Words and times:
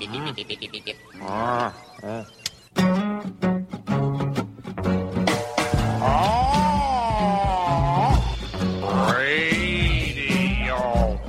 Radio, 0.00 0.16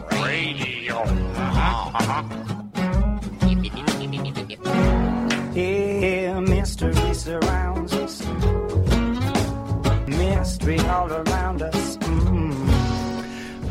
radio. 0.09 1.03
Yeah, 5.53 6.39
mystery 6.39 7.13
surrounds 7.13 7.93
us. 7.93 8.25
Mystery 10.07 10.79
all 10.79 11.11
around 11.11 11.61
us. 11.61 11.97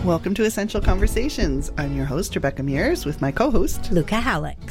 Welcome 0.05 0.35
to 0.35 0.45
Essential 0.45 0.81
Conversations. 0.83 1.73
I'm 1.79 1.95
your 1.95 2.05
host, 2.05 2.35
Rebecca 2.35 2.63
Mears, 2.63 3.07
with 3.07 3.23
my 3.23 3.33
co 3.33 3.51
host. 3.51 3.91
Luca 3.93 4.17
Hallex. 4.17 4.70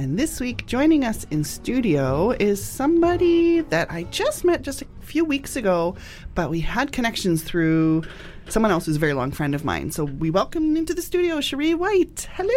And 0.00 0.18
this 0.18 0.40
week, 0.40 0.64
joining 0.64 1.04
us 1.04 1.26
in 1.30 1.44
studio 1.44 2.30
is 2.30 2.64
somebody 2.64 3.60
that 3.60 3.90
I 3.90 4.04
just 4.04 4.46
met 4.46 4.62
just 4.62 4.80
a 4.80 4.86
few 5.02 5.26
weeks 5.26 5.56
ago, 5.56 5.94
but 6.34 6.48
we 6.48 6.60
had 6.60 6.90
connections 6.90 7.42
through 7.42 8.04
someone 8.48 8.72
else 8.72 8.86
who's 8.86 8.96
a 8.96 8.98
very 8.98 9.12
long 9.12 9.30
friend 9.30 9.54
of 9.54 9.62
mine. 9.62 9.90
So 9.90 10.04
we 10.04 10.30
welcome 10.30 10.74
into 10.74 10.94
the 10.94 11.02
studio 11.02 11.42
Cherie 11.42 11.74
White. 11.74 12.30
Hello. 12.32 12.48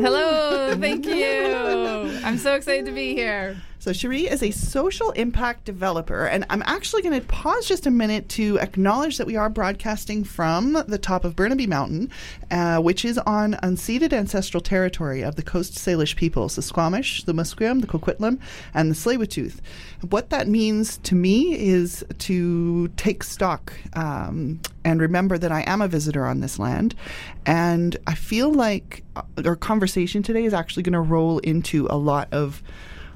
Hello, 0.00 0.76
thank 0.80 1.06
you. 1.06 2.20
I'm 2.24 2.38
so 2.38 2.56
excited 2.56 2.86
to 2.86 2.92
be 2.92 3.14
here. 3.14 3.56
So, 3.80 3.94
Cherie 3.94 4.28
is 4.28 4.42
a 4.42 4.50
social 4.50 5.10
impact 5.12 5.64
developer, 5.64 6.26
and 6.26 6.44
I'm 6.50 6.62
actually 6.66 7.00
going 7.00 7.18
to 7.18 7.26
pause 7.26 7.66
just 7.66 7.86
a 7.86 7.90
minute 7.90 8.28
to 8.30 8.58
acknowledge 8.58 9.16
that 9.16 9.26
we 9.26 9.36
are 9.36 9.48
broadcasting 9.48 10.22
from 10.22 10.74
the 10.86 10.98
top 10.98 11.24
of 11.24 11.34
Burnaby 11.34 11.66
Mountain, 11.66 12.10
uh, 12.50 12.76
which 12.80 13.06
is 13.06 13.16
on 13.16 13.54
unceded 13.62 14.12
ancestral 14.12 14.60
territory 14.60 15.22
of 15.22 15.36
the 15.36 15.42
Coast 15.42 15.76
Salish 15.76 16.14
peoples, 16.14 16.56
the 16.56 16.62
Squamish, 16.62 17.24
the 17.24 17.32
Musqueam, 17.32 17.80
the 17.80 17.86
Coquitlam, 17.86 18.38
and 18.74 18.90
the 18.90 18.94
Tsleil-Waututh. 18.94 19.62
What 20.10 20.28
that 20.28 20.46
means 20.46 20.98
to 20.98 21.14
me 21.14 21.58
is 21.58 22.04
to 22.18 22.88
take 22.98 23.22
stock 23.22 23.72
um, 23.94 24.60
and 24.84 25.00
remember 25.00 25.38
that 25.38 25.52
I 25.52 25.62
am 25.62 25.80
a 25.80 25.88
visitor 25.88 26.26
on 26.26 26.40
this 26.40 26.58
land, 26.58 26.94
and 27.46 27.96
I 28.06 28.14
feel 28.14 28.52
like 28.52 29.04
uh, 29.16 29.22
our 29.46 29.56
conversation 29.56 30.22
today 30.22 30.44
is 30.44 30.52
actually 30.52 30.82
going 30.82 30.92
to 30.92 31.00
roll 31.00 31.38
into 31.38 31.86
a 31.88 31.96
lot 31.96 32.28
of 32.30 32.62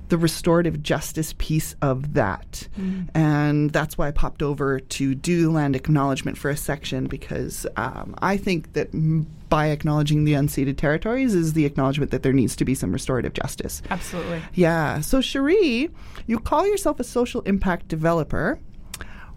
the 0.09 0.19
restorative 0.19 0.83
justice 0.83 1.35
piece 1.39 1.75
of 1.81 2.15
that. 2.15 2.69
And 3.15 3.71
that's 3.71 3.97
why 3.97 4.09
I 4.09 4.11
popped 4.11 4.43
over 4.43 4.79
to 4.81 5.15
do 5.15 5.51
land 5.51 5.75
acknowledgement 5.77 6.37
for 6.37 6.51
a 6.51 6.57
section 6.57 7.07
because 7.07 7.67
um, 7.77 8.15
I 8.21 8.37
think 8.37 8.75
that 8.75 8.93
m- 8.95 9.27
by 9.49 9.69
acknowledging 9.69 10.25
the 10.25 10.33
unceded 10.35 10.77
territories 10.77 11.35
is 11.35 11.53
the 11.53 11.65
acknowledgement 11.65 12.11
that 12.11 12.23
there 12.23 12.33
needs 12.33 12.57
to 12.57 12.65
be 12.65 12.75
some 12.75 12.93
restorative 12.93 13.33
justice. 13.33 13.83
Absolutely. 13.91 14.43
Yeah. 14.55 15.01
So, 15.01 15.21
Cherie, 15.21 15.91
you 16.27 16.39
call 16.39 16.67
yourself 16.67 17.01
a 17.01 17.05
social 17.05 17.41
impact 17.43 17.89
developer. 17.89 18.59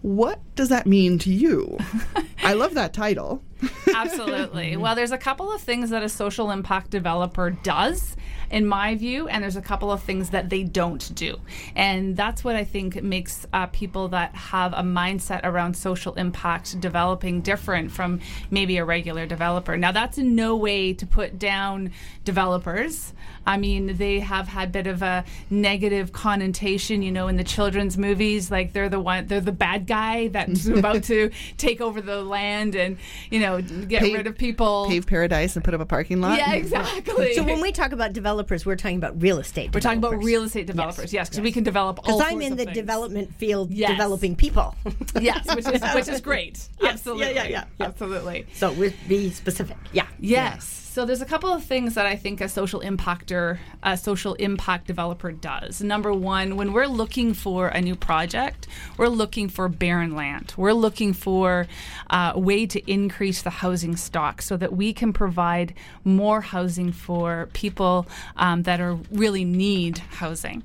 What 0.02 0.40
does 0.54 0.68
that 0.68 0.86
mean 0.86 1.18
to 1.20 1.30
you? 1.30 1.78
I 2.42 2.52
love 2.52 2.74
that 2.74 2.92
title. 2.92 3.42
Absolutely. 3.98 4.76
well, 4.78 4.94
there's 4.94 5.12
a 5.12 5.18
couple 5.18 5.52
of 5.52 5.60
things 5.60 5.90
that 5.90 6.02
a 6.02 6.08
social 6.08 6.50
impact 6.50 6.90
developer 6.90 7.50
does, 7.50 8.16
in 8.50 8.66
my 8.66 8.94
view, 8.94 9.28
and 9.28 9.42
there's 9.42 9.56
a 9.56 9.62
couple 9.62 9.92
of 9.92 10.02
things 10.02 10.30
that 10.30 10.48
they 10.48 10.62
don't 10.62 11.14
do. 11.14 11.36
And 11.74 12.16
that's 12.16 12.42
what 12.42 12.56
I 12.56 12.64
think 12.64 13.02
makes 13.02 13.46
uh, 13.52 13.66
people 13.66 14.08
that 14.08 14.34
have 14.34 14.72
a 14.72 14.82
mindset 14.82 15.40
around 15.44 15.76
social 15.76 16.14
impact 16.14 16.80
developing 16.80 17.40
different 17.42 17.90
from 17.90 18.20
maybe 18.50 18.78
a 18.78 18.84
regular 18.84 19.26
developer. 19.26 19.76
Now, 19.76 19.92
that's 19.92 20.18
in 20.18 20.34
no 20.34 20.56
way 20.56 20.94
to 20.94 21.06
put 21.06 21.38
down 21.38 21.92
developers. 22.24 23.12
I 23.46 23.56
mean, 23.56 23.96
they 23.96 24.20
have 24.20 24.48
had 24.48 24.68
a 24.68 24.72
bit 24.72 24.86
of 24.86 25.02
a 25.02 25.24
negative 25.50 26.12
connotation, 26.12 27.02
you 27.02 27.10
know, 27.12 27.28
in 27.28 27.36
the 27.36 27.44
children's 27.44 27.96
movies, 27.96 28.50
like 28.50 28.72
they're 28.72 28.88
the 28.88 29.00
one, 29.00 29.26
they're 29.26 29.40
the 29.40 29.52
bad 29.52 29.86
guy 29.86 30.28
that's 30.28 30.66
about 30.78 31.04
to 31.04 31.30
take 31.56 31.80
over 31.80 32.00
the 32.00 32.22
land 32.22 32.74
and, 32.74 32.98
you 33.30 33.40
know, 33.40 33.60
get 33.88 34.02
Pave- 34.02 34.14
rid 34.14 34.26
of 34.26 34.36
people. 34.38 34.86
Pave 34.88 35.06
paradise 35.06 35.56
and 35.56 35.64
put 35.64 35.74
up 35.74 35.80
a 35.80 35.86
parking 35.86 36.20
lot. 36.20 36.38
Yeah, 36.38 36.54
exactly. 36.54 37.34
So 37.34 37.42
when 37.42 37.60
we 37.60 37.72
talk 37.72 37.92
about 37.92 38.12
developers, 38.12 38.64
we're 38.66 38.76
talking 38.76 38.96
about 38.98 39.20
real 39.20 39.38
estate. 39.38 39.72
we're 39.74 39.80
talking 39.80 39.98
about 39.98 40.22
real 40.22 40.42
estate 40.44 40.66
developers, 40.66 41.12
yes, 41.12 41.28
because 41.28 41.40
we 41.42 41.52
can 41.52 41.64
develop 41.64 41.96
Because 41.96 42.20
I'm 42.24 42.40
in 42.42 42.56
the 42.56 42.64
things. 42.64 42.76
development 42.76 43.34
field, 43.34 43.70
Yes. 43.70 43.90
developing 43.90 44.36
people. 44.36 44.74
Yes, 45.20 45.54
which 45.54 45.66
is 45.66 45.82
which 45.94 46.08
is 46.08 46.20
great. 46.30 46.68
Yes, 46.80 46.94
Absolutely, 46.94 47.26
yeah, 47.34 47.42
yeah, 47.44 47.48
yeah, 47.48 47.64
yeah. 47.80 47.86
absolutely. 47.86 48.46
so 48.54 48.72
we'll 48.72 48.92
be 49.08 49.30
specific. 49.30 49.76
Yeah. 49.92 50.06
Yes. 50.20 50.77
So 50.98 51.04
there's 51.04 51.22
a 51.22 51.26
couple 51.26 51.52
of 51.52 51.62
things 51.62 51.94
that 51.94 52.06
I 52.06 52.16
think 52.16 52.40
a 52.40 52.48
social 52.48 52.80
impactor, 52.80 53.58
a 53.84 53.96
social 53.96 54.34
impact 54.34 54.88
developer 54.88 55.30
does. 55.30 55.80
Number 55.80 56.12
one, 56.12 56.56
when 56.56 56.72
we're 56.72 56.88
looking 56.88 57.34
for 57.34 57.68
a 57.68 57.80
new 57.80 57.94
project, 57.94 58.66
we're 58.96 59.06
looking 59.06 59.48
for 59.48 59.68
barren 59.68 60.16
land. 60.16 60.54
We're 60.56 60.72
looking 60.72 61.12
for 61.12 61.68
uh, 62.10 62.32
a 62.34 62.40
way 62.40 62.66
to 62.66 62.90
increase 62.90 63.42
the 63.42 63.50
housing 63.50 63.94
stock 63.94 64.42
so 64.42 64.56
that 64.56 64.72
we 64.72 64.92
can 64.92 65.12
provide 65.12 65.72
more 66.02 66.40
housing 66.40 66.90
for 66.90 67.48
people 67.52 68.08
um, 68.36 68.64
that 68.64 68.80
are 68.80 68.98
really 69.12 69.44
need 69.44 69.98
housing. 69.98 70.64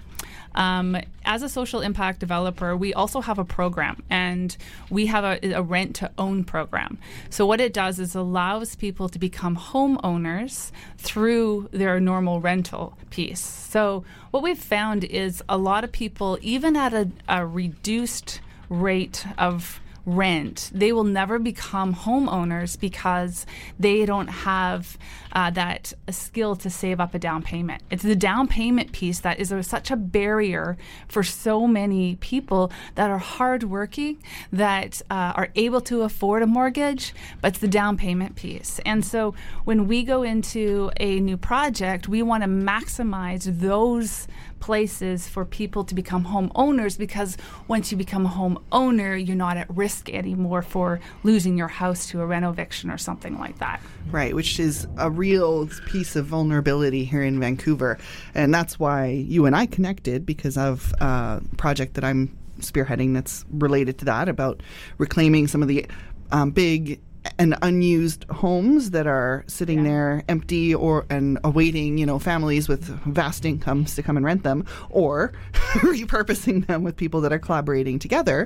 Um, 0.56 0.98
as 1.26 1.42
a 1.42 1.50
social 1.50 1.82
impact 1.82 2.20
developer, 2.20 2.76
we 2.76 2.94
also 2.94 3.22
have 3.22 3.40
a 3.40 3.46
program, 3.46 4.04
and 4.10 4.56
we 4.90 5.08
have 5.08 5.24
a, 5.24 5.54
a 5.54 5.62
rent 5.62 5.96
to 5.98 6.12
own 6.18 6.44
program. 6.44 6.98
So 7.30 7.46
what 7.46 7.60
it 7.62 7.74
does 7.74 8.00
is 8.00 8.16
allows 8.16 8.76
people 8.76 9.10
to 9.10 9.20
become 9.20 9.56
homeowners 9.56 10.72
through 10.98 11.70
their 11.72 12.00
normal 12.00 12.42
rental 12.42 12.98
piece. 13.10 13.40
So 13.42 14.04
what 14.32 14.44
we've 14.44 14.58
found 14.58 15.04
is 15.04 15.44
a 15.48 15.58
lot 15.58 15.84
of 15.84 15.92
people, 15.92 16.38
even 16.42 16.76
at 16.76 16.94
a, 16.94 17.10
a 17.28 17.46
reduced 17.46 18.42
rate 18.70 19.26
of 19.38 19.80
rent, 20.06 20.70
they 20.74 20.92
will 20.92 21.06
never 21.06 21.40
become 21.40 21.96
homeowners 21.96 22.78
because 22.78 23.46
they 23.80 24.06
don't 24.06 24.28
have 24.28 24.98
uh, 25.34 25.50
that 25.52 25.94
skill 26.10 26.56
to 26.56 26.70
save 26.70 27.00
up 27.00 27.14
a 27.14 27.20
down 27.20 27.42
payment. 27.42 27.82
It's 27.90 28.04
the 28.04 28.16
down 28.16 28.48
payment 28.48 28.92
piece 28.92 29.20
that 29.22 29.40
is 29.40 29.52
a, 29.52 29.64
such 29.64 29.92
a 29.92 29.96
barrier 29.96 30.78
for 31.08 31.24
so 31.24 31.68
many 31.68 32.16
people 32.18 32.72
that 32.96 33.10
are 33.10 33.18
hardworking, 33.18 34.22
that 34.52 35.02
uh, 35.10 35.34
are 35.36 35.50
able 35.56 35.82
to 35.82 36.04
afford 36.04 36.44
a 36.44 36.48
mortgage, 36.48 37.14
but 37.42 37.50
it's 37.50 37.60
the 37.60 37.68
down 37.68 37.98
payment 37.98 38.36
piece. 38.36 38.80
And 38.86 39.04
so 39.04 39.34
when 39.66 39.88
we 39.88 40.04
go 40.04 40.24
into 40.24 40.92
a 40.98 41.20
new 41.20 41.38
project, 41.38 42.08
we 42.08 42.22
want 42.22 42.44
to 42.44 42.50
maximize 42.50 43.60
those 43.60 44.28
places 44.64 45.28
for 45.28 45.44
people 45.44 45.84
to 45.84 45.94
become 45.94 46.24
homeowners 46.24 46.98
because 46.98 47.36
once 47.68 47.92
you 47.92 47.98
become 47.98 48.26
a 48.26 48.30
homeowner, 48.30 49.14
you're 49.28 49.36
not 49.36 49.58
at 49.58 49.70
risk 49.76 50.10
anymore 50.10 50.62
for 50.62 51.02
losing 51.24 51.58
your 51.58 51.68
house 51.68 52.08
to 52.08 52.22
a 52.22 52.26
rent 52.26 52.46
eviction 52.46 52.90
or 52.90 52.98
something 52.98 53.38
like 53.38 53.60
that. 53.60 53.82
Right, 54.10 54.34
which 54.34 54.62
is 54.62 54.88
a 54.96 55.12
real 55.28 55.70
piece 55.86 56.18
of 56.18 56.26
vulnerability 56.26 57.06
here 57.06 57.24
in 57.24 57.40
Vancouver. 57.40 57.98
And 58.36 58.54
that's 58.54 58.78
why 58.78 59.08
you 59.08 59.46
and 59.46 59.56
I 59.56 59.66
connected 59.68 60.26
because 60.26 60.58
of 60.58 60.94
uh, 61.00 61.40
a 61.52 61.56
project 61.56 61.94
that 61.94 62.04
I'm 62.04 62.38
spearheading 62.60 63.14
that's 63.14 63.46
related 63.52 63.98
to 64.00 64.06
that 64.06 64.28
about 64.28 64.62
reclaiming 64.98 65.48
some 65.48 65.62
of 65.62 65.70
the 65.70 65.86
um, 66.32 66.52
big 66.52 67.00
and 67.40 67.56
unused 67.62 68.26
homes 68.30 68.92
that 68.92 69.08
are 69.08 69.46
sitting 69.48 69.84
there 69.86 70.24
empty 70.28 70.76
or 70.76 71.06
and 71.10 71.40
awaiting 71.46 71.98
you 71.98 72.06
know 72.06 72.20
families 72.20 72.68
with 72.68 72.84
vast 73.06 73.46
incomes 73.46 73.96
to 73.96 74.04
come 74.04 74.18
and 74.18 74.26
rent 74.26 74.44
them 74.44 74.66
or 74.90 75.32
repurposing 75.94 76.68
them 76.68 76.84
with 76.84 76.98
people 76.98 77.22
that 77.22 77.32
are 77.32 77.40
collaborating 77.40 77.98
together 77.98 78.46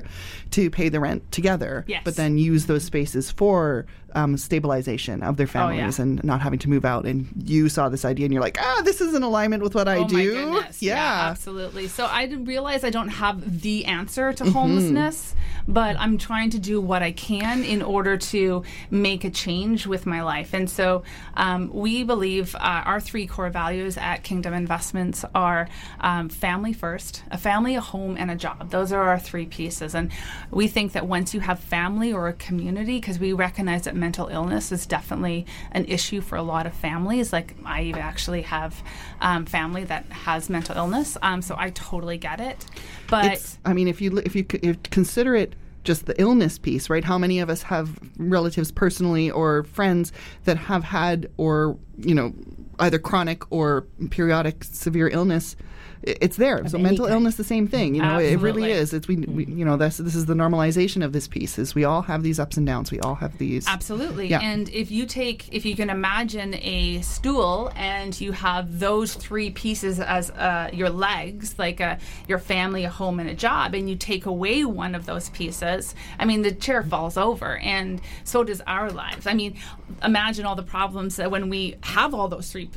to 0.52 0.70
pay 0.70 0.88
the 0.88 1.00
rent 1.00 1.22
together 1.32 1.84
Yes. 1.88 2.02
but 2.04 2.14
then 2.14 2.38
use 2.38 2.66
those 2.66 2.84
spaces 2.84 3.32
for 3.32 3.84
um, 4.14 4.36
stabilization 4.36 5.22
of 5.22 5.36
their 5.36 5.46
Oh, 5.46 5.50
yeah. 5.70 5.76
families 5.76 5.98
and 5.98 6.22
not 6.24 6.40
having 6.40 6.58
to 6.60 6.68
move 6.68 6.84
out 6.84 7.04
and 7.06 7.26
you 7.44 7.68
saw 7.68 7.88
this 7.88 8.04
idea 8.04 8.24
and 8.26 8.32
you're 8.34 8.42
like 8.42 8.58
ah 8.60 8.82
this 8.84 9.00
is 9.00 9.14
in 9.14 9.22
alignment 9.22 9.62
with 9.62 9.74
what 9.74 9.88
I 9.88 9.98
oh 9.98 10.06
do 10.08 10.16
my 10.16 10.24
goodness. 10.24 10.82
yeah 10.82 11.28
absolutely. 11.30 11.88
So 11.88 12.04
I 12.06 12.24
realize 12.26 12.84
I 12.84 12.90
don't 12.90 13.08
have 13.08 13.60
the 13.62 13.84
answer 13.84 14.32
Mm-hmm. 14.32 14.44
to 14.46 14.50
homelessness, 14.50 15.34
but 15.66 15.96
I'm 15.98 16.18
trying 16.18 16.50
to 16.50 16.58
do 16.58 16.80
what 16.80 17.02
I 17.02 17.12
can 17.12 17.62
in 17.64 17.82
order 17.82 18.16
to 18.16 18.62
make 18.90 19.24
a 19.24 19.30
change 19.30 19.86
with 19.86 20.06
my 20.06 20.22
life. 20.22 20.52
And 20.54 20.68
so 20.68 21.02
um, 21.34 21.70
we 21.72 22.02
believe 22.04 22.54
uh, 22.56 22.82
our 22.84 23.00
three 23.00 23.26
core 23.26 23.50
values 23.50 23.96
at 23.96 24.22
Kingdom 24.24 24.54
Investments 24.54 25.24
are 25.34 25.68
um, 26.00 26.28
family 26.28 26.72
first, 26.72 27.22
a 27.30 27.38
family, 27.38 27.74
a 27.74 27.80
home, 27.80 28.16
and 28.18 28.30
a 28.30 28.34
job. 28.36 28.70
Those 28.70 28.92
are 28.92 29.02
our 29.08 29.18
three 29.18 29.46
pieces. 29.46 29.94
And 29.94 30.10
we 30.50 30.68
think 30.68 30.92
that 30.92 31.06
once 31.06 31.32
you 31.34 31.40
have 31.40 31.60
family 31.60 32.12
or 32.12 32.28
a 32.28 32.32
community, 32.32 32.98
because 33.00 33.18
we 33.18 33.32
recognize 33.32 33.82
that 33.84 33.94
mental 33.98 34.28
illness 34.28 34.72
is 34.72 34.86
definitely 34.86 35.46
an 35.72 35.84
issue 35.86 36.20
for 36.20 36.36
a 36.36 36.42
lot 36.42 36.66
of 36.66 36.74
families. 36.74 37.32
Like 37.32 37.54
I 37.64 37.92
actually 37.96 38.42
have 38.42 38.82
um, 39.20 39.46
family 39.46 39.84
that 39.84 40.06
has 40.06 40.48
mental 40.48 40.76
illness, 40.76 41.16
um, 41.22 41.42
so 41.42 41.54
I 41.58 41.70
totally 41.70 42.18
get 42.18 42.40
it. 42.40 42.66
But 43.08 43.32
it's 43.32 43.58
i 43.64 43.72
mean 43.72 43.88
if 43.88 44.00
you 44.00 44.18
if 44.18 44.34
you 44.36 44.44
if 44.62 44.82
consider 44.84 45.34
it 45.34 45.54
just 45.84 46.04
the 46.04 46.20
illness 46.20 46.58
piece, 46.58 46.90
right? 46.90 47.02
How 47.02 47.16
many 47.16 47.40
of 47.40 47.48
us 47.48 47.62
have 47.62 47.98
relatives 48.18 48.70
personally 48.70 49.30
or 49.30 49.64
friends 49.64 50.12
that 50.44 50.58
have 50.58 50.84
had 50.84 51.30
or, 51.38 51.78
you 51.96 52.14
know, 52.14 52.34
either 52.78 52.98
chronic 52.98 53.50
or 53.50 53.86
periodic 54.10 54.64
severe 54.64 55.08
illness? 55.08 55.56
It's 56.02 56.36
there. 56.36 56.66
so 56.68 56.78
mental 56.78 57.06
kind. 57.06 57.14
illness, 57.14 57.36
the 57.36 57.44
same 57.44 57.66
thing. 57.66 57.94
You 57.94 58.02
know, 58.02 58.18
it 58.18 58.36
really 58.36 58.70
is. 58.70 58.92
It's 58.92 59.08
we, 59.08 59.16
we, 59.16 59.46
you 59.46 59.64
know, 59.64 59.76
this 59.76 59.96
this 59.96 60.14
is 60.14 60.26
the 60.26 60.34
normalization 60.34 61.04
of 61.04 61.12
this 61.12 61.26
piece. 61.26 61.58
Is 61.58 61.74
we 61.74 61.84
all 61.84 62.02
have 62.02 62.22
these 62.22 62.38
ups 62.38 62.56
and 62.56 62.66
downs. 62.66 62.90
We 62.90 63.00
all 63.00 63.16
have 63.16 63.36
these. 63.38 63.66
Absolutely. 63.66 64.28
Yeah. 64.28 64.40
And 64.40 64.68
if 64.68 64.90
you 64.90 65.06
take, 65.06 65.48
if 65.52 65.64
you 65.64 65.74
can 65.74 65.90
imagine 65.90 66.54
a 66.54 67.00
stool 67.00 67.72
and 67.74 68.18
you 68.20 68.32
have 68.32 68.78
those 68.78 69.14
three 69.14 69.50
pieces 69.50 69.98
as 70.00 70.30
uh, 70.30 70.70
your 70.72 70.90
legs, 70.90 71.58
like 71.58 71.80
a, 71.80 71.98
your 72.28 72.38
family, 72.38 72.84
a 72.84 72.90
home, 72.90 73.18
and 73.20 73.28
a 73.28 73.34
job, 73.34 73.74
and 73.74 73.88
you 73.90 73.96
take 73.96 74.26
away 74.26 74.64
one 74.64 74.94
of 74.94 75.06
those 75.06 75.30
pieces, 75.30 75.94
I 76.18 76.24
mean, 76.24 76.42
the 76.42 76.52
chair 76.52 76.82
falls 76.82 77.16
over. 77.16 77.58
And 77.58 78.00
so 78.24 78.44
does 78.44 78.60
our 78.66 78.90
lives. 78.90 79.26
I 79.26 79.34
mean, 79.34 79.56
imagine 80.02 80.46
all 80.46 80.54
the 80.54 80.62
problems 80.62 81.16
that 81.16 81.30
when 81.30 81.48
we 81.48 81.76
have 81.82 82.14
all 82.14 82.28
those 82.28 82.50
three 82.50 82.70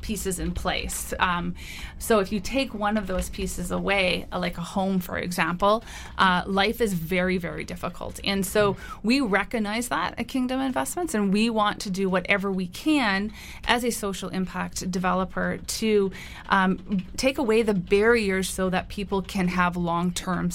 pieces 0.00 0.38
in 0.38 0.52
place. 0.52 1.14
Um, 1.18 1.54
so 1.98 2.18
if 2.20 2.32
you 2.32 2.40
take 2.40 2.55
one 2.64 2.96
of 2.96 3.06
those 3.06 3.28
pieces 3.28 3.70
away, 3.70 4.26
uh, 4.32 4.38
like 4.38 4.58
a 4.58 4.62
home, 4.62 5.00
for 5.00 5.18
example, 5.18 5.84
uh, 6.18 6.42
life 6.46 6.80
is 6.80 6.92
very, 6.94 7.38
very 7.38 7.64
difficult. 7.64 8.20
And 8.24 8.44
so 8.44 8.76
we 9.02 9.20
recognize 9.20 9.88
that 9.88 10.18
at 10.18 10.28
Kingdom 10.28 10.60
Investments, 10.60 11.14
and 11.14 11.32
we 11.32 11.50
want 11.50 11.80
to 11.82 11.90
do 11.90 12.08
whatever 12.08 12.50
we 12.50 12.66
can 12.66 13.32
as 13.66 13.84
a 13.84 13.90
social 13.90 14.28
impact 14.30 14.90
developer 14.90 15.58
to 15.66 16.10
um, 16.48 17.04
take 17.16 17.38
away 17.38 17.62
the 17.62 17.74
barriers 17.74 18.48
so 18.48 18.70
that 18.70 18.88
people 18.88 19.22
can 19.22 19.48
have 19.48 19.76
long 19.76 20.12
term. 20.12 20.50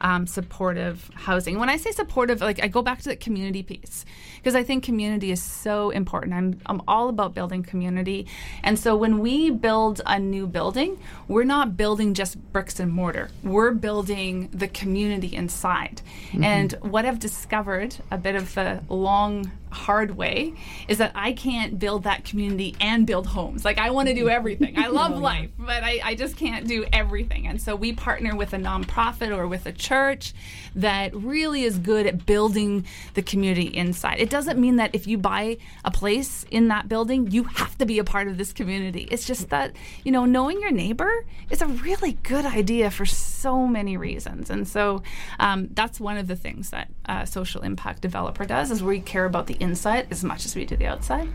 Um, 0.00 0.26
supportive 0.26 1.10
housing. 1.14 1.58
When 1.58 1.70
I 1.70 1.76
say 1.76 1.90
supportive, 1.90 2.40
like 2.40 2.62
I 2.62 2.68
go 2.68 2.82
back 2.82 3.00
to 3.02 3.08
the 3.08 3.16
community 3.16 3.62
piece 3.62 4.04
because 4.36 4.54
I 4.54 4.62
think 4.62 4.84
community 4.84 5.30
is 5.30 5.42
so 5.42 5.90
important. 5.90 6.34
I'm 6.34 6.60
I'm 6.66 6.82
all 6.86 7.08
about 7.08 7.34
building 7.34 7.62
community, 7.62 8.26
and 8.62 8.78
so 8.78 8.94
when 8.96 9.20
we 9.20 9.50
build 9.50 10.02
a 10.06 10.18
new 10.18 10.46
building, 10.46 10.98
we're 11.28 11.44
not 11.44 11.76
building 11.76 12.14
just 12.14 12.36
bricks 12.52 12.78
and 12.78 12.92
mortar. 12.92 13.30
We're 13.42 13.72
building 13.72 14.48
the 14.52 14.68
community 14.68 15.34
inside. 15.34 16.02
And 16.42 16.72
what 16.82 17.04
I've 17.06 17.18
discovered, 17.18 17.96
a 18.10 18.18
bit 18.18 18.36
of 18.36 18.54
the 18.54 18.82
long 18.88 19.50
hard 19.70 20.16
way 20.16 20.54
is 20.88 20.98
that 20.98 21.12
I 21.14 21.32
can't 21.32 21.78
build 21.78 22.04
that 22.04 22.24
community 22.24 22.74
and 22.80 23.06
build 23.06 23.26
homes. 23.26 23.64
Like 23.64 23.78
I 23.78 23.90
want 23.90 24.08
to 24.08 24.14
do 24.14 24.28
everything. 24.28 24.78
I 24.78 24.86
love 24.88 25.16
life, 25.18 25.50
but 25.58 25.82
I, 25.82 26.00
I 26.02 26.14
just 26.14 26.36
can't 26.36 26.66
do 26.66 26.84
everything. 26.92 27.46
And 27.46 27.60
so 27.60 27.76
we 27.76 27.92
partner 27.92 28.36
with 28.36 28.52
a 28.52 28.58
nonprofit 28.58 29.36
or 29.36 29.46
with 29.46 29.66
a 29.66 29.72
church 29.72 30.32
that 30.74 31.14
really 31.14 31.62
is 31.64 31.78
good 31.78 32.06
at 32.06 32.26
building 32.26 32.86
the 33.14 33.22
community 33.22 33.66
inside. 33.66 34.20
It 34.20 34.30
doesn't 34.30 34.58
mean 34.58 34.76
that 34.76 34.94
if 34.94 35.06
you 35.06 35.18
buy 35.18 35.58
a 35.84 35.90
place 35.90 36.44
in 36.50 36.68
that 36.68 36.88
building, 36.88 37.30
you 37.30 37.44
have 37.44 37.76
to 37.78 37.86
be 37.86 37.98
a 37.98 38.04
part 38.04 38.28
of 38.28 38.38
this 38.38 38.52
community. 38.52 39.08
It's 39.10 39.26
just 39.26 39.50
that, 39.50 39.74
you 40.04 40.12
know, 40.12 40.24
knowing 40.24 40.60
your 40.60 40.72
neighbor 40.72 41.24
is 41.50 41.62
a 41.62 41.66
really 41.66 42.12
good 42.22 42.44
idea 42.44 42.90
for 42.90 43.06
so 43.06 43.66
many 43.66 43.96
reasons. 43.96 44.50
And 44.50 44.66
so 44.66 45.02
um, 45.38 45.68
that's 45.72 46.00
one 46.00 46.16
of 46.16 46.26
the 46.26 46.36
things 46.36 46.70
that 46.70 46.88
uh, 47.06 47.24
social 47.24 47.62
impact 47.62 48.02
developer 48.02 48.44
does 48.44 48.70
is 48.70 48.82
we 48.82 49.00
care 49.00 49.24
about 49.24 49.46
the 49.46 49.55
inside 49.60 50.06
as 50.10 50.22
much 50.24 50.44
as 50.44 50.54
we 50.54 50.64
do 50.64 50.76
the 50.76 50.86
outside. 50.86 51.28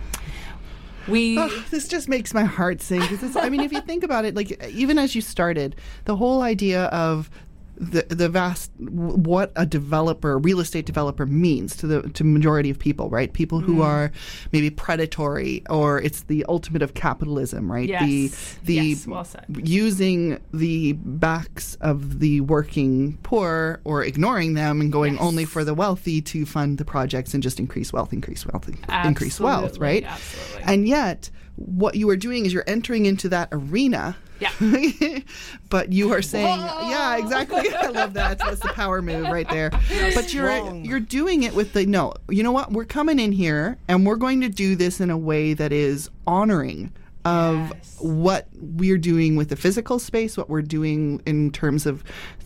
We 1.07 1.37
Oh, 1.37 1.47
this 1.71 1.87
just 1.87 2.07
makes 2.07 2.33
my 2.33 2.43
heart 2.43 2.81
sing. 2.81 3.01
I 3.35 3.49
mean, 3.49 3.61
if 3.61 3.71
you 3.71 3.81
think 3.81 4.03
about 4.03 4.25
it, 4.25 4.35
like 4.35 4.63
even 4.67 4.97
as 4.99 5.15
you 5.15 5.21
started, 5.21 5.75
the 6.05 6.15
whole 6.15 6.41
idea 6.41 6.85
of 6.85 7.29
the 7.81 8.03
the 8.09 8.29
vast 8.29 8.69
what 8.77 9.51
a 9.55 9.65
developer, 9.65 10.37
real 10.37 10.59
estate 10.59 10.85
developer 10.85 11.25
means 11.25 11.75
to 11.77 11.87
the 11.87 12.01
to 12.09 12.23
majority 12.23 12.69
of 12.69 12.77
people, 12.77 13.09
right? 13.09 13.33
People 13.33 13.59
who 13.59 13.77
Mm. 13.77 13.83
are 13.85 14.11
maybe 14.53 14.69
predatory, 14.69 15.63
or 15.67 15.99
it's 15.99 16.21
the 16.23 16.45
ultimate 16.47 16.83
of 16.83 16.93
capitalism, 16.93 17.71
right? 17.71 17.89
Yes. 17.89 18.07
The 18.07 18.31
the 18.65 18.73
Yes, 18.89 19.07
well 19.07 19.23
said. 19.25 19.45
using 19.63 20.39
the 20.53 20.93
backs 20.93 21.75
of 21.81 22.19
the 22.19 22.41
working 22.41 23.17
poor 23.23 23.79
or 23.83 24.03
ignoring 24.05 24.53
them 24.53 24.79
and 24.79 24.91
going 24.91 25.13
Yes. 25.13 25.21
only 25.23 25.45
for 25.45 25.63
the 25.63 25.73
wealthy 25.73 26.21
to 26.21 26.45
fund 26.45 26.77
the 26.77 26.85
projects 26.85 27.33
and 27.33 27.41
just 27.41 27.59
increase 27.59 27.91
wealth, 27.91 28.13
increase 28.13 28.45
wealth, 28.45 28.69
increase 29.05 29.39
wealth, 29.39 29.79
right? 29.79 30.03
absolutely. 30.05 30.63
And 30.71 30.87
yet, 30.87 31.31
what 31.55 31.95
you 31.95 32.07
are 32.09 32.15
doing 32.17 32.45
is 32.45 32.53
you're 32.53 32.63
entering 32.67 33.05
into 33.07 33.27
that 33.29 33.49
arena. 33.51 34.15
Yeah. 34.41 34.51
but 35.69 35.93
you 35.93 36.11
are 36.13 36.21
saying, 36.21 36.59
yeah, 36.59 37.17
exactly. 37.17 37.69
I 37.75 37.87
love 37.89 38.13
that. 38.13 38.39
That's 38.39 38.59
the 38.59 38.69
power 38.69 39.01
move 39.01 39.23
right 39.29 39.47
there. 39.49 39.69
But 40.15 40.33
you're 40.33 40.51
Strong. 40.51 40.85
you're 40.85 40.99
doing 40.99 41.43
it 41.43 41.53
with 41.53 41.73
the 41.73 41.85
no. 41.85 42.13
You 42.29 42.43
know 42.43 42.51
what? 42.51 42.71
We're 42.71 42.85
coming 42.85 43.19
in 43.19 43.31
here 43.31 43.77
and 43.87 44.05
we're 44.05 44.15
going 44.17 44.41
to 44.41 44.49
do 44.49 44.75
this 44.75 44.99
in 44.99 45.09
a 45.09 45.17
way 45.17 45.53
that 45.53 45.71
is 45.71 46.09
honoring 46.27 46.91
of 47.23 47.71
Yes. 47.75 47.97
what 47.99 48.47
we're 48.59 48.97
doing 48.97 49.35
with 49.35 49.49
the 49.49 49.55
physical 49.55 49.99
space, 49.99 50.35
what 50.37 50.49
we're 50.49 50.63
doing 50.63 51.21
in 51.27 51.51
terms 51.51 51.85
of 51.85 52.03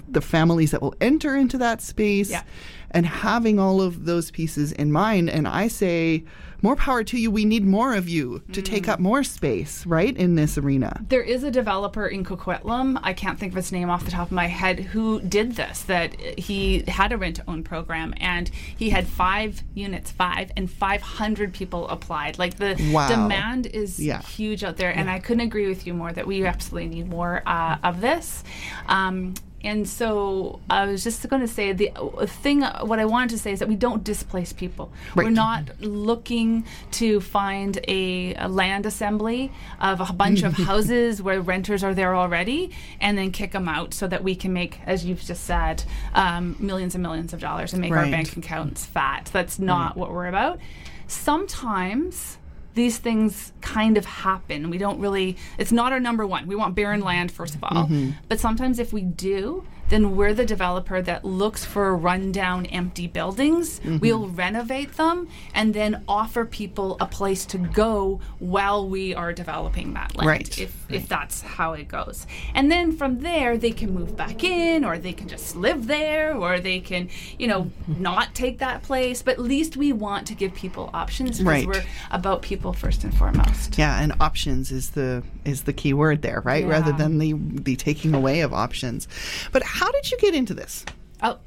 the 0.08 0.20
families 0.22 0.72
that 0.72 0.82
will 0.82 0.96
enter 1.00 1.36
into 1.36 1.58
that 1.60 1.82
space, 1.82 2.30
Yeah. 2.30 2.44
and 2.92 3.06
having 3.06 3.58
all 3.58 3.82
of 3.82 4.06
those 4.06 4.32
pieces 4.32 4.74
in 4.74 4.92
mind. 4.92 5.30
And 5.30 5.48
I 5.48 5.70
say, 5.70 6.26
more 6.66 6.76
power 6.76 7.04
to 7.04 7.18
you. 7.18 7.30
We 7.30 7.46
need 7.46 7.64
more 7.66 7.94
of 7.96 8.10
you 8.10 8.42
to 8.52 8.62
Mm. 8.62 8.66
take 8.66 8.88
up 8.88 9.00
more 9.00 9.24
space, 9.24 9.86
right, 9.86 10.16
in 10.18 10.34
this 10.36 10.58
arena. 10.58 10.92
There 11.10 11.22
is 11.22 11.44
a 11.44 11.52
developer 11.52 12.08
in 12.08 12.24
Coquitlam, 12.26 13.00
I 13.04 13.14
can't 13.14 13.38
think 13.40 13.52
of 13.54 13.58
his 13.58 13.72
name 13.72 13.90
off 13.90 14.04
the 14.04 14.12
top 14.12 14.28
of 14.28 14.32
my 14.32 14.48
head, 14.48 14.80
who 14.80 15.22
did 15.22 15.56
this. 15.56 15.84
That 15.84 16.20
he 16.40 16.84
had 16.88 17.12
a 17.12 17.18
rent 17.18 17.36
to 17.38 17.44
own 17.48 17.64
program 17.64 18.14
and 18.20 18.50
he 18.76 18.90
had 18.90 19.06
five 19.08 19.62
units, 19.76 20.10
five, 20.12 20.52
and 20.58 20.70
500 20.70 21.54
people 21.54 21.88
applied. 21.90 22.40
Like 22.40 22.56
the 22.58 22.76
Wow. 22.92 23.08
demand 23.10 23.68
is 23.68 24.00
Yeah. 24.00 24.22
huge 24.22 24.64
out 24.64 24.78
there. 24.78 24.90
And 24.90 25.10
I 25.10 25.20
couldn't 25.20 25.42
agree 25.42 25.68
with 25.68 25.86
you 25.86 25.94
more 25.94 26.12
that 26.14 26.26
we 26.26 26.46
absolutely 26.46 26.90
need 26.90 27.08
more 27.10 27.44
uh, 27.46 27.78
of 27.84 28.02
this. 28.02 28.44
Um, 28.88 29.36
and 29.66 29.88
so 29.88 30.60
I 30.70 30.86
was 30.86 31.04
just 31.04 31.28
going 31.28 31.42
to 31.42 31.48
say 31.48 31.74
the 31.74 31.92
thing, 32.28 32.62
what 32.62 33.00
I 33.00 33.06
wanted 33.06 33.32
to 33.32 33.40
say 33.40 33.52
is 33.52 33.60
that 33.60 33.68
we 33.68 33.76
don't 33.76 34.04
displace 34.04 34.54
people. 34.54 34.92
We're 35.16 35.30
not 35.30 35.82
looking 35.82 36.66
to 36.92 37.20
find 37.20 37.80
a, 37.88 38.36
a 38.36 38.48
land 38.48 38.86
assembly 38.86 39.52
of 39.82 40.08
a 40.08 40.14
bunch 40.14 40.44
of 40.44 40.54
houses 40.70 41.22
where 41.22 41.42
renters 41.42 41.84
are 41.84 41.94
there 41.94 42.16
already 42.16 42.72
and 43.00 43.18
then 43.18 43.32
kick 43.32 43.52
them 43.52 43.68
out 43.68 43.94
so 43.94 44.08
that 44.08 44.24
we 44.24 44.36
can 44.36 44.54
make, 44.54 44.80
as 44.86 45.06
you've 45.06 45.24
just 45.24 45.44
said, 45.46 45.84
um, 46.14 46.56
millions 46.60 46.96
and 46.96 47.02
millions 47.02 47.34
of 47.34 47.40
dollars 47.40 47.74
and 47.74 47.82
make 47.82 47.92
our 47.92 48.06
bank 48.06 48.38
accounts 48.38 48.86
fat. 48.86 49.30
That's 49.34 49.60
not 49.60 49.98
what 49.98 50.12
we're 50.12 50.28
about. 50.28 50.60
Sometimes 51.08 52.38
these 52.76 52.98
things 52.98 53.52
kind 53.62 53.98
of 53.98 54.06
happen. 54.06 54.70
We 54.70 54.78
don't 54.78 55.00
really, 55.00 55.38
it's 55.58 55.72
not 55.72 55.92
our 55.92 56.00
number 56.00 56.28
one. 56.28 56.46
We 56.46 56.56
want 56.56 56.76
barren 56.76 57.02
land, 57.02 57.32
first 57.32 57.56
of 57.56 57.64
all. 57.64 57.86
Mm-hmm. 57.86 58.12
But 58.30 58.40
sometimes 58.40 58.80
if 58.80 58.94
we 58.94 59.02
do, 59.02 59.66
then 59.90 60.16
we're 60.16 60.34
the 60.34 60.46
developer 60.46 61.02
that 61.02 61.24
looks 61.24 61.64
for 61.66 61.96
rundown, 61.96 62.66
empty 62.68 63.08
buildings. 63.08 63.80
Mm-hmm. 63.80 64.00
We'll 64.00 64.28
renovate 64.28 64.98
them 64.98 65.28
and 65.54 65.74
then 65.74 66.04
offer 66.08 66.46
people 66.46 66.98
a 67.00 67.06
place 67.06 67.46
to 67.48 67.58
go 67.58 68.20
while 68.40 68.88
we 68.88 69.14
are 69.14 69.34
developing 69.34 69.94
that 69.94 70.16
land. 70.16 70.28
Right. 70.28 70.58
If, 70.58 70.92
if 70.92 71.08
that's 71.08 71.42
how 71.42 71.74
it 71.74 71.88
goes. 71.88 72.26
And 72.54 72.72
then 72.72 72.96
from 72.96 73.20
there, 73.20 73.58
they 73.58 73.72
can 73.72 73.94
move 73.94 74.16
back 74.18 74.44
in 74.44 74.84
or 74.84 74.98
they 74.98 75.14
can 75.14 75.28
just 75.28 75.56
live 75.56 75.88
there 75.88 76.36
or 76.36 76.60
they 76.60 76.80
can, 76.80 77.10
you 77.38 77.48
know, 77.48 77.64
mm-hmm. 77.64 78.02
not 78.02 78.34
take 78.34 78.60
that 78.60 78.84
place. 78.84 79.22
But 79.22 79.34
at 79.34 79.40
least 79.42 79.78
we 79.78 79.94
want 79.94 80.28
to 80.28 80.36
give 80.36 80.54
people 80.54 80.90
options 80.94 81.38
because 81.38 81.46
Right. 81.46 81.68
we're 81.68 81.84
about 82.12 82.42
people 82.42 82.74
first 82.74 83.04
and 83.04 83.16
foremost. 83.16 83.78
Yeah, 83.78 84.02
and 84.02 84.14
options 84.20 84.72
is 84.72 84.92
the 84.92 85.24
is 85.44 85.64
the 85.64 85.74
key 85.74 85.94
word 85.94 86.22
there, 86.22 86.42
right? 86.42 86.66
Rather 86.66 86.92
than 86.92 87.20
the 87.20 87.34
the 87.34 87.76
taking 87.76 88.14
away 88.14 88.42
of 88.42 88.54
options. 88.54 89.08
But 89.52 89.64
how 89.76 89.92
did 89.92 90.10
you 90.10 90.18
get 90.20 90.34
into 90.34 90.54
this? 90.54 90.86
Oh. 91.22 91.38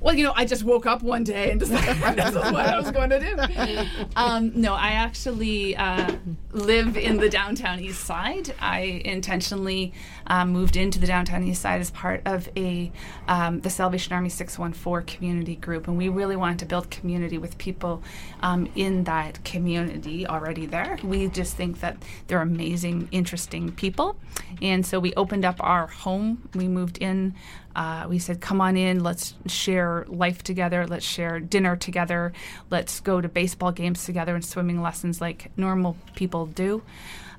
Well, 0.00 0.14
you 0.14 0.22
know, 0.22 0.32
I 0.36 0.44
just 0.44 0.62
woke 0.62 0.86
up 0.86 1.02
one 1.02 1.24
day 1.24 1.50
and 1.50 1.58
decided 1.58 2.16
this 2.16 2.28
is 2.28 2.34
what 2.34 2.66
I 2.66 2.78
was 2.78 2.90
going 2.90 3.10
to 3.10 3.18
do. 3.18 4.06
Um, 4.14 4.52
no, 4.54 4.74
I 4.74 4.90
actually 4.90 5.76
uh, 5.76 6.14
live 6.52 6.96
in 6.96 7.16
the 7.16 7.28
downtown 7.28 7.80
east 7.80 8.04
side. 8.04 8.54
I 8.60 9.02
intentionally 9.04 9.92
um, 10.28 10.50
moved 10.50 10.76
into 10.76 11.00
the 11.00 11.06
downtown 11.06 11.42
east 11.42 11.62
side 11.62 11.80
as 11.80 11.90
part 11.90 12.22
of 12.26 12.48
a 12.56 12.92
um, 13.26 13.60
the 13.60 13.70
Salvation 13.70 14.12
Army 14.12 14.28
614 14.28 15.16
community 15.16 15.56
group, 15.56 15.88
and 15.88 15.98
we 15.98 16.08
really 16.08 16.36
wanted 16.36 16.60
to 16.60 16.66
build 16.66 16.90
community 16.90 17.38
with 17.38 17.58
people 17.58 18.02
um, 18.40 18.68
in 18.76 19.04
that 19.04 19.42
community 19.44 20.26
already 20.26 20.66
there. 20.66 20.98
We 21.02 21.28
just 21.28 21.56
think 21.56 21.80
that 21.80 21.96
they're 22.28 22.42
amazing, 22.42 23.08
interesting 23.10 23.72
people, 23.72 24.16
and 24.62 24.86
so 24.86 25.00
we 25.00 25.12
opened 25.14 25.44
up 25.44 25.56
our 25.60 25.88
home. 25.88 26.48
We 26.54 26.68
moved 26.68 26.98
in. 26.98 27.34
Uh, 27.78 28.08
we 28.08 28.18
said, 28.18 28.40
come 28.40 28.60
on 28.60 28.76
in, 28.76 29.04
let's 29.04 29.34
share 29.46 30.04
life 30.08 30.42
together, 30.42 30.84
let's 30.88 31.06
share 31.06 31.38
dinner 31.38 31.76
together, 31.76 32.32
let's 32.70 32.98
go 32.98 33.20
to 33.20 33.28
baseball 33.28 33.70
games 33.70 34.04
together 34.04 34.34
and 34.34 34.44
swimming 34.44 34.82
lessons 34.82 35.20
like 35.20 35.52
normal 35.56 35.96
people 36.16 36.46
do. 36.46 36.82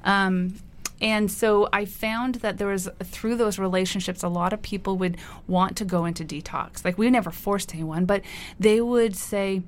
Um, 0.05 0.55
and 1.01 1.29
so 1.29 1.67
I 1.73 1.83
found 1.83 2.35
that 2.35 2.57
there 2.57 2.67
was 2.67 2.87
through 3.03 3.35
those 3.35 3.59
relationships, 3.59 4.23
a 4.23 4.29
lot 4.29 4.53
of 4.53 4.61
people 4.61 4.97
would 4.99 5.17
want 5.45 5.75
to 5.75 5.83
go 5.83 6.05
into 6.05 6.23
detox. 6.23 6.85
Like 6.85 6.97
we 6.97 7.09
never 7.09 7.31
forced 7.31 7.75
anyone, 7.75 8.05
but 8.05 8.21
they 8.57 8.79
would 8.79 9.17
say, 9.17 9.61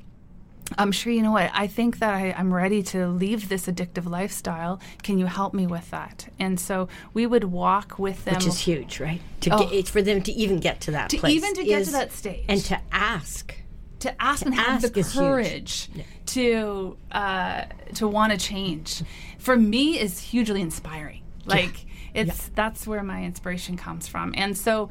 I'm 0.78 0.92
sure 0.92 1.12
you 1.12 1.22
know 1.22 1.32
what. 1.32 1.52
I 1.54 1.68
think 1.68 2.00
that 2.00 2.14
I, 2.14 2.34
I'm 2.38 2.54
ready 2.54 2.82
to 2.84 3.08
leave 3.08 3.50
this 3.50 3.68
addictive 3.68 4.10
lifestyle. 4.10 4.80
Can 5.04 5.18
you 5.20 5.26
help 5.26 5.54
me 5.54 5.68
with 5.68 5.90
that? 5.92 6.28
And 6.40 6.60
so 6.60 6.88
we 7.14 7.26
would 7.26 7.46
walk 7.46 8.00
with 8.00 8.24
them. 8.26 8.36
Which 8.36 8.48
is 8.48 8.60
huge, 8.60 9.00
right? 9.00 9.22
To 9.42 9.50
Oh. 9.56 9.60
get, 9.60 9.74
it's 9.74 9.90
for 9.90 10.02
them 10.02 10.22
to 10.24 10.32
even 10.32 10.60
get 10.60 10.82
to 10.82 10.92
that 10.92 11.10
To 11.12 11.18
place. 11.18 11.34
even 11.34 11.54
to 11.56 11.64
get 11.64 11.86
to 11.86 11.92
that 11.92 12.12
stage. 12.12 12.46
and 12.48 12.62
to 12.66 12.80
ask. 12.92 13.56
to 14.00 14.22
ask 14.22 14.40
To 14.42 14.46
and 14.48 14.56
have 14.56 14.84
ask 14.84 14.94
the 14.94 15.00
is 15.00 15.12
huge. 15.14 15.22
courage 15.22 15.90
to 16.28 16.98
uh, 17.12 17.66
to 17.96 18.08
want 18.08 18.32
to 18.32 18.38
change 18.38 19.04
for 19.38 19.56
me 19.56 20.00
is 20.00 20.20
hugely 20.20 20.62
inspiring 20.62 21.22
like 21.46 21.86
it's 22.14 22.50
that's 22.56 22.86
where 22.88 23.04
my 23.04 23.24
inspiration 23.24 23.76
comes 23.78 24.08
from 24.08 24.34
and 24.38 24.58
so 24.58 24.90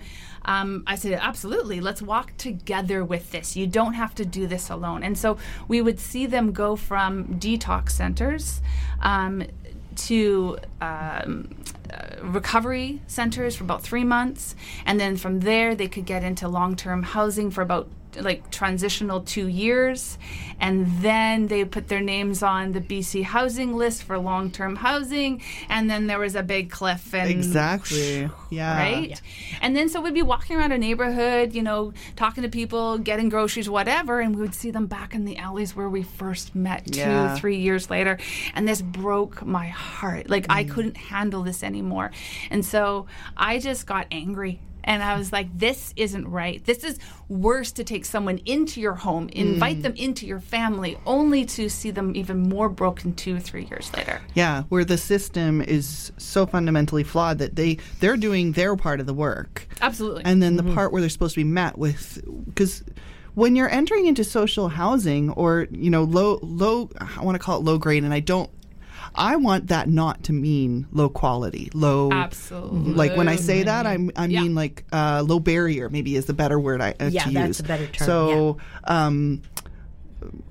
um, 0.51 0.83
i 0.87 0.95
said 0.95 1.13
absolutely 1.31 1.81
let's 1.81 2.03
walk 2.03 2.29
together 2.37 3.05
with 3.05 3.31
this. 3.33 3.57
You 3.57 3.67
don't 3.67 3.95
have 3.95 4.15
to 4.17 4.25
do 4.25 4.47
this 4.47 4.71
alone. 4.71 5.03
And 5.03 5.17
so 5.17 5.39
we 5.69 5.83
would 5.83 6.01
see 6.01 6.27
them 6.27 6.53
go 6.53 6.77
from 6.77 7.27
detox 7.39 7.91
centers 7.91 8.61
um, 9.01 9.45
to 9.97 10.59
um, 10.81 11.51
uh, 11.93 12.17
recovery 12.23 13.01
centers 13.07 13.57
for 13.57 13.65
about 13.65 13.83
three 13.83 14.05
months, 14.05 14.55
and 14.87 14.99
then 15.01 15.17
from 15.17 15.41
there 15.41 15.75
they 15.75 15.89
could 15.89 16.07
get 16.07 16.23
into 16.23 16.49
long-term 16.49 17.03
housing 17.03 17.51
for 17.51 17.63
about 17.63 17.89
like 18.17 18.51
transitional 18.51 19.21
two 19.21 19.47
years, 19.49 20.19
and 20.61 20.87
then 21.03 21.47
they 21.49 21.65
put 21.65 21.89
their 21.89 22.01
names 22.01 22.43
on 22.43 22.73
the 22.73 22.81
BC 22.81 23.25
housing 23.25 23.77
list 23.77 24.03
for 24.03 24.19
long-term 24.19 24.77
housing, 24.77 25.43
and 25.69 25.89
then 25.91 26.07
there 26.07 26.19
was 26.19 26.35
a 26.35 26.43
big 26.43 26.71
cliff 26.71 27.15
and 27.15 27.31
Exactly. 27.31 28.29
Yeah. 28.51 28.77
right? 28.77 29.23
And 29.61 29.77
then 29.77 29.89
so 29.89 30.01
we'd 30.01 30.15
be 30.15 30.23
walking 30.23 30.57
around 30.57 30.73
a 30.73 30.79
neighborhood, 30.79 31.55
you 31.55 31.63
know, 31.63 31.93
talking 32.17 32.43
to 32.43 32.49
people, 32.49 32.99
getting 32.99 33.29
groceries, 33.29 33.69
whatever, 33.69 34.21
and 34.21 34.35
we 34.35 34.43
would 34.43 34.55
see 34.55 34.71
them 34.71 34.87
back 34.87 35.15
in 35.15 35.25
the 35.25 35.37
alleys 35.37 35.77
where 35.77 35.89
we 35.89 36.03
first 36.03 36.55
met 36.55 36.87
two, 36.87 37.01
Yeah. 37.01 37.37
three 37.37 37.57
years 37.57 37.91
later. 37.91 38.19
And 38.55 38.67
this 38.69 38.83
broke 38.83 39.45
my 39.45 39.69
heart. 39.69 40.29
Like 40.29 40.47
I 40.49 40.65
mm. 40.65 40.71
couldn't 40.71 40.97
handle 40.97 41.43
this 41.43 41.63
anymore. 41.63 42.11
And 42.51 42.65
so 42.65 43.07
I 43.37 43.59
just 43.59 43.87
got 43.87 44.07
angry. 44.11 44.61
And 44.85 45.03
I 45.03 45.17
was 45.17 45.33
like, 45.33 45.57
this 45.57 45.93
isn't 45.97 46.27
right. 46.27 46.65
This 46.65 46.85
is 46.85 46.99
worse 47.29 47.73
to 47.73 47.85
take 47.85 48.05
someone 48.05 48.39
into 48.45 48.81
your 48.81 48.95
home, 48.95 49.29
invite 49.33 49.79
mm. 49.79 49.83
them 49.83 49.95
into 49.97 50.27
your 50.27 50.41
family, 50.41 50.99
only 51.07 51.45
to 51.47 51.69
see 51.69 51.91
them 51.91 52.15
even 52.17 52.39
more 52.39 52.69
broken 52.69 53.15
two, 53.15 53.37
or 53.37 53.41
three 53.41 53.67
years 53.67 53.91
later. 53.97 54.21
Yeah, 54.35 54.65
where 54.65 54.85
the 54.85 54.99
system 54.99 55.61
is 55.63 56.13
so 56.19 56.47
fundamentally 56.47 57.05
flawed 57.05 57.39
that 57.39 57.57
they 57.57 57.79
they're 58.01 58.17
doing 58.17 58.53
their 58.53 58.77
part 58.77 59.01
of 59.01 59.07
the 59.07 59.15
work. 59.15 59.69
Absolutely. 59.81 60.25
And 60.25 60.43
then 60.43 60.57
the 60.57 60.63
mm-hmm. 60.63 60.75
part 60.75 60.93
where 60.93 61.01
they're 61.01 61.11
supposed 61.11 61.35
to 61.35 61.41
be 61.41 61.45
met 61.45 61.79
with 61.79 62.23
because 62.47 62.83
when 63.35 63.57
you're 63.57 63.69
entering 63.69 64.07
into 64.07 64.25
social 64.25 64.69
housing 64.69 65.31
or, 65.31 65.69
you 65.71 65.91
know, 65.91 66.05
low 66.05 66.39
low 66.43 66.91
I 66.99 67.23
want 67.23 67.37
to 67.37 67.39
call 67.39 67.59
it 67.59 67.65
low 67.65 67.79
grade 67.79 68.05
and 68.05 68.13
I 68.13 68.21
don't 68.21 68.51
I 69.15 69.37
want 69.37 69.69
that 69.69 69.89
not 69.89 70.23
to 70.25 70.33
mean 70.33 70.87
low 70.93 71.09
quality, 71.09 71.71
low 71.75 72.13
Absolutely. 72.13 72.93
Like 72.95 73.17
when 73.17 73.29
I 73.29 73.37
say 73.37 73.63
that, 73.65 73.87
I'm, 73.87 74.11
I 74.17 74.27
Yeah. 74.27 74.43
mean 74.43 74.55
like 74.55 74.85
uh, 74.93 75.23
low 75.27 75.41
barrier. 75.41 75.89
Maybe 75.89 76.17
is 76.17 76.27
the 76.27 76.35
better 76.35 76.59
word 76.61 76.81
I 76.81 76.95
uh, 77.01 77.11
Yeah, 77.13 77.25
to 77.25 77.31
that's 77.31 77.61
a 77.61 77.65
better 77.65 77.87
term, 77.87 78.07
So, 78.07 78.57
um, 78.85 79.43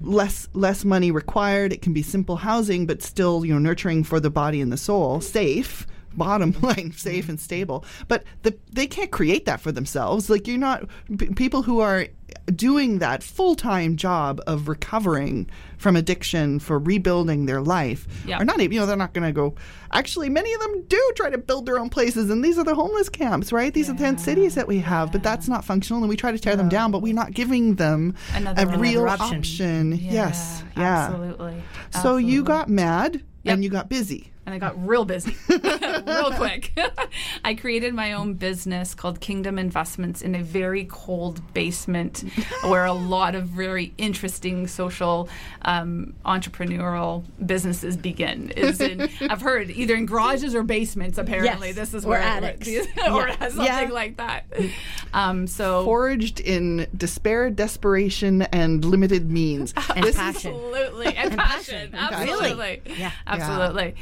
less 0.01 0.47
less 0.53 0.83
money 0.83 1.11
required. 1.11 1.71
It 1.73 1.81
can 1.81 1.93
be 1.93 2.01
simple 2.01 2.37
housing, 2.37 2.85
but 2.85 3.01
still, 3.01 3.45
you 3.45 3.53
know, 3.53 3.59
nurturing 3.59 4.03
for 4.03 4.19
the 4.19 4.29
body 4.29 4.61
and 4.61 4.71
the 4.71 4.77
soul. 4.77 5.21
Safe. 5.21 5.85
Bottom 6.15 6.55
line, 6.61 6.91
safe 6.91 7.29
and 7.29 7.39
stable. 7.39 7.85
But 8.07 8.23
the, 8.41 8.57
they 8.73 8.87
can't 8.87 9.11
create 9.11 9.45
that 9.45 9.61
for 9.61 9.71
themselves. 9.71 10.29
Like 10.29 10.47
you're 10.47 10.57
not 10.57 10.87
p- 11.17 11.27
people 11.27 11.61
who 11.61 11.79
are 11.79 12.07
doing 12.51 13.00
that 13.00 13.24
full 13.24 13.56
time 13.56 13.96
job 13.96 14.41
of 14.48 14.68
recovering 14.68 15.50
from 15.77 15.96
addiction 15.96 16.60
for 16.60 16.77
rebuilding 16.77 17.46
their 17.46 17.62
life 17.62 18.06
Yeah. 18.25 18.38
are 18.39 18.46
not 18.46 18.60
able. 18.60 18.74
You 18.74 18.79
know, 18.82 18.86
they're 18.86 18.98
not 18.98 19.13
going 19.13 19.25
to 19.25 19.32
go. 19.32 19.56
Actually, 19.94 20.29
many 20.29 20.53
of 20.53 20.60
them 20.60 20.84
do 20.88 21.12
try 21.15 21.29
to 21.29 21.38
build 21.38 21.65
their 21.65 21.79
own 21.79 21.89
places, 21.89 22.29
and 22.29 22.44
these 22.44 22.58
are 22.58 22.63
the 22.65 22.75
homeless 22.75 23.08
camps, 23.10 23.51
right? 23.51 23.74
These 23.74 23.89
are 23.89 23.94
the 23.94 24.00
tent 24.00 24.20
cities 24.20 24.56
that 24.56 24.68
we 24.68 24.79
have, 24.79 25.12
but 25.12 25.24
that's 25.24 25.48
not 25.48 25.63
functional, 25.63 26.01
and 26.03 26.10
we 26.10 26.15
try 26.18 26.32
to 26.32 26.38
tear 26.39 26.56
them 26.56 26.70
down, 26.70 26.91
but 26.91 27.01
we're 27.01 27.13
not 27.13 27.32
giving 27.34 27.75
them 27.75 28.13
Another- 28.36 28.62
a 28.62 28.65
another 28.68 28.82
real 28.82 29.06
option. 29.08 29.38
option. 29.39 29.94
yes, 30.01 30.63
yeah. 30.77 31.08
Absolutely. 31.08 31.63
So 32.01 32.18
you 32.18 32.44
got 32.44 32.70
mad 32.70 33.24
Yep. 33.44 33.53
and 33.53 33.63
you 33.63 33.70
got 33.70 33.88
busy. 33.89 34.32
And 34.50 34.56
I 34.56 34.58
got 34.68 34.88
real 34.88 35.06
busy, 35.06 35.36
real 35.50 36.32
quick. 36.32 36.72
I 37.46 37.53
created 37.53 37.94
my 37.94 38.13
own 38.13 38.34
business 38.34 38.96
called 38.96 39.20
Kingdom 39.20 39.60
Investments 39.60 40.24
in 40.24 40.34
a 40.34 40.41
very 40.41 40.86
cold 40.89 41.53
basement 41.53 42.24
where 42.63 42.86
a 42.86 42.94
lot 42.94 43.36
of 43.36 43.46
very 43.48 43.94
interesting 44.00 44.65
social 44.65 45.29
um, 45.62 46.15
entrepreneurial 46.25 47.24
businesses 47.46 47.96
begin. 47.96 48.50
Is 48.51 48.82
in 48.82 49.08
I've 49.29 49.41
heard 49.41 49.70
either 49.70 49.94
in 49.96 50.08
garages 50.08 50.56
or 50.56 50.63
basements. 50.63 51.20
Apparently, 51.20 51.68
Yes, 51.68 51.75
this 51.75 51.94
is 51.94 52.06
or 52.06 52.10
where 52.10 52.20
attics. 52.22 52.68
or 53.12 53.27
Yeah. 53.27 53.38
something 53.50 53.63
Yeah. 53.65 53.89
like 53.91 54.18
that. 54.18 54.46
Um, 55.13 55.46
so 55.46 55.84
Forged 55.86 56.39
in 56.39 56.88
despair, 56.98 57.51
desperation, 57.51 58.41
and 58.44 58.84
limited 58.84 59.29
means. 59.29 59.75
And 59.96 60.03
This 60.03 60.15
is- 60.15 60.22
passion. 60.22 60.56
Absolutely. 60.56 61.15
And, 61.15 61.38
passion. 61.38 61.91
passion. 61.91 61.96
Absolutely. 61.96 62.82
Really? 62.86 63.00
Yeah. 63.00 63.12
Absolutely. 63.27 63.96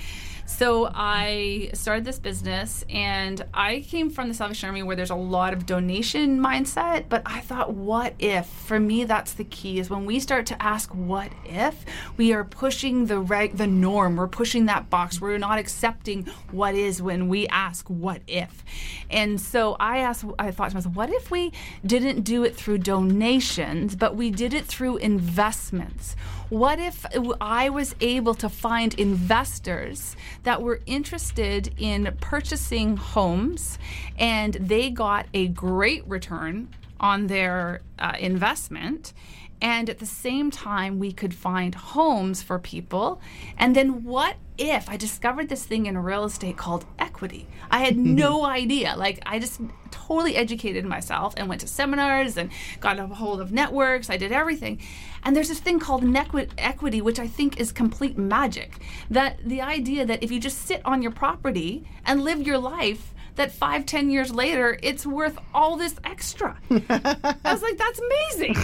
So 0.47 0.89
I 0.93 1.71
started 1.73 2.05
this 2.05 2.19
business 2.19 2.85
and 2.89 3.45
I 3.53 3.81
came 3.81 4.09
from 4.09 4.29
the 4.29 4.33
Salvation 4.33 4.67
Army 4.67 4.81
where 4.81 4.95
there's 4.95 5.09
a 5.09 5.15
lot 5.15 5.51
of 5.51 5.65
donation 5.65 6.39
mindset, 6.39 7.09
but 7.09 7.21
I 7.25 7.41
thought 7.41 7.73
what 7.73 8.13
if? 8.17 8.45
For 8.47 8.79
me 8.79 9.03
that's 9.03 9.33
the 9.33 9.43
key 9.43 9.77
is 9.77 9.89
when 9.89 10.05
we 10.05 10.21
start 10.21 10.45
to 10.47 10.63
ask 10.63 10.89
what 10.95 11.33
if, 11.45 11.85
we 12.15 12.31
are 12.31 12.45
pushing 12.45 13.07
the 13.07 13.19
reg- 13.19 13.57
the 13.57 13.67
norm. 13.67 14.15
We're 14.15 14.29
pushing 14.29 14.67
that 14.67 14.89
box. 14.89 15.19
We're 15.19 15.37
not 15.37 15.59
accepting 15.59 16.25
what 16.51 16.75
is 16.75 17.01
when 17.01 17.27
we 17.27 17.45
ask 17.49 17.85
what 17.89 18.21
if. 18.25 18.63
And 19.09 19.39
so 19.41 19.75
I 19.81 19.97
asked 19.97 20.23
I 20.39 20.51
thought 20.51 20.69
to 20.69 20.75
myself, 20.75 20.95
what 20.95 21.09
if 21.09 21.29
we 21.29 21.51
didn't 21.85 22.21
do 22.21 22.45
it 22.45 22.55
through 22.55 22.79
donations, 22.79 23.97
but 23.97 24.15
we 24.15 24.31
did 24.31 24.53
it 24.53 24.65
through 24.65 24.97
investments? 24.97 26.15
What 26.49 26.79
if 26.79 27.05
I 27.41 27.69
was 27.69 27.93
able 27.99 28.33
to 28.35 28.47
find 28.47 28.93
investors 28.93 30.15
that 30.43 30.61
were 30.61 30.79
interested 30.85 31.73
in 31.77 32.15
purchasing 32.21 32.95
homes 32.95 33.77
and 34.17 34.53
they 34.53 34.89
got 34.89 35.25
a 35.33 35.49
great 35.49 36.07
return 36.07 36.69
on 37.01 37.27
their 37.27 37.81
uh, 37.99 38.13
investment? 38.17 39.11
And 39.61 39.89
at 39.89 39.99
the 39.99 40.05
same 40.05 40.51
time, 40.51 40.99
we 40.99 41.11
could 41.11 41.33
find 41.33 41.73
homes 41.73 42.43
for 42.43 42.59
people. 42.59 43.19
And 43.57 43.75
then, 43.75 44.03
what 44.03 44.35
if 44.57 44.87
I 44.87 44.97
discovered 44.97 45.49
this 45.49 45.65
thing 45.65 45.87
in 45.87 45.97
real 45.97 46.25
estate 46.25 46.57
called 46.57 46.85
equity? 46.99 47.47
I 47.71 47.79
had 47.79 47.97
no 48.25 48.45
idea. 48.45 48.95
Like, 48.95 49.19
I 49.25 49.39
just 49.39 49.59
totally 49.89 50.35
educated 50.35 50.85
myself 50.85 51.33
and 51.37 51.49
went 51.49 51.61
to 51.61 51.67
seminars 51.67 52.37
and 52.37 52.51
got 52.79 52.99
a 52.99 53.07
hold 53.07 53.41
of 53.41 53.51
networks. 53.51 54.09
I 54.09 54.17
did 54.17 54.31
everything. 54.31 54.79
And 55.23 55.35
there's 55.35 55.49
this 55.49 55.59
thing 55.59 55.79
called 55.79 56.03
nequi- 56.03 56.51
equity, 56.57 57.01
which 57.01 57.19
I 57.19 57.27
think 57.27 57.59
is 57.59 57.71
complete 57.71 58.17
magic. 58.17 58.79
That 59.09 59.39
the 59.43 59.61
idea 59.61 60.05
that 60.05 60.21
if 60.21 60.31
you 60.31 60.39
just 60.39 60.65
sit 60.65 60.81
on 60.85 61.01
your 61.01 61.11
property 61.11 61.87
and 62.05 62.23
live 62.23 62.45
your 62.45 62.59
life, 62.59 63.13
that 63.37 63.51
five, 63.51 63.85
ten 63.85 64.09
years 64.09 64.33
later, 64.33 64.77
it's 64.83 65.05
worth 65.05 65.37
all 65.53 65.77
this 65.77 65.95
extra. 66.03 66.57
I 66.69 67.39
was 67.45 67.61
like, 67.61 67.77
that's 67.77 67.99
amazing. 67.99 68.55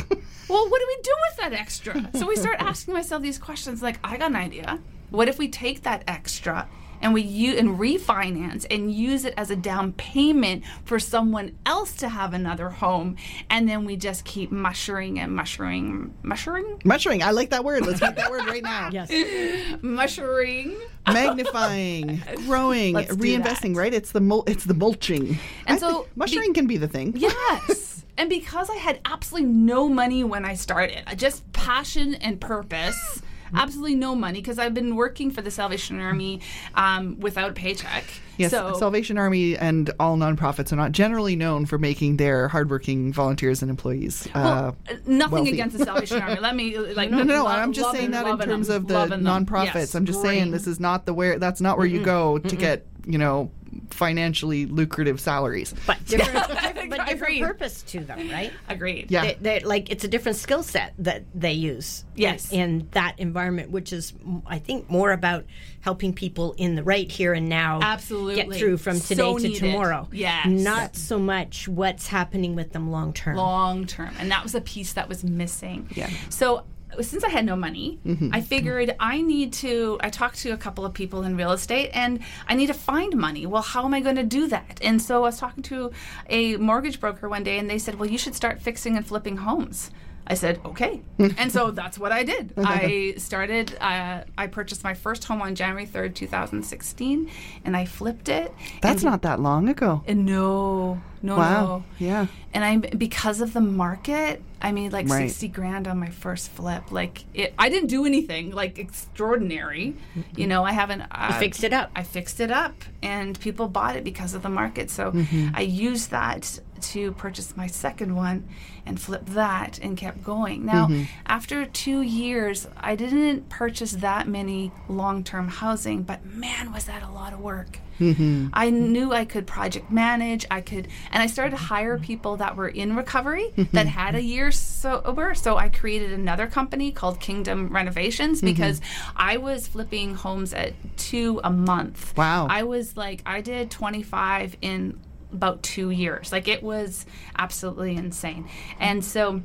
well, 0.50 0.70
what 0.70 0.80
do 0.80 0.86
we 0.88 1.01
do 1.03 1.15
with 1.30 1.38
that 1.38 1.53
extra? 1.53 2.10
So 2.15 2.27
we 2.27 2.36
start 2.36 2.58
asking 2.60 2.94
myself 2.94 3.22
these 3.22 3.39
questions 3.39 3.82
like, 3.82 3.98
I 4.03 4.18
got 4.18 4.32
an 4.32 4.36
idea. 4.36 4.80
What 5.10 5.30
if 5.30 5.38
we 5.38 5.48
take 5.48 5.84
that 5.84 6.03
extra 6.08 6.68
and 7.03 7.13
we 7.13 7.22
use 7.22 7.60
and 7.60 7.79
refinance 7.79 8.65
and 8.72 8.91
use 8.91 9.25
it 9.25 9.33
as 9.38 9.51
a 9.51 9.55
down 9.55 9.93
payment 9.93 10.63
for 10.86 10.98
someone 10.98 11.55
else 11.65 11.93
to 11.98 12.10
have 12.10 12.33
another 12.33 12.69
home 12.69 13.15
and 13.50 13.69
then 13.69 13.86
we 13.86 13.95
just 13.95 14.25
keep 14.25 14.51
mushering 14.51 15.19
and 15.19 15.38
mushering 15.38 16.12
mushering 16.24 16.81
Mushering. 16.83 17.22
I 17.22 17.31
like 17.31 17.50
that 17.50 17.63
word. 17.63 17.86
Let's 17.86 18.01
make 18.01 18.15
that 18.15 18.31
word 18.31 18.45
right 18.45 18.63
now. 18.63 18.89
Yes. 18.91 19.10
mushering 19.81 20.75
Magnifying, 21.05 22.22
growing, 22.45 22.93
Let's 22.93 23.13
reinvesting. 23.15 23.75
Right? 23.75 23.93
It's 23.93 24.12
the 24.12 24.22
mul- 24.22 24.45
it's 24.48 24.63
the 24.63 24.74
mulching. 24.74 25.38
And 25.67 25.75
I 25.75 25.77
so 25.77 26.03
think 26.03 26.15
mushering 26.15 26.53
can 26.53 26.67
be 26.67 26.77
the 26.77 26.88
thing. 26.88 27.13
Yes. 27.17 28.05
and 28.17 28.29
because 28.29 28.69
I 28.69 28.75
had 28.75 29.00
absolutely 29.05 29.50
no 29.50 29.89
money 29.89 30.24
when 30.24 30.45
I 30.45 30.53
started, 30.55 31.03
just 31.17 31.51
passion 31.51 32.15
and 32.15 32.39
purpose, 32.39 33.22
absolutely 33.55 33.95
no 33.95 34.15
money 34.15 34.39
because 34.39 34.60
I've 34.60 34.74
been 34.74 34.95
working 34.95 35.31
for 35.31 35.41
the 35.41 35.51
Salvation 35.51 36.00
Army 36.00 36.41
um, 36.75 37.19
without 37.19 37.51
a 37.51 37.53
paycheck. 37.53 38.03
Yes, 38.38 38.51
so, 38.51 38.74
Salvation 38.74 39.17
Army 39.17 39.55
and 39.55 39.91
all 40.00 40.17
nonprofits 40.17 40.72
are 40.72 40.75
not 40.75 40.91
generally 40.91 41.36
known 41.36 41.65
for 41.67 41.77
making 41.77 42.17
their 42.17 42.48
hardworking 42.48 43.13
volunteers 43.13 43.62
and 43.62 43.69
employees. 43.69 44.27
well, 44.33 44.75
uh, 44.89 44.93
nothing 45.05 45.31
wealthy. 45.31 45.51
against 45.51 45.77
the 45.77 45.86
Salvation 45.86 46.19
Army. 46.19 46.39
Let 46.39 46.55
me 46.55 46.77
like 46.93 47.12
no, 47.12 47.17
no, 47.17 47.24
no. 47.24 47.43
lo- 47.43 47.51
I'm 47.51 47.74
just 47.74 47.91
saying 47.91 48.12
that 48.12 48.25
in 48.25 48.39
terms 48.39 48.67
them, 48.67 48.77
of 48.77 48.88
the 48.88 49.15
nonprofits. 49.17 49.75
Yes, 49.75 49.95
I'm 49.95 50.05
just 50.05 50.22
saying 50.22 50.51
this 50.51 50.67
is 50.67 50.79
not 50.79 51.05
the 51.05 51.13
where. 51.13 51.38
That's 51.38 51.62
not 51.62 51.77
where 51.77 51.88
you 51.88 52.03
go 52.03 52.39
to 52.39 52.55
get 52.55 52.88
you 53.05 53.17
know, 53.17 53.51
financially 53.89 54.65
lucrative 54.65 55.19
salaries. 55.19 55.74
But 55.88 56.03
different, 56.05 56.48
different- 56.48 56.89
but 56.89 57.07
different 57.07 57.41
purpose 57.41 57.81
to 57.83 58.01
them, 58.01 58.29
right? 58.29 58.51
Agreed. 58.69 59.10
Yeah. 59.10 59.22
They, 59.24 59.38
they're, 59.41 59.60
like 59.62 59.89
it's 59.91 60.03
a 60.03 60.07
different 60.07 60.38
skill 60.38 60.63
set 60.63 60.93
that 61.00 61.24
they 61.33 61.53
use. 61.53 62.05
Yes. 62.15 62.51
in, 62.51 62.60
in 62.60 62.88
that 62.91 63.15
environment, 63.19 63.72
which 63.72 63.91
is 63.91 64.13
I 64.45 64.60
think 64.60 64.89
more 64.89 65.12
about 65.12 65.45
helping 65.81 66.13
people 66.13 66.53
in 66.57 66.75
the 66.75 66.83
right 66.83 67.12
here 67.12 67.33
and 67.33 67.50
now. 67.50 67.79
Absolutely. 67.81 68.36
get 68.36 68.53
through 68.53 68.77
from 68.77 68.98
So 68.98 69.15
today 69.15 69.33
to 69.48 69.53
needed. 69.53 69.60
tomorrow. 69.72 70.07
Yes. 70.12 70.45
not 70.48 70.95
so 70.95 71.17
much 71.19 71.67
what's 71.67 72.07
happening 72.07 72.55
with 72.55 72.72
them 72.74 72.91
long 72.91 73.12
term. 73.13 73.36
long 73.38 73.86
term 73.86 74.13
and 74.19 74.29
that 74.31 74.43
was 74.43 74.53
a 74.55 74.62
piece 74.62 74.93
that 74.93 75.10
was 75.10 75.24
missing 75.24 75.89
Yeah. 75.95 76.10
so 76.29 76.63
since 77.01 77.23
i 77.23 77.29
had 77.29 77.45
no 77.45 77.55
money 77.55 78.00
mm-hmm. 78.05 78.29
i 78.31 78.41
figured 78.41 78.95
i 79.00 79.21
need 79.21 79.51
to 79.53 79.97
i 80.01 80.09
talked 80.09 80.39
to 80.39 80.51
a 80.51 80.57
couple 80.57 80.85
of 80.85 80.93
people 80.93 81.23
in 81.23 81.35
real 81.35 81.51
estate 81.51 81.89
and 81.93 82.19
i 82.47 82.53
need 82.53 82.67
to 82.67 82.73
find 82.73 83.15
money. 83.15 83.45
Well 83.45 83.62
how 83.62 83.85
am 83.85 83.93
i 83.93 84.00
going 84.00 84.15
to 84.15 84.23
do 84.23 84.47
that? 84.47 84.79
And 84.81 85.01
so 85.01 85.17
i 85.17 85.27
was 85.27 85.39
talking 85.39 85.63
to 85.63 85.91
a 86.29 86.57
mortgage 86.57 87.00
broker 87.00 87.29
one 87.29 87.43
day 87.43 87.57
and 87.57 87.69
they 87.69 87.79
said 87.79 87.95
well 87.95 88.09
you 88.09 88.17
should 88.17 88.35
start 88.35 88.62
fixing 88.62 88.97
and 88.97 89.05
flipping 89.05 89.38
homes 89.38 89.91
I 90.25 90.36
said, 90.36 90.60
okay. 90.65 91.01
and 91.20 91.51
so 91.51 91.72
that's 91.72 91.98
what 92.00 92.12
I 92.12 92.24
did. 92.24 92.53
I 92.58 93.15
started, 93.18 93.75
uh, 93.82 94.24
I 94.38 94.48
purchased 94.48 94.84
my 94.84 94.94
first 94.94 95.25
home 95.25 95.42
on 95.42 95.53
January 95.56 95.86
3rd, 95.86 96.15
2016, 96.15 97.30
and 97.65 97.75
I 97.75 97.86
flipped 97.86 98.30
it. 98.30 98.53
That's 98.82 99.03
and, 99.03 99.12
not 99.12 99.22
that 99.24 99.39
long 99.39 99.68
ago. 99.70 100.03
and 100.08 100.25
no, 100.25 101.01
no, 101.22 101.38
Wow. 101.38 101.65
no. 101.65 101.84
Yeah. 102.00 102.27
And 102.53 102.63
I, 102.63 102.77
because 102.77 103.42
of 103.42 103.53
the 103.53 103.62
market, 103.62 104.42
I 104.62 104.72
made 104.72 104.94
like 104.94 105.10
Right. 105.10 105.30
sixty 105.30 105.48
grand 105.50 105.88
on 105.89 106.00
my 106.00 106.10
first 106.10 106.51
flip. 106.51 106.92
Like 106.92 107.25
it, 107.34 107.53
I 107.60 107.68
didn't 107.70 107.89
do 107.89 108.06
anything 108.06 108.51
like 108.51 108.77
extraordinary. 108.80 109.96
You 110.36 110.48
know, 110.48 110.63
I 110.63 110.72
haven't. 110.72 111.01
Uh, 111.01 111.30
You 111.34 111.39
fixed 111.39 111.63
it 111.63 111.74
up. 111.74 111.92
I 111.96 112.03
fixed 112.03 112.39
it 112.39 112.51
up, 112.51 112.74
and 113.01 113.38
people 113.39 113.68
bought 113.68 113.96
it 113.96 114.03
because 114.03 114.34
of 114.34 114.42
the 114.44 114.50
market. 114.50 114.89
So 114.89 115.12
Mm-hmm. 115.12 115.50
I 115.56 115.62
used 115.62 116.12
that 116.12 116.60
to 116.84 117.12
purchase 117.13 117.56
my 117.58 117.68
second 117.68 118.16
one 118.16 118.48
and 118.86 119.00
flip 119.00 119.25
that 119.28 119.80
and 119.82 119.96
kept 119.98 120.24
going. 120.24 120.66
Now, 120.66 120.88
Mm-hmm. 120.88 121.04
after 121.25 121.66
two 121.66 122.02
years, 122.02 122.68
I 122.78 122.96
didn't 122.96 123.48
purchase 123.50 123.94
that 123.94 124.28
many 124.28 124.72
long 124.90 125.24
term 125.24 125.48
housing, 125.48 126.04
but 126.04 126.25
man, 126.25 126.72
was 126.74 126.86
that 126.86 127.02
a 127.04 127.10
lot 127.10 127.32
of 127.34 127.40
work. 127.40 127.80
Mm-hmm. 128.00 128.48
I 128.54 128.72
knew 128.72 129.13
I 129.13 129.24
could 129.24 129.46
project 129.48 129.92
manage. 129.92 130.46
I 130.50 130.62
could, 130.62 130.88
and 131.12 131.22
I 131.24 131.28
started 131.28 131.52
to 131.52 131.63
hire 131.63 131.98
people 132.00 132.38
that 132.38 132.56
were 132.58 132.68
in 132.68 132.96
recovery 132.96 133.54
Mm-hmm. 133.56 133.75
that 133.75 133.88
had 133.88 134.16
a 134.16 134.22
year 134.22 134.52
sober. 134.52 135.34
So 135.36 135.56
I 135.58 135.70
created 135.70 136.12
another 136.12 136.48
company 136.48 136.92
called 136.92 137.20
Kingdom 137.20 137.70
Renovations 137.70 138.40
Mm-hmm. 138.40 138.48
because 138.48 138.82
I 139.16 139.38
was 139.38 139.68
flipping 139.68 140.16
homes 140.16 140.54
at 140.54 140.74
two 140.98 141.40
a 141.44 141.52
month. 141.52 142.18
Wow. 142.18 142.48
I 142.50 142.63
was 142.63 142.98
like, 142.98 143.22
I 143.25 143.42
did 143.42 143.72
25 143.72 144.58
in 144.62 145.00
about 145.34 145.63
two 145.63 145.90
years. 145.90 146.32
Like 146.32 146.48
it 146.48 146.63
was 146.63 147.06
absolutely 147.38 147.96
insane. 147.96 148.48
And 148.80 149.04
so 149.04 149.42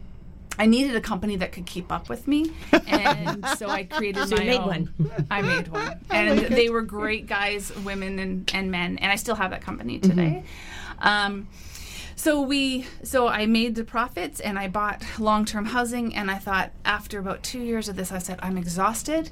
I 0.60 0.66
needed 0.66 0.96
a 0.96 1.00
company 1.00 1.36
that 1.36 1.52
could 1.52 1.66
keep 1.66 1.92
up 1.92 2.08
with 2.08 2.26
me, 2.26 2.50
and 2.88 3.46
so 3.58 3.68
I 3.68 3.84
created 3.84 4.28
So 4.28 4.34
you 4.34 4.40
my 4.40 4.44
made 4.46 4.60
own. 4.60 4.66
one. 4.66 5.26
I 5.30 5.40
made 5.42 5.68
one, 5.68 6.00
and 6.10 6.40
they 6.40 6.68
were 6.68 6.82
great 6.82 7.26
guys, 7.28 7.72
women 7.76 8.18
and, 8.18 8.50
and 8.52 8.68
men, 8.70 8.98
and 8.98 9.12
I 9.12 9.14
still 9.16 9.36
have 9.36 9.52
that 9.52 9.62
company 9.62 10.00
today. 10.00 10.42
Um, 10.98 11.46
so 12.16 12.42
we, 12.42 12.86
so 13.04 13.28
I 13.28 13.46
made 13.46 13.76
the 13.76 13.84
profits, 13.84 14.40
and 14.40 14.58
I 14.58 14.66
bought 14.66 15.04
long-term 15.20 15.66
housing, 15.66 16.12
and 16.16 16.28
I 16.28 16.38
thought 16.38 16.72
after 16.84 17.20
about 17.20 17.44
two 17.44 17.60
years 17.60 17.88
of 17.88 17.94
this, 17.94 18.10
I 18.10 18.18
said 18.18 18.40
I'm 18.42 18.56
exhausted. 18.58 19.30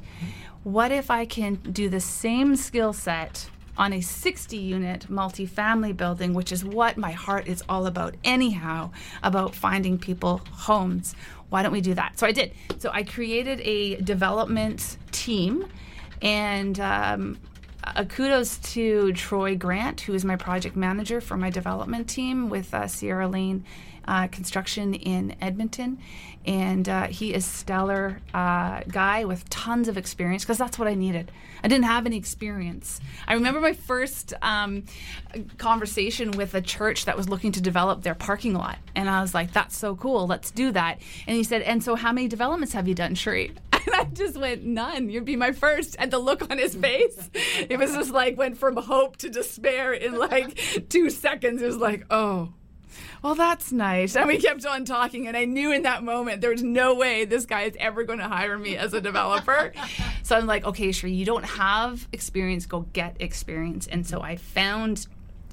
What 0.62 0.92
if 0.92 1.10
I 1.10 1.24
can 1.26 1.56
do 1.56 1.88
the 1.88 1.98
same 2.00 2.54
skill 2.54 2.92
set? 2.92 3.50
On 3.78 3.92
a 3.92 4.00
60 4.00 4.56
unit 4.56 5.06
multifamily 5.10 5.96
building, 5.96 6.32
which 6.32 6.50
is 6.50 6.64
what 6.64 6.96
my 6.96 7.12
heart 7.12 7.46
is 7.46 7.62
all 7.68 7.86
about, 7.86 8.14
anyhow, 8.24 8.90
about 9.22 9.54
finding 9.54 9.98
people 9.98 10.40
homes. 10.50 11.14
Why 11.50 11.62
don't 11.62 11.72
we 11.72 11.80
do 11.80 11.94
that? 11.94 12.18
So 12.18 12.26
I 12.26 12.32
did. 12.32 12.52
So 12.78 12.90
I 12.92 13.02
created 13.02 13.60
a 13.60 13.96
development 13.96 14.96
team 15.12 15.66
and 16.22 16.80
um, 16.80 17.38
uh, 17.84 18.04
kudos 18.04 18.58
to 18.58 19.12
Troy 19.12 19.56
Grant, 19.56 20.00
who 20.00 20.14
is 20.14 20.24
my 20.24 20.36
project 20.36 20.76
manager 20.76 21.20
for 21.20 21.36
my 21.36 21.50
development 21.50 22.08
team 22.08 22.48
with 22.48 22.74
uh, 22.74 22.88
Sierra 22.88 23.28
Lane 23.28 23.64
uh, 24.06 24.28
Construction 24.28 24.94
in 24.94 25.36
Edmonton. 25.40 25.98
And 26.46 26.88
uh, 26.88 27.08
he 27.08 27.34
is 27.34 27.44
stellar 27.44 28.20
uh, 28.32 28.82
guy 28.88 29.24
with 29.24 29.48
tons 29.50 29.88
of 29.88 29.98
experience 29.98 30.44
because 30.44 30.58
that's 30.58 30.78
what 30.78 30.86
I 30.86 30.94
needed. 30.94 31.32
I 31.64 31.68
didn't 31.68 31.86
have 31.86 32.06
any 32.06 32.16
experience. 32.16 33.00
I 33.26 33.34
remember 33.34 33.60
my 33.60 33.72
first 33.72 34.32
um, 34.42 34.84
conversation 35.58 36.30
with 36.32 36.54
a 36.54 36.60
church 36.60 37.06
that 37.06 37.16
was 37.16 37.28
looking 37.28 37.50
to 37.52 37.60
develop 37.60 38.02
their 38.02 38.14
parking 38.14 38.54
lot, 38.54 38.78
and 38.94 39.10
I 39.10 39.20
was 39.22 39.34
like, 39.34 39.52
"That's 39.52 39.76
so 39.76 39.96
cool. 39.96 40.28
Let's 40.28 40.52
do 40.52 40.70
that." 40.72 41.00
And 41.26 41.36
he 41.36 41.42
said, 41.42 41.62
"And 41.62 41.82
so, 41.82 41.96
how 41.96 42.12
many 42.12 42.28
developments 42.28 42.74
have 42.74 42.86
you 42.86 42.94
done, 42.94 43.16
Cherie?" 43.16 43.52
And 43.86 43.94
I 43.94 44.04
just 44.04 44.36
went, 44.36 44.64
none. 44.64 45.08
You'd 45.08 45.24
be 45.24 45.36
my 45.36 45.52
first. 45.52 45.94
And 46.00 46.10
the 46.10 46.18
look 46.18 46.50
on 46.50 46.58
his 46.58 46.74
face, 46.74 47.30
it 47.34 47.78
was 47.78 47.92
just 47.92 48.10
like 48.10 48.36
went 48.36 48.58
from 48.58 48.76
hope 48.76 49.16
to 49.18 49.28
despair 49.28 49.92
in 49.92 50.18
like 50.18 50.88
two 50.88 51.08
seconds. 51.08 51.62
It 51.62 51.66
was 51.66 51.76
like, 51.76 52.04
oh, 52.10 52.52
well, 53.22 53.34
that's 53.34 53.72
nice. 53.72 54.16
And 54.16 54.26
we 54.26 54.38
kept 54.38 54.64
on 54.66 54.84
talking. 54.84 55.26
And 55.26 55.36
I 55.36 55.44
knew 55.44 55.72
in 55.72 55.82
that 55.82 56.02
moment 56.02 56.40
there 56.40 56.50
was 56.50 56.62
no 56.62 56.94
way 56.94 57.24
this 57.24 57.46
guy 57.46 57.62
is 57.62 57.74
ever 57.78 58.04
going 58.04 58.18
to 58.20 58.28
hire 58.28 58.58
me 58.58 58.76
as 58.76 58.94
a 58.94 59.00
developer. 59.00 59.72
so 60.22 60.36
I'm 60.36 60.46
like, 60.46 60.64
okay, 60.64 60.92
Cherie, 60.92 61.12
you 61.12 61.24
don't 61.24 61.44
have 61.44 62.06
experience. 62.12 62.66
Go 62.66 62.80
get 62.92 63.16
experience. 63.20 63.86
And 63.86 64.06
so 64.06 64.20
I 64.22 64.36
found 64.36 65.06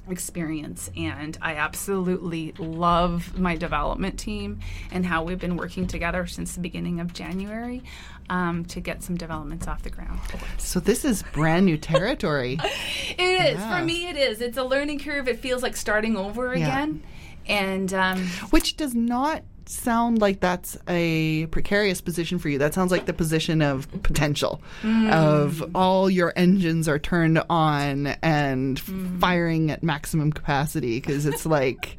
experience 0.08 0.90
and 0.96 1.36
I 1.40 1.54
absolutely 1.54 2.52
love 2.58 3.38
my 3.38 3.56
development 3.56 4.18
team 4.18 4.60
and 4.92 5.04
how 5.04 5.22
we've 5.24 5.38
been 5.38 5.56
working 5.56 5.86
together 5.86 6.26
since 6.26 6.54
the 6.54 6.60
beginning 6.60 7.00
of 7.00 7.14
January 7.14 7.82
um, 8.28 8.66
to 8.66 8.80
get 8.80 9.02
some 9.02 9.16
developments 9.16 9.66
off 9.66 9.82
the 9.82 9.88
ground. 9.88 10.20
So 10.58 10.78
this 10.78 11.04
is 11.06 11.22
brand 11.32 11.64
new 11.66 11.78
territory. 11.78 12.58
It 13.16 13.54
is 13.54 13.58
Yeah. 13.60 13.78
for 13.78 13.84
me. 13.84 14.06
It 14.08 14.16
is. 14.16 14.40
It's 14.40 14.56
a 14.58 14.64
learning 14.64 14.98
curve. 15.00 15.28
It 15.28 15.38
feels 15.38 15.62
like 15.62 15.76
starting 15.76 16.16
over 16.16 16.52
again, 16.52 17.02
and 17.48 17.92
um, 17.94 18.26
Which 18.50 18.76
does 18.76 18.94
not 18.94 19.42
sound 19.66 20.20
like 20.20 20.40
that's 20.40 20.76
a 20.88 21.46
precarious 21.46 22.00
position 22.02 22.38
for 22.38 22.50
you. 22.50 22.58
That 22.58 22.74
sounds 22.74 22.90
like 22.92 23.06
the 23.06 23.14
position 23.14 23.62
of 23.62 23.88
potential, 24.02 24.60
of 24.84 25.64
all 25.74 26.10
your 26.10 26.34
engines 26.36 26.86
are 26.86 26.98
turned 26.98 27.42
on 27.48 28.08
and 28.22 28.78
firing 28.78 29.70
at 29.70 29.82
maximum 29.82 30.32
capacity 30.32 31.00
because 31.00 31.24
it's 31.24 31.46
like 31.46 31.96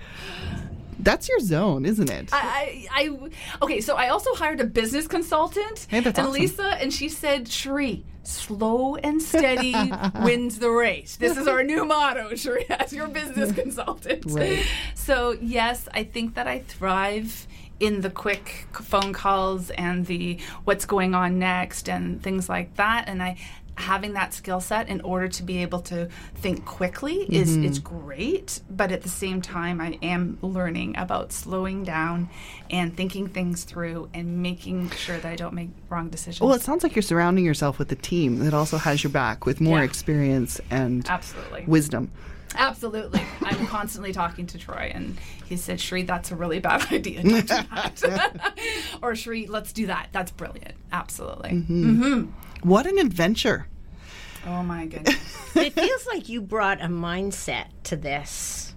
that's 1.06 1.30
your 1.30 1.39
zone, 1.39 1.86
isn't 1.86 2.10
it? 2.10 2.30
I, 2.34 2.88
I, 2.91 3.10
I, 3.10 3.30
okay. 3.63 3.80
So 3.80 3.96
I 3.96 4.10
also 4.10 4.34
hired 4.36 4.60
a 4.60 4.65
business 4.65 5.08
consultant, 5.08 5.88
Hey, 5.89 6.02
that's 6.02 6.20
and 6.20 6.28
awesome. 6.28 6.41
Lisa, 6.41 6.68
and 6.82 6.91
she 6.94 7.08
said, 7.08 7.48
"Cherie, 7.48 8.04
slow 8.24 8.96
and 8.98 9.22
steady 9.22 9.74
wins 10.24 10.60
the 10.60 10.70
race. 10.72 11.15
This 11.15 11.38
is 11.38 11.48
our 11.48 11.63
new 11.63 11.86
motto, 11.86 12.36
Cherie, 12.36 12.65
as 12.70 12.91
your 12.91 13.08
business 13.08 13.52
consultant." 13.62 14.26
Right. 14.28 14.65
So 14.96 15.38
yes, 15.39 15.88
I 15.94 16.04
think 16.04 16.36
that 16.36 16.48
I 16.48 16.60
thrive 16.60 17.48
in 17.80 18.02
the 18.02 18.10
quick 18.10 18.68
phone 18.74 19.13
calls 19.13 19.70
and 19.72 20.06
the 20.06 20.39
what's 20.63 20.86
going 20.86 21.13
on 21.13 21.39
next 21.39 21.88
and 21.89 22.22
things 22.22 22.50
like 22.50 22.76
that, 22.76 23.08
and 23.08 23.24
I. 23.24 23.38
Having 23.78 24.14
that 24.14 24.34
skill 24.34 24.62
set 24.62 24.88
in 24.88 25.02
order 25.02 25.28
to 25.28 25.44
be 25.44 25.58
able 25.62 25.82
to 25.82 26.08
think 26.36 26.64
quickly 26.66 27.24
is 27.24 27.52
Mm-hmm. 27.58 27.66
is 27.66 27.80
great, 27.80 28.62
but 28.70 28.92
at 28.92 29.02
the 29.04 29.10
same 29.10 29.42
time, 29.42 29.82
I 29.82 30.00
am 30.02 30.38
learning 30.42 30.96
about 30.98 31.34
slowing 31.34 31.84
down 31.84 32.30
and 32.70 32.96
thinking 32.96 33.28
things 33.28 33.66
through 33.66 34.10
and 34.14 34.42
making 34.42 34.92
sure 34.92 35.18
that 35.18 35.30
I 35.30 35.36
don't 35.36 35.54
make 35.54 35.70
wrong 35.90 36.08
decisions. 36.10 36.40
well, 36.42 36.54
it 36.54 36.62
sounds 36.62 36.84
like 36.84 36.96
you're 36.96 37.04
surrounding 37.04 37.44
yourself 37.44 37.78
with 37.78 37.92
a 37.92 37.96
team 37.96 38.40
that 38.40 38.54
also 38.54 38.78
has 38.78 39.04
your 39.04 39.12
back 39.12 39.46
with 39.46 39.60
more 39.60 39.80
Yeah. 39.80 39.84
experience 39.86 40.62
and 40.70 41.06
Absolutely. 41.10 41.66
wisdom. 41.68 42.12
Absolutely. 42.58 43.22
I'm 43.42 43.68
constantly 43.78 44.14
talking 44.14 44.46
to 44.48 44.58
Troy, 44.58 44.90
and 44.94 45.18
he 45.46 45.58
said, 45.58 45.82
Shree, 45.82 46.04
that's 46.04 46.32
a 46.32 46.36
really 46.38 46.60
bad 46.60 46.86
idea. 46.94 47.22
Don't 47.22 47.42
do 47.42 47.44
that. 48.08 48.54
or, 49.02 49.16
Shree, 49.18 49.48
let's 49.48 49.74
do 49.74 49.88
that. 49.88 50.08
That's 50.14 50.32
brilliant. 50.32 50.76
Absolutely. 50.94 51.50
Mm-hmm. 51.50 52.26
What 52.65 52.88
an 52.88 52.97
adventure! 52.97 53.67
Oh, 54.47 54.63
my 54.63 54.88
goodness. 54.88 55.15
it 55.56 55.73
feels 55.73 56.08
like 56.08 56.30
you 56.30 56.41
brought 56.41 56.82
a 56.82 56.88
mindset 56.88 57.67
to 57.84 57.95
this 57.95 58.73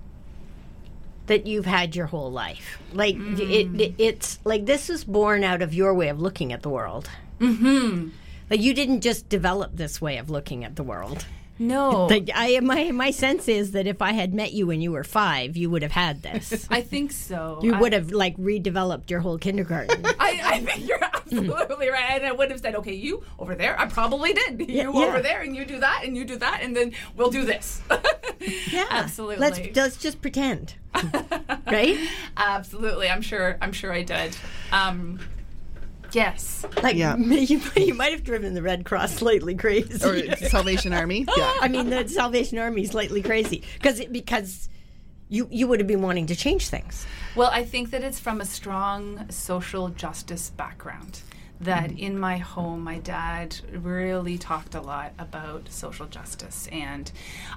that 1.24 1.46
you've 1.46 1.64
had 1.64 1.96
your 1.96 2.04
whole 2.04 2.30
life. 2.30 2.78
Like 2.92 3.16
it, 3.16 3.80
it, 3.80 3.94
it's 3.96 4.40
like 4.44 4.66
this 4.66 4.90
is 4.90 5.04
born 5.04 5.42
out 5.42 5.62
of 5.62 5.72
your 5.72 5.94
way 5.94 6.08
of 6.08 6.20
looking 6.20 6.52
at 6.52 6.60
the 6.62 6.68
world. 6.68 7.08
Mm-hmm. 7.40 8.08
Like 8.50 8.60
you 8.60 8.74
didn't 8.74 9.00
just 9.00 9.30
develop 9.30 9.72
this 9.74 10.02
way 10.02 10.18
of 10.18 10.28
looking 10.28 10.64
at 10.64 10.76
the 10.76 10.82
world. 10.82 11.24
No. 11.58 12.06
Like 12.10 12.30
I, 12.34 12.60
my 12.60 12.90
my 12.92 13.10
sense 13.10 13.48
is 13.48 13.72
that 13.72 13.86
if 13.86 14.00
I 14.00 14.12
had 14.12 14.32
met 14.32 14.52
you 14.52 14.66
when 14.66 14.80
you 14.80 14.92
were 14.92 15.04
five, 15.04 15.56
you 15.56 15.70
would 15.70 15.82
have 15.82 15.92
had 15.92 16.22
this. 16.22 16.66
I 16.70 16.82
think 16.82 17.10
so. 17.12 17.58
You 17.62 17.74
I- 17.74 17.80
would 17.80 17.92
have 17.94 18.12
like 18.12 18.36
redeveloped 18.36 19.10
your 19.10 19.20
whole 19.20 19.38
kindergarten. 19.38 20.04
I, 20.18 20.40
I 20.44 20.60
think 20.60 20.88
you're 20.88 20.98
absolutely 21.32 21.88
right. 21.90 22.04
And 22.12 22.26
I 22.26 22.32
would 22.32 22.50
have 22.50 22.60
said, 22.60 22.74
okay, 22.76 22.94
you 22.94 23.24
over 23.38 23.54
there. 23.54 23.78
I 23.78 23.86
probably 23.86 24.32
did. 24.32 24.60
You 24.68 24.92
yeah. 25.00 25.06
over 25.08 25.20
there, 25.20 25.40
and 25.42 25.56
you 25.56 25.64
do 25.64 25.80
that, 25.80 26.02
and 26.04 26.16
you 26.16 26.24
do 26.24 26.36
that, 26.36 26.60
and 26.62 26.76
then 26.76 26.92
we'll 27.16 27.30
do 27.30 27.44
this. 27.44 27.80
Yeah, 28.70 28.86
absolutely. 28.90 29.36
Let's 29.38 29.60
let's 29.74 29.96
just 29.96 30.22
pretend, 30.22 30.74
right? 31.66 31.98
absolutely. 32.36 33.08
I'm 33.08 33.20
sure. 33.20 33.58
I'm 33.60 33.72
sure 33.72 33.92
I 33.92 34.02
did. 34.02 34.36
Um, 34.70 35.18
yes. 36.12 36.64
Like 36.82 36.94
Yeah. 36.96 37.16
you, 37.16 37.60
you 37.76 37.94
might 37.94 38.12
have 38.12 38.22
driven 38.22 38.54
the 38.54 38.62
Red 38.62 38.84
Cross 38.84 39.16
slightly 39.16 39.56
crazy. 39.56 40.04
Or 40.04 40.36
Salvation 40.36 40.92
Army. 40.92 41.26
Yeah. 41.36 41.52
I 41.60 41.66
mean, 41.68 41.90
the 41.90 42.06
Salvation 42.08 42.58
Army 42.58 42.82
is 42.82 42.90
slightly 42.90 43.22
crazy 43.22 43.64
because 43.74 44.04
because 44.06 44.68
you 45.28 45.48
you 45.50 45.66
would 45.66 45.80
have 45.80 45.86
been 45.86 46.02
wanting 46.02 46.26
to 46.26 46.36
change 46.36 46.68
things. 46.68 47.06
Well, 47.34 47.50
I 47.52 47.64
think 47.64 47.90
that 47.90 48.02
it's 48.02 48.18
from 48.18 48.40
a 48.40 48.44
strong 48.44 49.26
social 49.30 49.88
justice 49.88 50.50
background. 50.50 51.20
That 51.60 51.90
mm-hmm. 51.90 51.98
in 51.98 52.18
my 52.20 52.36
home, 52.36 52.84
my 52.84 52.98
dad 52.98 53.56
really 53.72 54.38
talked 54.38 54.76
a 54.76 54.80
lot 54.80 55.12
about 55.18 55.68
social 55.70 56.06
justice, 56.06 56.68
and 56.70 57.10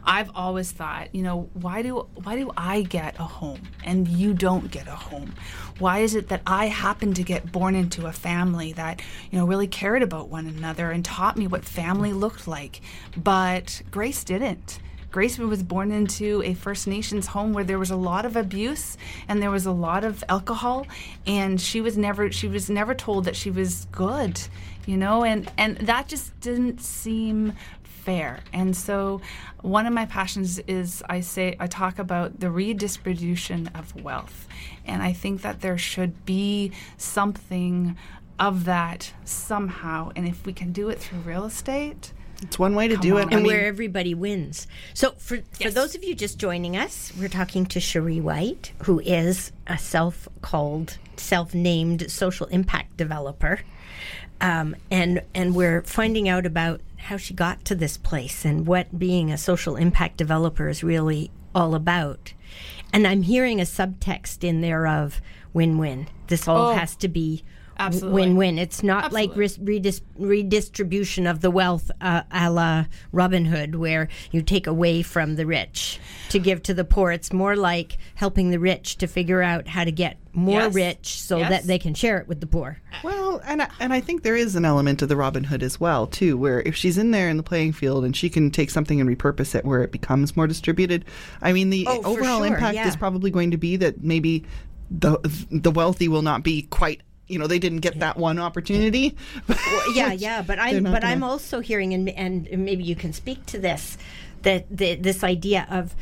I've 0.04 0.32
always 0.34 0.72
thought, 0.72 1.14
you 1.14 1.22
know, 1.22 1.50
why 1.54 1.84
do 1.84 2.08
why 2.16 2.36
do 2.36 2.52
I 2.58 2.82
get 2.82 3.20
a 3.20 3.24
home 3.24 3.62
and 3.84 4.08
you 4.08 4.34
don't 4.34 4.72
get 4.72 4.88
a 4.88 4.96
home? 4.96 5.36
Why 5.78 6.00
is 6.00 6.16
it 6.16 6.30
that 6.30 6.42
I 6.48 6.66
happen 6.66 7.14
to 7.14 7.24
get 7.24 7.52
born 7.52 7.76
into 7.76 8.08
a 8.08 8.12
family 8.12 8.74
that 8.74 9.04
you 9.30 9.38
know 9.38 9.46
really 9.46 9.68
cared 9.68 10.02
about 10.02 10.30
one 10.30 10.48
another 10.48 10.90
and 10.90 11.06
taught 11.06 11.38
me 11.38 11.46
what 11.46 11.64
family 11.64 12.12
looked 12.12 12.48
like, 12.48 12.82
but 13.16 13.84
Grace 13.92 14.24
didn't? 14.24 14.80
Grace 15.12 15.38
was 15.38 15.62
born 15.62 15.92
into 15.92 16.42
a 16.44 16.54
First 16.54 16.88
Nations 16.88 17.28
home 17.28 17.52
where 17.52 17.66
there 17.66 17.78
was 17.78 17.92
a 17.92 17.98
lot 17.98 18.26
of 18.26 18.38
abuse 18.38 18.98
and 19.28 19.42
there 19.42 19.52
was 19.52 19.66
a 19.66 19.72
lot 19.72 20.06
of 20.06 20.24
alcohol 20.30 20.88
and 21.28 21.60
she 21.60 21.82
was 21.82 21.98
never 21.98 22.32
she 22.32 22.48
was 22.48 22.70
never 22.70 22.96
told 22.96 23.26
that 23.26 23.36
she 23.36 23.52
was 23.52 23.86
good, 23.92 24.40
you 24.86 24.96
know, 24.96 25.26
and 25.26 25.52
and 25.58 25.78
that 25.80 26.08
just 26.08 26.40
didn't 26.40 26.80
seem 26.80 27.54
fair. 27.84 28.40
And 28.54 28.76
so 28.76 29.22
one 29.62 29.86
of 29.86 29.94
my 29.94 30.06
passions 30.06 30.60
is 30.60 31.04
I 31.10 31.20
say 31.20 31.58
I 31.60 31.68
talk 31.68 32.00
about 32.00 32.40
the 32.40 32.50
redistribution 32.50 33.70
of 33.76 34.02
wealth. 34.02 34.48
And 34.86 35.04
I 35.04 35.12
think 35.12 35.42
that 35.42 35.62
there 35.62 35.78
should 35.78 36.26
be 36.26 36.72
something 36.98 37.98
of 38.40 38.66
that 38.66 39.14
somehow 39.24 40.12
and 40.16 40.28
if 40.28 40.46
we 40.46 40.54
can 40.54 40.72
do 40.72 40.90
it 40.90 41.00
through 41.00 41.20
real 41.20 41.46
estate, 41.46 42.14
It's 42.42 42.58
one 42.58 42.74
way 42.76 42.88
to 42.88 42.98
do 42.98 43.18
it. 43.18 43.26
on. 43.26 43.30
I 43.30 43.36
and 43.36 43.44
mean, 43.44 43.52
where 43.52 43.66
everybody 43.66 44.14
wins. 44.16 44.68
So, 44.94 45.12
for 45.18 45.40
for 45.52 45.70
those 45.70 45.94
of 45.96 46.04
you 46.04 46.16
just 46.16 46.38
joining 46.40 46.76
us, 46.76 47.12
we're 47.20 47.30
talking 47.30 47.66
to 47.68 47.80
Cherie 47.80 48.20
White, 48.20 48.72
who 48.84 49.00
is 49.02 49.52
a 49.68 49.78
self-called, 49.78 50.98
self-named 51.18 52.10
social 52.12 52.48
impact 52.48 52.98
developer, 52.98 53.62
um, 54.42 54.76
and 54.90 55.22
and 55.36 55.56
we're 55.56 55.84
finding 55.84 56.28
out 56.28 56.46
about 56.46 56.82
how 56.98 57.18
she 57.18 57.34
got 57.34 57.64
to 57.66 57.76
this 57.76 57.98
place 57.98 58.46
and 58.46 58.66
what 58.68 58.98
being 58.98 59.32
a 59.32 59.38
social 59.38 59.76
impact 59.76 60.18
developer 60.18 60.68
is 60.70 60.84
really 60.84 61.32
all 61.54 61.76
about. 61.76 62.34
And 62.94 63.08
I'm 63.08 63.24
hearing 63.24 63.60
a 63.60 63.64
subtext 63.66 64.44
in 64.44 64.62
there 64.62 64.86
of 64.88 65.22
win-win. 65.54 66.08
This 66.28 66.48
all 66.48 66.72
Oh. 66.72 66.76
has 66.76 66.96
to 66.98 67.08
be 67.08 67.44
Absolutely. 67.82 68.22
win-win. 68.22 68.58
It's 68.60 68.84
not 68.84 69.12
like 69.12 69.32
Absolutely. 69.32 69.80
ris- 69.80 70.00
redis- 70.00 70.02
redistribution 70.18 71.28
of 71.28 71.42
the 71.42 71.52
wealth 71.52 71.90
uh, 72.02 72.24
a 72.32 72.50
la 72.52 72.86
Robin 73.12 73.46
Hood, 73.46 73.76
where 73.76 74.08
you 74.32 74.42
take 74.42 74.68
away 74.68 75.02
from 75.02 75.36
the 75.36 75.46
rich 75.46 76.00
to 76.30 76.40
give 76.40 76.64
to 76.64 76.74
the 76.74 76.84
poor. 76.86 77.12
It's 77.12 77.34
more 77.34 77.56
like 77.56 77.98
helping 78.16 78.50
the 78.52 78.60
rich 78.60 78.98
to 78.98 79.08
figure 79.08 79.42
out 79.42 79.68
how 79.68 79.84
to 79.84 79.92
get 79.92 80.18
more 80.34 80.62
Yes. 80.62 80.74
rich 80.74 81.22
so 81.22 81.38
Yes. 81.40 81.50
that 81.50 81.64
they 81.64 81.78
can 81.80 81.94
share 81.94 82.18
it 82.20 82.28
with 82.28 82.40
the 82.40 82.48
poor. 82.48 82.80
Well, 83.04 83.42
and 83.46 83.62
I, 83.64 83.70
and 83.80 83.92
I 83.92 84.00
think 84.00 84.24
there 84.24 84.36
is 84.38 84.56
an 84.56 84.64
element 84.64 85.02
of 85.02 85.10
the 85.10 85.18
Robin 85.18 85.44
Hood 85.44 85.62
as 85.64 85.80
well 85.80 86.08
too, 86.08 86.38
where 86.38 86.62
if 86.62 86.76
she's 86.76 86.98
in 86.98 87.12
there 87.12 87.30
in 87.30 87.38
the 87.38 87.44
playing 87.44 87.74
field 87.74 88.06
and 88.06 88.16
she 88.16 88.30
can 88.30 88.50
take 88.52 88.70
something 88.70 89.02
and 89.02 89.10
repurpose 89.10 89.56
it 89.56 89.66
where 89.66 89.84
it 89.84 89.92
becomes 89.92 90.38
more 90.38 90.48
distributed, 90.48 91.04
I 91.42 91.52
mean 91.54 91.70
the 91.70 91.86
Oh, 91.88 92.02
overall 92.04 92.40
sure, 92.40 92.48
impact 92.48 92.76
yeah. 92.76 92.88
is 92.88 92.96
probably 92.96 93.32
going 93.32 93.52
to 93.52 93.58
be 93.58 93.76
that 93.78 94.04
maybe 94.04 94.46
the 94.90 95.18
the 95.52 95.72
wealthy 95.72 96.08
will 96.08 96.22
not 96.22 96.44
be 96.44 96.64
quite. 96.64 97.02
You 97.32 97.40
know, 97.40 97.48
they 97.48 97.60
didn't 97.60 97.80
get 97.80 98.00
that 98.00 98.18
one 98.18 98.40
opportunity. 98.40 99.16
yeah, 99.94 100.12
yeah, 100.28 100.42
but 100.42 100.60
I'm 100.60 100.84
but 100.84 101.04
I'm 101.04 101.24
also 101.24 101.60
hearing 101.60 101.94
and 101.94 102.10
and 102.10 102.50
maybe 102.66 102.84
you 102.84 102.96
can 102.96 103.14
speak 103.14 103.46
to 103.48 103.58
this 103.58 103.98
that 104.42 104.66
the, 104.76 104.96
this 104.96 105.24
idea 105.24 105.68
of 105.70 105.96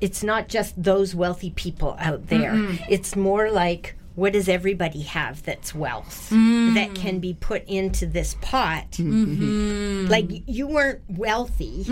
it's 0.00 0.22
not 0.22 0.48
just 0.48 0.80
those 0.82 1.14
wealthy 1.14 1.50
people 1.50 1.96
out 1.98 2.28
there. 2.28 2.52
It's 2.88 3.16
more 3.16 3.50
like 3.50 3.94
what 4.18 4.32
does 4.32 4.48
everybody 4.48 5.02
have 5.02 5.44
that's 5.44 5.72
wealth 5.72 6.28
that 6.30 6.90
can 6.96 7.20
be 7.20 7.34
put 7.34 7.64
into 7.68 8.04
this 8.04 8.34
pot? 8.40 8.98
Like 8.98 10.42
you 10.46 10.66
weren't 10.66 11.02
wealthy 11.08 11.84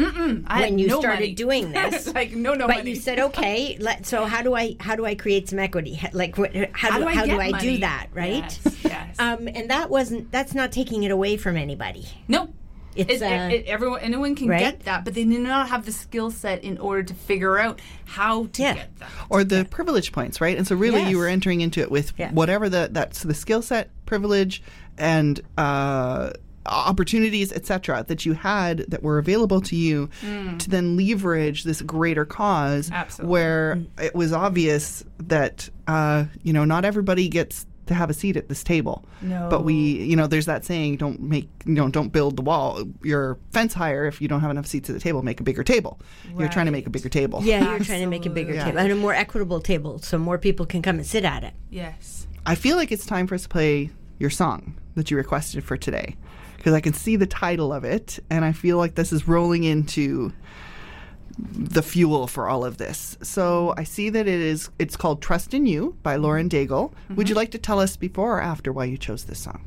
I 0.49 0.62
when 0.62 0.79
you 0.79 0.89
no 0.89 0.99
started 0.99 1.21
money. 1.21 1.35
doing 1.35 1.71
this. 1.73 2.12
like 2.12 2.33
no, 2.33 2.55
no 2.55 2.67
but 2.67 2.79
money. 2.79 2.91
you 2.91 2.97
said 2.97 3.21
okay. 3.21 3.77
Let, 3.79 4.07
so 4.07 4.25
how 4.25 4.43
do 4.43 4.55
I 4.55 4.75
how 4.81 4.97
do 4.97 5.07
I 5.07 5.15
create 5.15 5.49
some 5.49 5.61
equity? 5.61 6.01
Like 6.12 6.37
what, 6.37 6.53
how, 6.73 6.99
do, 6.99 7.07
how 7.07 7.25
do 7.25 7.31
get 7.31 7.41
I 7.41 7.47
do 7.47 7.53
money? 7.53 7.77
that? 7.79 8.09
Right? 8.12 8.59
Yes. 8.65 8.77
yes. 8.85 9.17
Um, 9.21 9.47
and 9.47 9.71
that 9.71 9.89
wasn't 9.89 10.33
that's 10.33 10.53
not 10.53 10.73
taking 10.73 11.05
it 11.05 11.12
away 11.12 11.37
from 11.37 11.57
anybody. 11.57 12.07
no. 12.27 12.53
It's 12.97 13.21
It, 13.21 13.23
uh, 13.23 13.27
it, 13.27 13.53
it- 13.53 13.67
everyone, 13.67 14.01
anyone 14.01 14.35
can 14.35 14.49
right? 14.49 14.61
get 14.61 14.81
that, 14.81 15.05
but 15.05 15.15
they 15.15 15.25
do 15.25 15.39
not 15.39 15.69
have 15.69 15.85
the 15.87 15.93
skill 15.93 16.31
set 16.31 16.65
in 16.65 16.79
order 16.79 17.03
to 17.03 17.15
figure 17.15 17.59
out 17.59 17.81
how 18.05 18.47
to 18.47 18.63
Yeah. 18.63 18.75
get 18.75 18.97
that. 18.99 19.11
or 19.29 19.45
the 19.45 19.65
privilege 19.71 20.13
points, 20.13 20.41
right? 20.41 20.57
And 20.57 20.67
so 20.67 20.75
really 20.77 21.01
Yes. 21.01 21.11
you 21.11 21.19
were 21.19 21.27
entering 21.29 21.61
into 21.61 21.81
it 21.81 21.91
with 21.91 22.13
Yeah. 22.17 22.31
whatever 22.33 22.69
the 22.69 22.89
that's 22.91 23.23
the 23.23 23.35
skill 23.35 23.63
set, 23.63 23.91
privilege, 24.07 24.63
and 24.99 25.41
uh, 25.59 26.31
opportunities, 26.67 27.53
etc., 27.53 28.05
that 28.09 28.27
you 28.27 28.33
had 28.33 28.79
that 28.89 29.03
were 29.03 29.19
available 29.19 29.61
to 29.61 29.77
you 29.77 30.09
to 30.59 30.69
then 30.71 30.97
leverage 30.97 31.65
this 31.65 31.81
greater 31.83 32.25
cause. 32.25 32.91
Absolutely. 32.93 33.31
Where 33.33 33.79
it 34.03 34.15
was 34.15 34.33
obvious 34.33 35.05
that 35.19 35.69
uh, 35.87 36.25
you 36.43 36.53
know 36.53 36.65
not 36.65 36.85
everybody 36.85 37.29
gets 37.29 37.67
to 37.87 37.94
have 37.94 38.11
a 38.11 38.14
seat 38.14 38.37
at 38.37 38.49
this 38.49 38.62
table. 38.62 39.05
No. 39.22 39.49
But 39.51 39.64
we, 39.64 39.75
you 39.75 40.16
know, 40.16 40.27
there's 40.27 40.46
that 40.46 40.64
saying: 40.64 40.96
don't 40.96 41.20
make, 41.20 41.49
you 41.64 41.75
know, 41.75 41.88
don't 41.88 42.09
build 42.09 42.37
the 42.37 42.42
wall, 42.42 42.83
your 43.03 43.38
fence 43.53 43.75
higher 43.75 44.07
if 44.07 44.20
you 44.20 44.29
don't 44.29 44.40
have 44.40 44.51
enough 44.51 44.66
seats 44.66 44.90
at 44.90 44.94
the 44.94 45.01
table. 45.01 45.22
Make 45.22 45.40
a 45.40 45.44
bigger 45.44 45.64
table. 45.64 46.01
You're 46.38 46.49
trying 46.49 46.66
to 46.66 46.72
make 46.72 46.87
a 46.87 46.90
bigger 46.90 47.09
table. 47.09 47.40
Yeah, 47.42 47.70
you're 47.70 47.79
trying 47.81 48.01
to 48.01 48.07
make 48.07 48.27
a 48.27 48.31
bigger 48.31 48.55
Absolutely. 48.55 48.72
table 48.72 48.85
and 48.85 48.92
a 48.92 48.96
more 48.96 49.14
equitable 49.14 49.61
table 49.61 49.99
so 49.99 50.18
more 50.18 50.38
people 50.38 50.66
can 50.66 50.83
come 50.83 50.96
and 50.96 51.07
sit 51.07 51.25
at 51.25 51.44
it. 51.44 51.55
Yes. 51.70 52.27
I 52.44 52.55
feel 52.55 52.77
like 52.77 52.92
it's 52.92 53.07
time 53.07 53.27
for 53.27 53.35
us 53.35 53.42
to 53.42 53.49
play 53.49 53.90
your 54.18 54.31
song 54.31 54.79
that 54.94 55.11
you 55.11 55.16
requested 55.16 55.64
for 55.64 55.77
today 55.77 56.16
because 56.57 56.75
I 56.75 56.81
can 56.81 56.92
see 56.92 57.16
the 57.16 57.27
title 57.27 57.72
of 57.72 57.85
it 57.85 58.18
and 58.31 58.44
I 58.44 58.53
feel 58.53 58.77
like 58.79 58.94
this 58.94 59.12
is 59.12 59.29
rolling 59.29 59.64
into 59.64 60.33
the 61.38 61.83
fuel 61.83 62.27
for 62.27 62.49
all 62.49 62.64
of 62.64 62.79
this. 62.79 63.18
So 63.22 63.75
I 63.77 63.85
see 63.85 64.11
that 64.11 64.27
it 64.27 64.40
is 64.40 64.70
it's 64.79 64.96
called 64.96 65.20
Trust 65.20 65.55
in 65.55 65.66
You 65.66 65.96
by 66.03 66.16
Lauren 66.16 66.49
Daigle. 66.49 66.92
Would 67.14 67.29
you 67.29 67.35
like 67.35 67.51
to 67.53 67.59
tell 67.59 67.81
us 67.81 67.96
before 67.96 68.38
or 68.38 68.40
after 68.40 68.72
why 68.72 68.85
you 68.85 68.96
chose 68.96 69.25
this 69.25 69.38
song? 69.38 69.62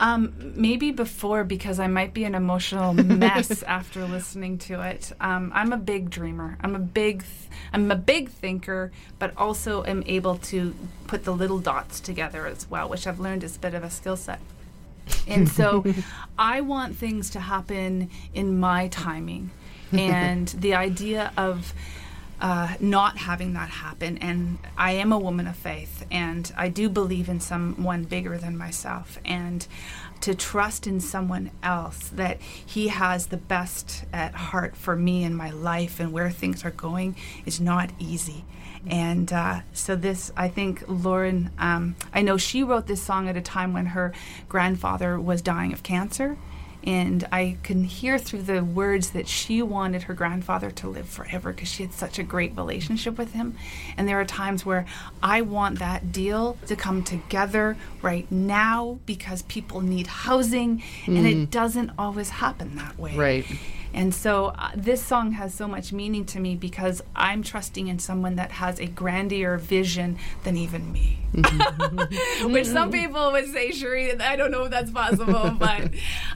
Um, 0.00 0.52
maybe 0.54 0.92
before 0.92 1.42
because 1.42 1.80
I 1.80 1.88
might 1.88 2.14
be 2.14 2.22
an 2.22 2.36
emotional 2.36 2.92
mess 2.94 3.62
after 3.64 4.04
listening 4.06 4.58
to 4.58 4.80
it. 4.80 5.12
Um, 5.20 5.50
I'm 5.54 5.72
a 5.72 5.76
big 5.76 6.08
dreamer. 6.08 6.56
I'm 6.60 6.76
a 6.76 6.80
big, 6.80 7.22
th- 7.22 7.58
I'm 7.72 7.90
a 7.90 7.96
big 7.96 8.30
thinker, 8.30 8.92
but 9.18 9.36
also 9.36 9.84
am 9.84 10.04
able 10.06 10.36
to 10.38 10.72
put 11.08 11.24
the 11.24 11.32
little 11.32 11.58
dots 11.58 11.98
together 11.98 12.46
as 12.46 12.70
well, 12.70 12.88
which 12.88 13.08
I've 13.08 13.18
learned 13.18 13.42
is 13.42 13.56
a 13.56 13.58
bit 13.58 13.74
of 13.74 13.82
a 13.82 13.90
skill 13.90 14.16
set. 14.16 14.38
And 15.26 15.48
so, 15.48 15.84
I 16.38 16.60
want 16.60 16.96
things 16.96 17.30
to 17.30 17.40
happen 17.40 18.10
in 18.34 18.60
my 18.60 18.88
timing, 18.88 19.50
and 19.92 20.48
the 20.48 20.74
idea 20.74 21.32
of 21.36 21.72
uh, 22.40 22.74
not 22.80 23.16
having 23.18 23.54
that 23.54 23.68
happen. 23.68 24.18
And 24.18 24.58
I 24.76 24.92
am 24.92 25.12
a 25.12 25.18
woman 25.18 25.46
of 25.46 25.56
faith, 25.56 26.06
and 26.10 26.50
I 26.56 26.68
do 26.68 26.88
believe 26.88 27.28
in 27.28 27.40
someone 27.40 28.04
bigger 28.04 28.38
than 28.38 28.56
myself. 28.56 29.18
And 29.24 29.66
to 30.20 30.34
trust 30.34 30.86
in 30.86 31.00
someone 31.00 31.50
else 31.62 32.08
that 32.10 32.40
He 32.40 32.88
has 32.88 33.26
the 33.26 33.36
best 33.36 34.04
at 34.12 34.34
heart 34.34 34.76
for 34.76 34.96
me 34.96 35.24
and 35.24 35.36
my 35.36 35.50
life 35.50 36.00
and 36.00 36.12
where 36.12 36.30
things 36.30 36.64
are 36.64 36.70
going 36.70 37.16
is 37.46 37.60
not 37.60 37.90
easy. 37.98 38.44
And 38.86 39.32
uh, 39.32 39.60
so, 39.72 39.96
this, 39.96 40.30
I 40.36 40.48
think, 40.48 40.84
Lauren, 40.86 41.50
um, 41.58 41.96
I 42.14 42.22
know 42.22 42.36
she 42.36 42.62
wrote 42.62 42.86
this 42.86 43.02
song 43.02 43.28
at 43.28 43.36
a 43.36 43.40
time 43.40 43.72
when 43.72 43.86
her 43.86 44.12
grandfather 44.48 45.18
was 45.18 45.42
dying 45.42 45.72
of 45.72 45.82
cancer. 45.82 46.38
And 46.84 47.26
I 47.32 47.56
can 47.62 47.84
hear 47.84 48.18
through 48.18 48.42
the 48.42 48.64
words 48.64 49.10
that 49.10 49.28
she 49.28 49.62
wanted 49.62 50.04
her 50.04 50.14
grandfather 50.14 50.70
to 50.70 50.88
live 50.88 51.08
forever 51.08 51.52
because 51.52 51.68
she 51.68 51.82
had 51.82 51.92
such 51.92 52.18
a 52.18 52.22
great 52.22 52.56
relationship 52.56 53.18
with 53.18 53.32
him. 53.32 53.56
And 53.96 54.08
there 54.08 54.20
are 54.20 54.24
times 54.24 54.64
where 54.64 54.86
I 55.22 55.42
want 55.42 55.80
that 55.80 56.12
deal 56.12 56.56
to 56.66 56.76
come 56.76 57.02
together 57.02 57.76
right 58.00 58.30
now 58.30 58.98
because 59.06 59.42
people 59.42 59.80
need 59.80 60.06
housing, 60.06 60.82
and 61.06 61.26
it 61.26 61.36
mm-hmm. 61.36 61.44
doesn't 61.50 61.90
always 61.98 62.30
happen 62.30 62.76
that 62.76 62.98
way. 62.98 63.16
Right. 63.16 63.44
And 63.94 64.14
so 64.14 64.46
uh, 64.46 64.70
this 64.74 65.02
song 65.02 65.32
has 65.32 65.54
so 65.54 65.66
much 65.66 65.92
meaning 65.92 66.24
to 66.26 66.40
me 66.40 66.56
because 66.56 67.02
I'm 67.16 67.42
trusting 67.42 67.88
in 67.88 67.98
someone 67.98 68.36
that 68.36 68.52
has 68.52 68.78
a 68.78 68.86
grander 68.86 69.56
vision 69.56 70.18
than 70.44 70.56
even 70.56 70.92
me. 70.92 71.18
Mm-hmm. 71.32 72.52
Which 72.52 72.66
some 72.66 72.90
people 72.90 73.32
would 73.32 73.46
say, 73.52 73.72
Cherie, 73.72 74.18
I 74.20 74.36
don't 74.36 74.50
know 74.50 74.64
if 74.64 74.70
that's 74.70 74.90
possible, 74.90 75.50
but 75.58 75.90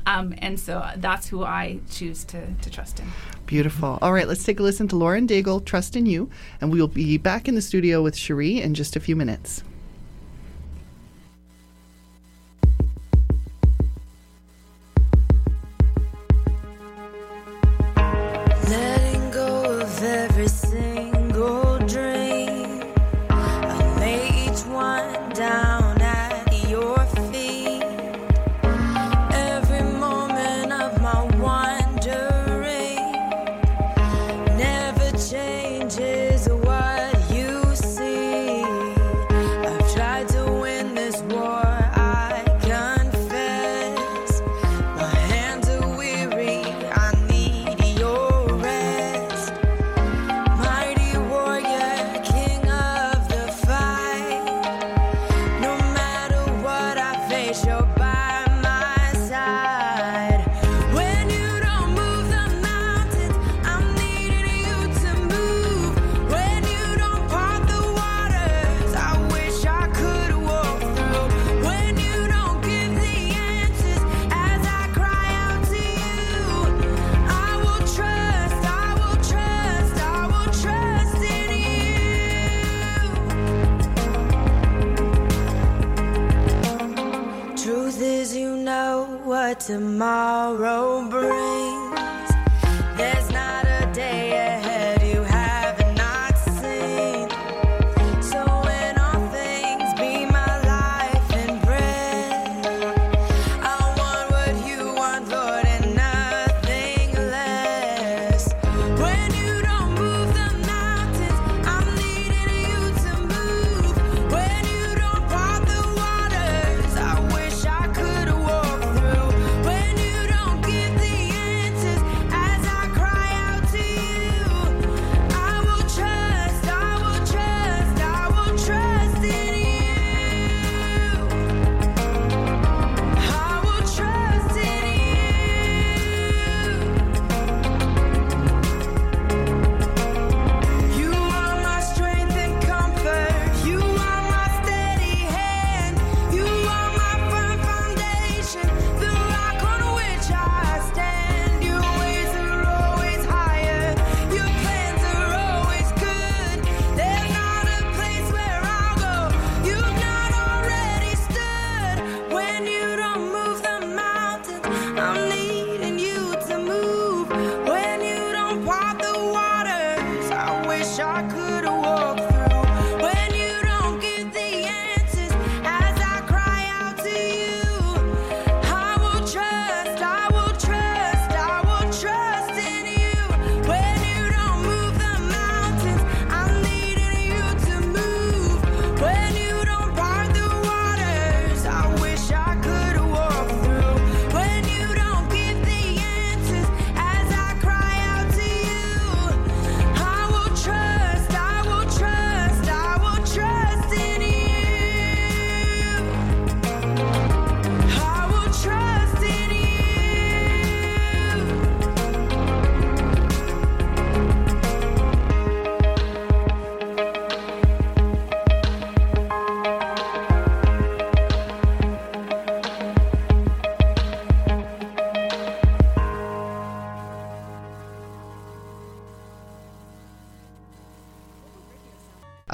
um, 0.06 0.34
and 0.38 0.58
so 0.58 0.86
that's 0.96 1.28
who 1.28 1.44
I 1.44 1.80
choose 1.90 2.24
to, 2.24 2.46
to 2.54 2.70
trust 2.70 3.00
in. 3.00 3.06
Beautiful. 3.46 3.98
All 4.00 4.12
right, 4.12 4.28
let's 4.28 4.44
take 4.44 4.60
a 4.60 4.62
listen 4.62 4.88
to 4.88 4.96
Lauren 4.96 5.26
Daigle, 5.26 5.64
Trust 5.64 5.96
in 5.96 6.06
You, 6.06 6.30
and 6.60 6.70
we 6.72 6.80
will 6.80 6.88
be 6.88 7.18
back 7.18 7.48
in 7.48 7.54
the 7.54 7.62
studio 7.62 8.02
with 8.02 8.16
Cherie 8.16 8.60
in 8.60 8.74
just 8.74 8.96
a 8.96 9.00
few 9.00 9.16
minutes. 9.16 9.62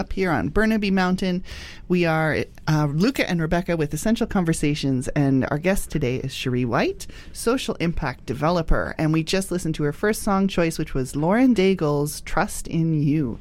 up 0.09 0.14
here 0.14 0.31
on 0.31 0.49
Burnaby 0.49 0.90
Mountain. 0.90 1.44
We 1.87 2.07
are 2.07 2.38
uh, 2.66 2.87
Luca 2.87 3.29
and 3.29 3.42
Rebecca 3.42 3.77
with 3.77 3.92
Essential 3.92 4.27
Conversations, 4.27 5.07
and 5.09 5.47
our 5.51 5.59
guest 5.59 5.90
today 5.90 6.16
is 6.16 6.33
Cherie 6.33 6.64
White, 6.64 7.07
social 7.35 7.75
impact 7.75 8.25
developer. 8.25 8.94
And 8.97 9.12
we 9.12 9.23
just 9.23 9.51
listened 9.51 9.75
to 9.75 9.83
her 9.83 9.92
first 9.92 10.23
song 10.23 10.49
choice, 10.49 10.79
which 10.79 10.94
was 10.94 11.14
Lauren 11.14 11.53
Daigle's 11.53 12.23
Trust 12.23 12.68
in 12.68 13.03
You, 13.03 13.38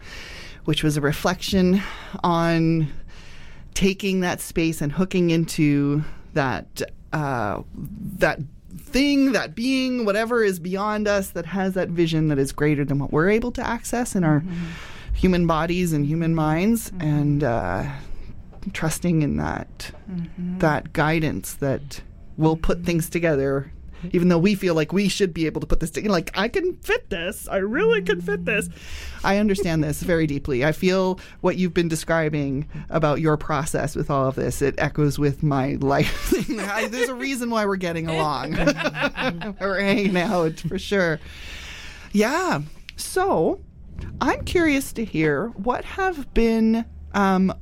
which 0.65 0.83
was 0.83 0.97
a 0.97 1.01
reflection 1.01 1.81
on 2.21 2.91
taking 3.73 4.19
that 4.19 4.41
space 4.41 4.81
and 4.81 4.91
hooking 4.91 5.29
into 5.29 6.03
that 6.33 6.81
uh, 7.13 7.61
that 8.17 8.39
thing, 8.77 9.31
that 9.31 9.55
being, 9.55 10.03
whatever 10.03 10.43
is 10.43 10.59
beyond 10.59 11.07
us 11.07 11.29
that 11.29 11.45
has 11.45 11.75
that 11.75 11.87
vision 11.87 12.27
that 12.27 12.37
is 12.37 12.51
greater 12.51 12.83
than 12.83 12.99
what 12.99 13.13
we're 13.13 13.29
able 13.29 13.53
to 13.53 13.65
access 13.65 14.17
in 14.17 14.25
our 14.25 14.41
mm-hmm 14.41 14.65
human 15.17 15.47
bodies 15.47 15.93
and 15.93 16.05
human 16.05 16.35
minds, 16.35 16.91
mm-hmm. 16.91 17.01
and 17.01 17.43
uh, 17.43 17.83
trusting 18.73 19.23
in 19.23 19.37
that 19.37 19.91
mm-hmm. 20.09 20.59
that 20.59 20.93
guidance 20.93 21.55
that 21.55 22.01
will 22.37 22.55
put 22.55 22.77
mm-hmm. 22.77 22.85
things 22.85 23.09
together. 23.09 23.71
Even 24.11 24.27
though 24.27 24.37
we 24.37 24.53
feel 24.53 24.75
like 24.75 24.93
we 24.93 25.09
should 25.09 25.33
be 25.33 25.47
able 25.47 25.59
to 25.59 25.65
put 25.65 25.79
this 25.79 25.89
together, 25.89 26.11
like 26.11 26.29
I 26.37 26.49
can 26.49 26.75
fit 26.77 27.09
this, 27.09 27.47
I 27.47 27.57
really 27.57 28.03
can 28.03 28.21
fit 28.21 28.45
this. 28.45 28.69
I 29.23 29.37
understand 29.37 29.83
this 29.83 30.03
very 30.03 30.27
deeply. 30.27 30.63
I 30.63 30.71
feel 30.71 31.19
what 31.41 31.57
you've 31.57 31.73
been 31.73 31.87
describing 31.87 32.69
about 32.91 33.21
your 33.21 33.37
process 33.37 33.95
with 33.95 34.11
all 34.11 34.27
of 34.27 34.35
this. 34.35 34.61
It 34.61 34.75
echoes 34.77 35.17
with 35.17 35.41
my 35.41 35.77
life. 35.81 36.31
I, 36.71 36.87
there's 36.89 37.09
a 37.09 37.15
reason 37.15 37.49
why 37.49 37.65
we're 37.65 37.75
getting 37.75 38.07
along. 38.07 38.51
we're 39.59 39.81
hanging 39.81 40.15
out 40.15 40.59
for 40.59 40.77
sure. 40.77 41.19
Yeah. 42.13 42.61
So 42.97 43.61
I'm 44.21 44.43
curious 44.45 44.93
to 44.93 45.05
hear 45.05 45.49
what 45.49 45.85
have 45.85 46.33
been 46.33 46.85
um, 47.13 47.53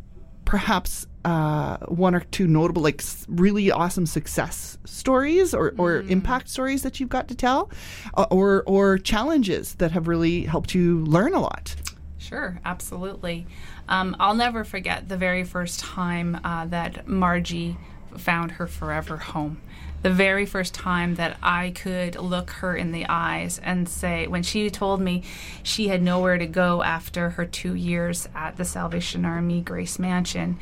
perhaps 0.46 1.08
uh, 1.26 1.78
one 1.88 2.14
or 2.14 2.20
two 2.20 2.48
notable, 2.48 2.82
like 2.82 3.02
really 3.28 3.72
awesome 3.72 4.06
success 4.06 4.78
stories 4.86 5.54
or, 5.54 5.74
or 5.78 6.02
impact 6.02 6.50
stories 6.50 6.84
that 6.84 7.00
you've 7.00 7.10
got 7.10 7.28
to 7.28 7.36
tell, 7.36 7.72
uh, 8.14 8.28
or 8.30 8.64
or 8.68 8.98
challenges 8.98 9.76
that 9.76 9.92
have 9.92 10.08
really 10.08 10.44
helped 10.44 10.76
you 10.76 11.04
learn 11.06 11.34
a 11.34 11.40
lot. 11.40 11.76
Sure, 12.20 12.60
absolutely. 12.64 13.46
Um, 13.90 14.16
I'll 14.20 14.36
never 14.36 14.64
forget 14.64 15.10
the 15.10 15.18
very 15.18 15.44
first 15.44 15.80
time 15.80 16.40
uh, 16.44 16.66
that 16.68 17.08
Margie 17.08 17.78
found 18.18 18.52
her 18.52 18.68
forever 18.68 19.18
home. 19.18 19.62
The 20.06 20.12
very 20.12 20.46
first 20.46 20.76
time 20.76 21.16
that 21.16 21.36
I 21.42 21.72
could 21.72 22.16
look 22.16 22.52
her 22.52 22.76
in 22.76 22.92
the 22.92 23.08
eyes 23.10 23.60
and 23.64 23.90
say, 23.90 24.28
when 24.28 24.44
she 24.44 24.70
told 24.70 25.02
me 25.02 25.24
she 25.64 25.88
had 25.88 26.04
nowhere 26.04 26.38
to 26.38 26.46
go 26.46 26.84
after 26.84 27.32
her 27.32 27.44
two 27.44 27.74
years 27.74 28.30
at 28.36 28.56
the 28.56 28.66
Salvation 28.66 29.26
Army 29.26 29.62
Grace 29.62 29.98
Mansion, 29.98 30.60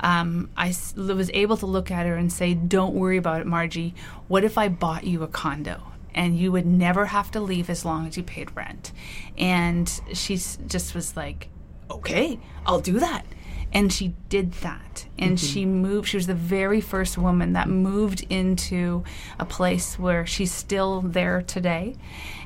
um, 0.00 0.50
I 0.58 0.74
was 0.94 1.30
able 1.32 1.56
to 1.56 1.64
look 1.64 1.90
at 1.90 2.04
her 2.04 2.16
and 2.16 2.30
say, 2.30 2.52
Don't 2.52 2.92
worry 2.92 3.16
about 3.16 3.40
it, 3.40 3.46
Margie. 3.46 3.94
What 4.28 4.44
if 4.44 4.58
I 4.58 4.68
bought 4.68 5.04
you 5.04 5.22
a 5.22 5.26
condo? 5.26 5.80
and 6.14 6.38
you 6.38 6.52
would 6.52 6.66
never 6.66 7.06
have 7.06 7.30
to 7.30 7.40
leave 7.40 7.70
as 7.70 7.86
long 7.86 8.06
as 8.06 8.18
you 8.18 8.22
paid 8.22 8.54
rent. 8.54 8.92
And 9.38 9.88
she 10.12 10.34
just 10.36 10.94
was 10.94 11.16
like, 11.16 11.48
okay, 11.90 12.38
I'll 12.66 12.80
do 12.80 12.98
that. 12.98 13.24
And 13.72 13.92
she 13.92 14.14
did 14.28 14.52
that. 14.54 15.06
And 15.18 15.36
mm-hmm. 15.36 15.46
she 15.46 15.64
moved, 15.64 16.08
she 16.08 16.16
was 16.16 16.26
the 16.26 16.34
very 16.34 16.80
first 16.80 17.16
woman 17.16 17.54
that 17.54 17.68
moved 17.68 18.26
into 18.28 19.04
a 19.38 19.44
place 19.44 19.98
where 19.98 20.26
she's 20.26 20.52
still 20.52 21.00
there 21.00 21.42
today. 21.42 21.96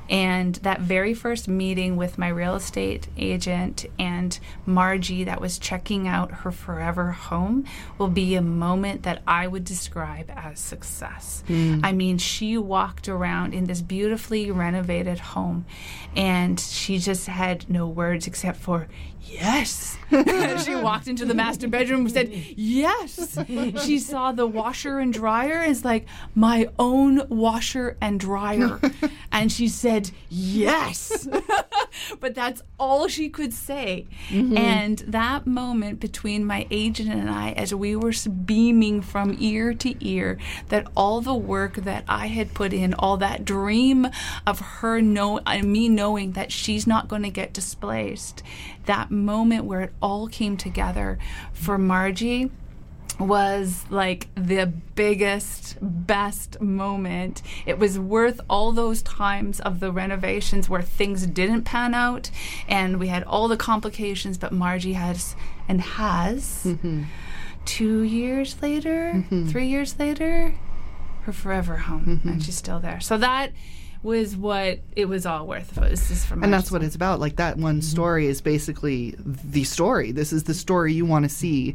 And 0.08 0.54
that 0.56 0.80
very 0.80 1.14
first 1.14 1.48
meeting 1.48 1.96
with 1.96 2.16
my 2.16 2.28
real 2.28 2.54
estate 2.54 3.08
agent 3.16 3.86
and 3.98 4.38
Margie, 4.64 5.24
that 5.24 5.40
was 5.40 5.58
checking 5.58 6.06
out 6.06 6.30
her 6.30 6.52
forever 6.52 7.10
home, 7.10 7.64
will 7.98 8.08
be 8.08 8.36
a 8.36 8.42
moment 8.42 9.02
that 9.02 9.22
I 9.26 9.48
would 9.48 9.64
describe 9.64 10.30
as 10.34 10.60
success. 10.60 11.42
Mm. 11.48 11.80
I 11.82 11.92
mean, 11.92 12.18
she 12.18 12.56
walked 12.56 13.08
around 13.08 13.52
in 13.52 13.64
this 13.64 13.82
beautifully 13.82 14.50
renovated 14.50 15.18
home 15.18 15.66
and 16.14 16.58
she 16.60 16.98
just 16.98 17.26
had 17.26 17.68
no 17.68 17.88
words 17.88 18.28
except 18.28 18.58
for 18.58 18.86
yes. 19.26 19.98
she 20.64 20.74
walked 20.74 21.08
into 21.08 21.24
the 21.24 21.34
master 21.34 21.66
bedroom 21.68 22.00
and 22.00 22.12
said 22.12 22.32
yes. 22.32 23.38
She 23.84 23.98
saw 23.98 24.32
the 24.32 24.46
washer 24.46 24.98
and 24.98 25.12
dryer 25.12 25.62
as 25.62 25.84
like 25.84 26.06
my 26.34 26.68
own 26.78 27.28
washer 27.28 27.96
and 28.00 28.20
dryer. 28.20 28.80
and 29.32 29.50
she 29.50 29.68
said 29.68 30.10
yes. 30.28 31.26
but 32.20 32.34
that's 32.34 32.62
all 32.78 33.08
she 33.08 33.28
could 33.28 33.52
say. 33.52 34.06
And 34.30 34.98
that 35.00 35.46
moment 35.46 36.00
between 36.00 36.44
my 36.44 36.66
agent 36.70 37.10
and 37.12 37.30
I, 37.30 37.52
as 37.52 37.74
we 37.74 37.96
were 37.96 38.12
beaming 38.44 39.00
from 39.02 39.36
ear 39.38 39.74
to 39.74 40.06
ear, 40.06 40.38
that 40.68 40.86
all 40.96 41.20
the 41.20 41.34
work 41.34 41.76
that 41.76 42.04
I 42.08 42.28
had 42.28 42.54
put 42.54 42.72
in, 42.72 42.94
all 42.94 43.16
that 43.18 43.44
dream 43.44 44.08
of 44.46 44.60
her 44.60 45.00
know, 45.00 45.40
uh, 45.46 45.58
me 45.62 45.88
knowing 45.88 46.32
that 46.32 46.52
she's 46.52 46.86
not 46.86 47.08
going 47.08 47.22
to 47.22 47.30
get 47.30 47.52
displaced, 47.52 48.42
that 48.86 49.10
moment 49.16 49.64
where 49.64 49.80
it 49.80 49.92
all 50.00 50.28
came 50.28 50.56
together 50.56 51.18
for 51.52 51.78
Margie 51.78 52.50
was 53.18 53.84
like 53.88 54.28
the 54.34 54.66
biggest, 54.94 55.76
best 55.80 56.60
moment. 56.60 57.42
It 57.64 57.78
was 57.78 57.98
worth 57.98 58.40
all 58.48 58.72
those 58.72 59.02
times 59.02 59.60
of 59.60 59.80
the 59.80 59.90
renovations 59.90 60.68
where 60.68 60.82
things 60.82 61.26
didn't 61.26 61.62
pan 61.62 61.94
out 61.94 62.30
and 62.68 63.00
we 63.00 63.08
had 63.08 63.22
all 63.24 63.48
the 63.48 63.56
complications, 63.56 64.36
but 64.36 64.52
Margie 64.52 64.94
has 64.94 65.34
and 65.68 65.80
has 65.80 66.62
mm-hmm. 66.64 67.04
two 67.64 68.02
years 68.02 68.60
later, 68.60 69.12
mm-hmm. 69.14 69.48
three 69.48 69.68
years 69.68 69.98
later, 69.98 70.54
her 71.22 71.32
forever 71.32 71.78
home, 71.78 72.04
and 72.06 72.20
mm-hmm. 72.20 72.38
she's 72.38 72.56
still 72.56 72.78
there. 72.78 73.00
So 73.00 73.16
that 73.18 73.52
was 74.06 74.36
what 74.36 74.78
it 74.94 75.06
was 75.06 75.26
all 75.26 75.46
worth. 75.46 75.76
Was 75.76 76.08
just 76.08 76.26
for 76.26 76.34
And 76.34 76.52
that's 76.52 76.70
what 76.70 76.82
it's 76.82 76.94
about. 76.94 77.20
Like 77.20 77.36
that 77.36 77.58
one 77.58 77.76
mm-hmm. 77.76 77.82
story 77.82 78.26
is 78.26 78.40
basically 78.40 79.14
the 79.18 79.64
story. 79.64 80.12
This 80.12 80.32
is 80.32 80.44
the 80.44 80.54
story 80.54 80.94
you 80.94 81.04
want 81.04 81.24
to 81.24 81.28
see 81.28 81.74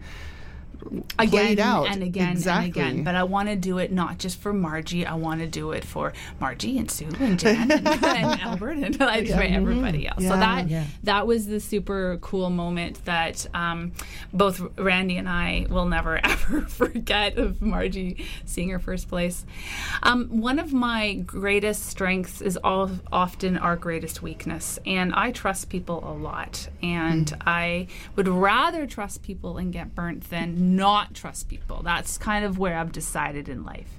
again 1.20 1.60
out. 1.60 1.88
and 1.90 2.04
again 2.04 2.32
Exactly. 2.32 2.82
and 2.82 2.92
again. 2.92 3.04
But 3.04 3.16
I 3.16 3.24
want 3.24 3.50
to 3.50 3.56
do 3.56 3.78
it 3.78 3.92
not 3.92 4.18
just 4.18 4.40
for 4.40 4.54
Margie. 4.54 5.06
I 5.06 5.14
want 5.16 5.42
to 5.42 5.48
do 5.48 5.72
it 5.72 5.84
for 5.86 6.14
Margie 6.40 6.78
and 6.78 6.90
Sue 6.90 7.10
and 7.20 7.40
Jan 7.40 7.72
and, 7.72 7.88
and 8.04 8.42
Albert 8.42 8.78
and 8.78 9.00
like 9.00 9.28
for 9.28 9.42
everybody 9.42 10.08
else. 10.08 10.22
So 10.24 10.30
that 10.30 10.70
Yeah. 10.70 10.86
that 11.04 11.28
was 11.28 11.48
the 11.48 11.60
super 11.60 12.18
cool 12.22 12.50
moment 12.50 13.04
that 13.06 13.46
um, 13.54 13.92
both 14.34 14.62
Randy 14.78 15.18
and 15.18 15.28
I 15.30 15.66
will 15.70 15.86
never 15.86 16.18
ever 16.24 16.62
forget 16.62 17.38
of 17.38 17.62
Margie 17.62 18.26
seeing 18.46 18.70
her 18.70 18.80
first 18.80 19.08
place. 19.10 19.46
Um, 20.04 20.42
one 20.42 20.60
of 20.60 20.74
my 20.74 21.14
greatest 21.16 21.86
strengths 21.86 22.42
is 22.42 22.58
all, 22.64 22.90
often 23.12 23.58
our 23.58 23.76
greatest 23.76 24.22
weakness, 24.22 24.80
and 24.86 25.14
I 25.14 25.32
trust 25.32 25.70
people 25.70 26.04
a 26.08 26.14
lot, 26.14 26.68
and 26.82 27.32
I 27.46 27.88
would 28.16 28.28
rather 28.28 28.86
trust 28.88 29.24
people 29.24 29.58
and 29.58 29.72
get 29.74 29.96
burnt 29.96 30.30
than 30.30 30.71
not 30.76 31.14
trust 31.14 31.50
people. 31.50 31.82
That's 31.84 32.18
kind 32.18 32.46
of 32.46 32.58
where 32.58 32.78
I've 32.78 32.92
decided 32.92 33.50
in 33.50 33.64
life, 33.64 33.92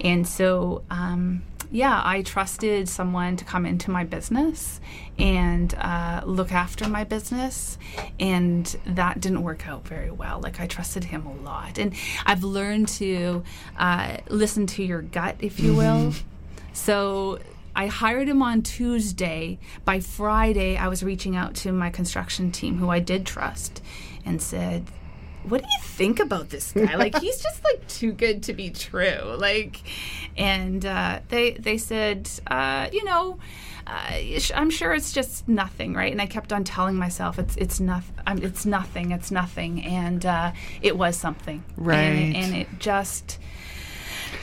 and 0.00 0.26
so. 0.26 0.82
Um, 0.90 1.42
yeah, 1.72 2.02
I 2.04 2.22
trusted 2.22 2.88
someone 2.88 3.36
to 3.36 3.44
come 3.44 3.64
into 3.64 3.92
my 3.92 4.02
business 4.02 4.80
and 5.18 5.72
uh, 5.74 6.22
look 6.24 6.50
after 6.50 6.88
my 6.88 7.04
business, 7.04 7.78
and 8.18 8.66
that 8.86 9.20
didn't 9.20 9.42
work 9.42 9.68
out 9.68 9.86
very 9.86 10.10
well. 10.10 10.40
Like, 10.40 10.60
I 10.60 10.66
trusted 10.66 11.04
him 11.04 11.26
a 11.26 11.34
lot. 11.42 11.78
And 11.78 11.94
I've 12.26 12.42
learned 12.42 12.88
to 12.88 13.44
uh, 13.78 14.16
listen 14.28 14.66
to 14.68 14.82
your 14.82 15.02
gut, 15.02 15.36
if 15.38 15.60
you 15.60 15.74
will. 15.74 16.12
So, 16.72 17.38
I 17.76 17.86
hired 17.86 18.28
him 18.28 18.42
on 18.42 18.62
Tuesday. 18.62 19.60
By 19.84 20.00
Friday, 20.00 20.76
I 20.76 20.88
was 20.88 21.04
reaching 21.04 21.36
out 21.36 21.54
to 21.56 21.70
my 21.70 21.90
construction 21.90 22.50
team, 22.50 22.78
who 22.78 22.88
I 22.88 22.98
did 22.98 23.24
trust, 23.24 23.80
and 24.24 24.42
said, 24.42 24.86
what 25.44 25.62
do 25.62 25.68
you 25.68 25.82
think 25.82 26.20
about 26.20 26.50
this 26.50 26.72
guy? 26.72 26.96
Like 26.96 27.18
he's 27.18 27.42
just 27.42 27.62
like 27.64 27.86
too 27.88 28.12
good 28.12 28.42
to 28.44 28.52
be 28.52 28.70
true. 28.70 29.36
Like, 29.36 29.80
and 30.36 30.84
uh, 30.84 31.20
they 31.28 31.52
they 31.52 31.78
said, 31.78 32.28
uh, 32.46 32.88
you 32.92 33.04
know, 33.04 33.38
uh, 33.86 34.40
I'm 34.54 34.70
sure 34.70 34.92
it's 34.94 35.12
just 35.12 35.48
nothing, 35.48 35.94
right? 35.94 36.12
And 36.12 36.20
I 36.20 36.26
kept 36.26 36.52
on 36.52 36.64
telling 36.64 36.96
myself 36.96 37.38
it's 37.38 37.56
it's 37.56 37.80
nothing. 37.80 38.14
It's 38.42 38.66
nothing. 38.66 39.10
It's 39.10 39.30
nothing. 39.30 39.84
And 39.84 40.24
uh, 40.24 40.52
it 40.82 40.96
was 40.96 41.16
something, 41.16 41.64
Right. 41.76 41.96
And, 41.96 42.36
and 42.36 42.54
it 42.56 42.68
just. 42.78 43.38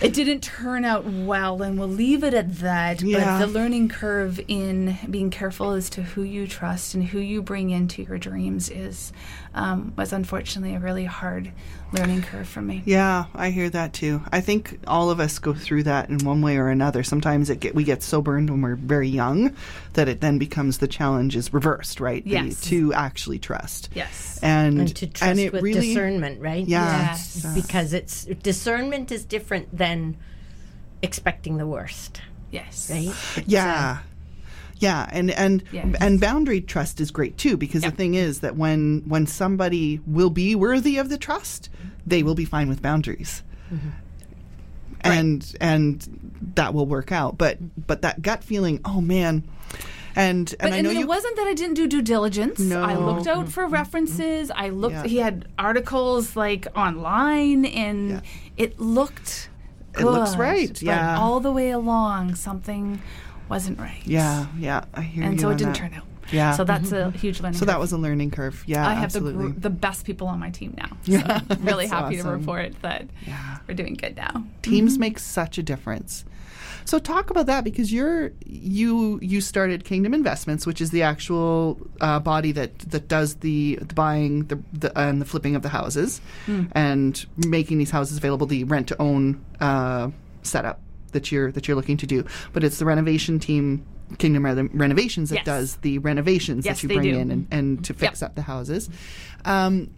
It 0.02 0.14
didn't 0.14 0.42
turn 0.42 0.86
out 0.86 1.06
well, 1.06 1.62
and 1.64 1.80
we'll 1.80 1.88
leave 1.88 2.24
it 2.24 2.34
at 2.34 2.58
that. 2.58 3.02
Yeah. 3.02 3.40
But 3.40 3.46
the 3.46 3.52
learning 3.52 3.90
curve 3.90 4.40
in 4.48 4.98
being 5.10 5.32
careful 5.32 5.72
as 5.72 5.90
to 5.92 6.04
who 6.04 6.22
you 6.22 6.46
trust 6.46 6.94
and 6.94 7.06
who 7.06 7.20
you 7.20 7.42
bring 7.42 7.72
into 7.72 8.04
your 8.04 8.20
dreams 8.20 8.70
is 8.70 9.12
um, 9.58 9.92
was 9.98 10.14
unfortunately 10.14 10.76
a 10.76 10.80
really 10.80 11.06
hard 11.06 11.52
learning 11.92 12.22
curve 12.22 12.48
for 12.48 12.62
me. 12.62 12.84
Yeah, 12.86 13.26
I 13.34 13.50
hear 13.50 13.70
that 13.72 13.92
too. 13.94 14.22
I 14.32 14.40
think 14.40 14.80
all 14.86 15.10
of 15.10 15.20
us 15.20 15.40
go 15.40 15.54
through 15.54 15.84
that 15.84 16.10
in 16.10 16.20
one 16.20 16.42
way 16.42 16.58
or 16.58 16.70
another. 16.70 17.02
Sometimes 17.02 17.50
it 17.50 17.60
get, 17.60 17.74
we 17.74 17.84
get 17.84 18.04
so 18.04 18.22
burned 18.22 18.50
when 18.52 18.62
we're 18.62 18.76
very 18.76 19.08
young 19.08 19.56
that 19.94 20.08
it 20.08 20.22
then 20.22 20.38
becomes 20.38 20.78
the 20.78 20.88
challenge 20.88 21.36
is 21.36 21.54
reversed, 21.54 22.00
right? 22.00 22.24
The- 22.24 22.30
Yes. 22.32 22.62
to 22.70 22.94
actually 22.94 23.40
trust. 23.40 23.90
Yes. 23.96 24.40
And 24.44 24.80
and 24.80 24.96
to 24.96 25.08
trust 25.08 25.40
it 25.40 25.52
with 25.52 25.64
really 25.64 25.88
discernment, 25.88 26.40
right? 26.40 26.66
Yeah. 26.68 27.08
Yes. 27.10 27.42
Yeah. 27.44 27.54
Because 27.56 27.94
it's 27.94 28.26
discernment 28.26 29.12
is 29.12 29.26
different 29.26 29.76
than 29.76 30.18
expecting 31.02 31.58
the 31.58 31.66
worst, 31.68 32.22
Yes. 32.52 32.90
right? 32.92 33.08
It's, 33.38 33.48
Yeah. 33.48 34.00
Yeah, 34.80 35.08
and 35.12 35.32
and 35.32 35.64
and 36.00 36.20
boundary 36.22 36.62
trust 36.62 37.00
is 37.02 37.10
great 37.12 37.38
too 37.38 37.58
because 37.58 37.84
Yeah. 37.84 37.90
the 37.90 37.96
thing 37.96 38.14
is 38.16 38.40
that 38.42 38.56
when 38.56 39.04
when 39.08 39.26
somebody 39.28 40.00
will 40.06 40.30
be 40.30 40.54
worthy 40.56 40.98
of 40.98 41.10
the 41.10 41.18
trust, 41.18 41.70
they 42.06 42.22
will 42.24 42.36
be 42.36 42.46
fine 42.46 42.70
with 42.70 42.82
boundaries. 42.82 43.44
Mm-hmm. 43.74 43.90
And 45.02 45.56
and 45.62 46.42
that 46.56 46.74
will 46.74 46.86
work 46.86 47.12
out. 47.12 47.38
But 47.38 47.58
but 47.88 48.02
that 48.02 48.22
gut 48.22 48.44
feeling, 48.44 48.80
oh 48.84 49.02
man. 49.02 49.44
And 50.16 50.50
and 50.50 50.56
But 50.60 50.74
I 50.74 50.76
and 50.78 50.86
know 50.86 50.92
it 50.92 50.98
you 50.98 51.08
wasn't 51.08 51.36
that 51.38 51.48
I 51.48 51.54
didn't 51.54 51.76
do 51.76 51.88
due 51.88 52.02
diligence. 52.02 52.60
No. 52.60 52.82
I 52.84 52.96
looked 52.96 53.28
out 53.28 53.48
for 53.50 53.68
references. 53.68 54.50
I 54.52 54.70
looked. 54.70 54.96
Yeah. 54.96 55.04
He 55.08 55.18
had 55.18 55.48
articles 55.60 56.36
like 56.36 56.68
online, 56.76 57.66
and 57.66 58.10
Yeah. 58.10 58.20
it 58.58 58.80
looked 58.80 59.50
good. 59.94 60.06
looks 60.06 60.36
right, 60.36 60.70
but 60.70 60.82
yeah. 60.82 61.18
all 61.20 61.40
the 61.40 61.52
way 61.52 61.70
along, 61.70 62.34
something 62.36 63.00
wasn't 63.50 63.80
right. 63.80 64.02
Yeah, 64.06 64.48
yeah. 64.58 64.86
I 64.94 65.02
hear 65.02 65.24
and 65.24 65.32
you 65.32 65.32
And 65.34 65.42
so 65.42 65.50
it 65.50 65.58
didn't 65.58 65.74
that. 65.74 65.80
turn 65.80 65.94
out. 65.94 66.04
Yeah. 66.32 66.52
So 66.58 66.66
that's 66.66 66.92
a 66.92 67.12
huge 67.12 67.40
learning. 67.40 67.58
So 67.58 67.64
that 67.66 67.80
was 67.80 67.94
a 67.94 67.98
learning 67.98 68.32
curve. 68.32 68.62
Yeah, 68.68 68.86
I 68.86 68.94
have 68.96 69.14
the, 69.14 69.20
absolutely. 69.20 69.52
gr- 69.54 69.60
the 69.60 69.70
best 69.70 70.04
people 70.06 70.28
on 70.28 70.40
my 70.40 70.50
team 70.50 70.74
now. 70.78 70.90
So 71.06 71.12
Yeah, 71.14 71.40
I'm 71.50 71.64
really 71.64 71.88
happy 71.88 72.18
to 72.18 72.24
report 72.24 72.82
that 72.82 73.08
Yeah. 73.26 73.58
we're 73.68 73.76
doing 73.76 73.94
good 73.94 74.18
now. 74.18 74.44
Teams 74.62 74.98
make 74.98 75.20
such 75.20 75.58
a 75.58 75.64
difference. 75.64 76.26
So 76.84 77.00
talk 77.00 77.30
about 77.30 77.46
that 77.48 77.64
because 77.66 77.92
you're 77.92 78.32
you 78.46 79.20
you 79.22 79.42
started 79.42 79.84
Kingdom 79.84 80.14
Investments, 80.14 80.66
which 80.66 80.80
is 80.82 80.92
the 80.92 81.04
actual 81.04 81.78
uh, 82.00 82.20
body 82.20 82.54
that 82.54 82.80
that 82.80 83.08
does 83.10 83.36
the, 83.36 83.78
the 83.82 83.94
buying 83.94 84.46
the, 84.46 84.60
the 84.74 84.98
and 84.98 85.20
the 85.22 85.26
flipping 85.26 85.56
of 85.56 85.64
the 85.64 85.70
houses 85.70 86.22
and 86.74 87.26
making 87.38 87.78
these 87.78 87.92
houses 87.92 88.18
available. 88.18 88.48
The 88.48 88.64
rent 88.66 88.88
to 88.88 89.02
own 89.02 89.44
uh, 89.60 90.12
setup 90.44 90.80
that 91.12 91.32
you're 91.32 91.52
that 91.52 91.68
you're 91.68 91.76
looking 91.76 91.98
to 91.98 92.08
do, 92.08 92.26
but 92.54 92.64
it's 92.64 92.80
the 92.80 92.86
renovation 92.86 93.40
team. 93.40 93.86
Kingdom 94.20 94.46
Re- 94.46 94.70
Renovations 94.74 95.32
that 95.32 95.38
Yes. 95.40 95.46
does 95.46 95.76
the 95.78 95.98
renovations 95.98 96.66
Yes, 96.66 96.78
that 96.78 96.84
you 96.84 96.96
bring 96.96 97.12
do. 97.12 97.18
in 97.20 97.30
and, 97.30 97.48
and 97.52 97.84
to 97.84 97.94
fix 97.94 98.24
up 98.24 98.36
the 98.36 98.42
houses. 98.44 98.90
Um, 99.44 99.90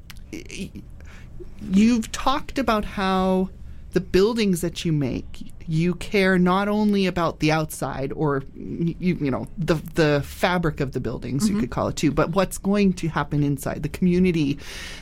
you've 1.71 2.11
talked 2.11 2.57
about 2.57 2.85
how 2.85 3.49
the 3.91 3.99
buildings 4.01 4.61
that 4.61 4.83
you 4.85 4.91
make 4.91 5.51
you 5.69 5.93
care 5.95 6.39
not 6.39 6.67
only 6.67 7.05
about 7.05 7.39
the 7.39 7.51
outside 7.51 8.11
or 8.13 8.43
you, 8.55 9.15
you 9.21 9.29
know 9.29 9.47
the 9.57 9.75
the 9.93 10.21
fabric 10.25 10.79
of 10.79 10.93
the 10.93 10.99
buildings 10.99 11.47
you 11.47 11.59
could 11.59 11.69
call 11.69 11.87
it 11.87 11.95
too 11.95 12.11
but 12.11 12.31
what's 12.31 12.57
going 12.57 12.91
to 12.91 13.07
happen 13.07 13.43
inside 13.43 13.83
the 13.83 13.89
community 13.89 14.57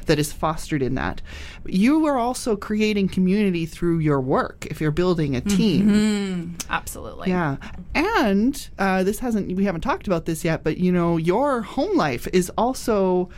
that 0.05 0.19
is 0.19 0.33
fostered 0.33 0.81
in 0.81 0.95
that. 0.95 1.21
You 1.65 2.05
are 2.07 2.17
also 2.17 2.55
creating 2.55 3.09
community 3.09 3.65
through 3.65 3.99
your 3.99 4.19
work 4.19 4.65
if 4.67 4.81
you're 4.81 4.91
building 4.91 5.35
a 5.35 5.41
team. 5.41 6.57
Absolutely. 6.69 7.29
yeah, 7.29 7.57
and 7.93 8.69
uh, 8.77 9.03
this 9.03 9.19
hasn't 9.19 9.55
we 9.55 9.65
haven't 9.65 9.81
talked 9.81 10.07
about 10.07 10.25
this 10.25 10.43
yet, 10.43 10.63
but 10.63 10.77
you 10.77 10.91
know 10.91 11.17
your 11.17 11.61
home 11.61 11.95
life 11.95 12.27
is 12.33 12.51
also 12.57 13.29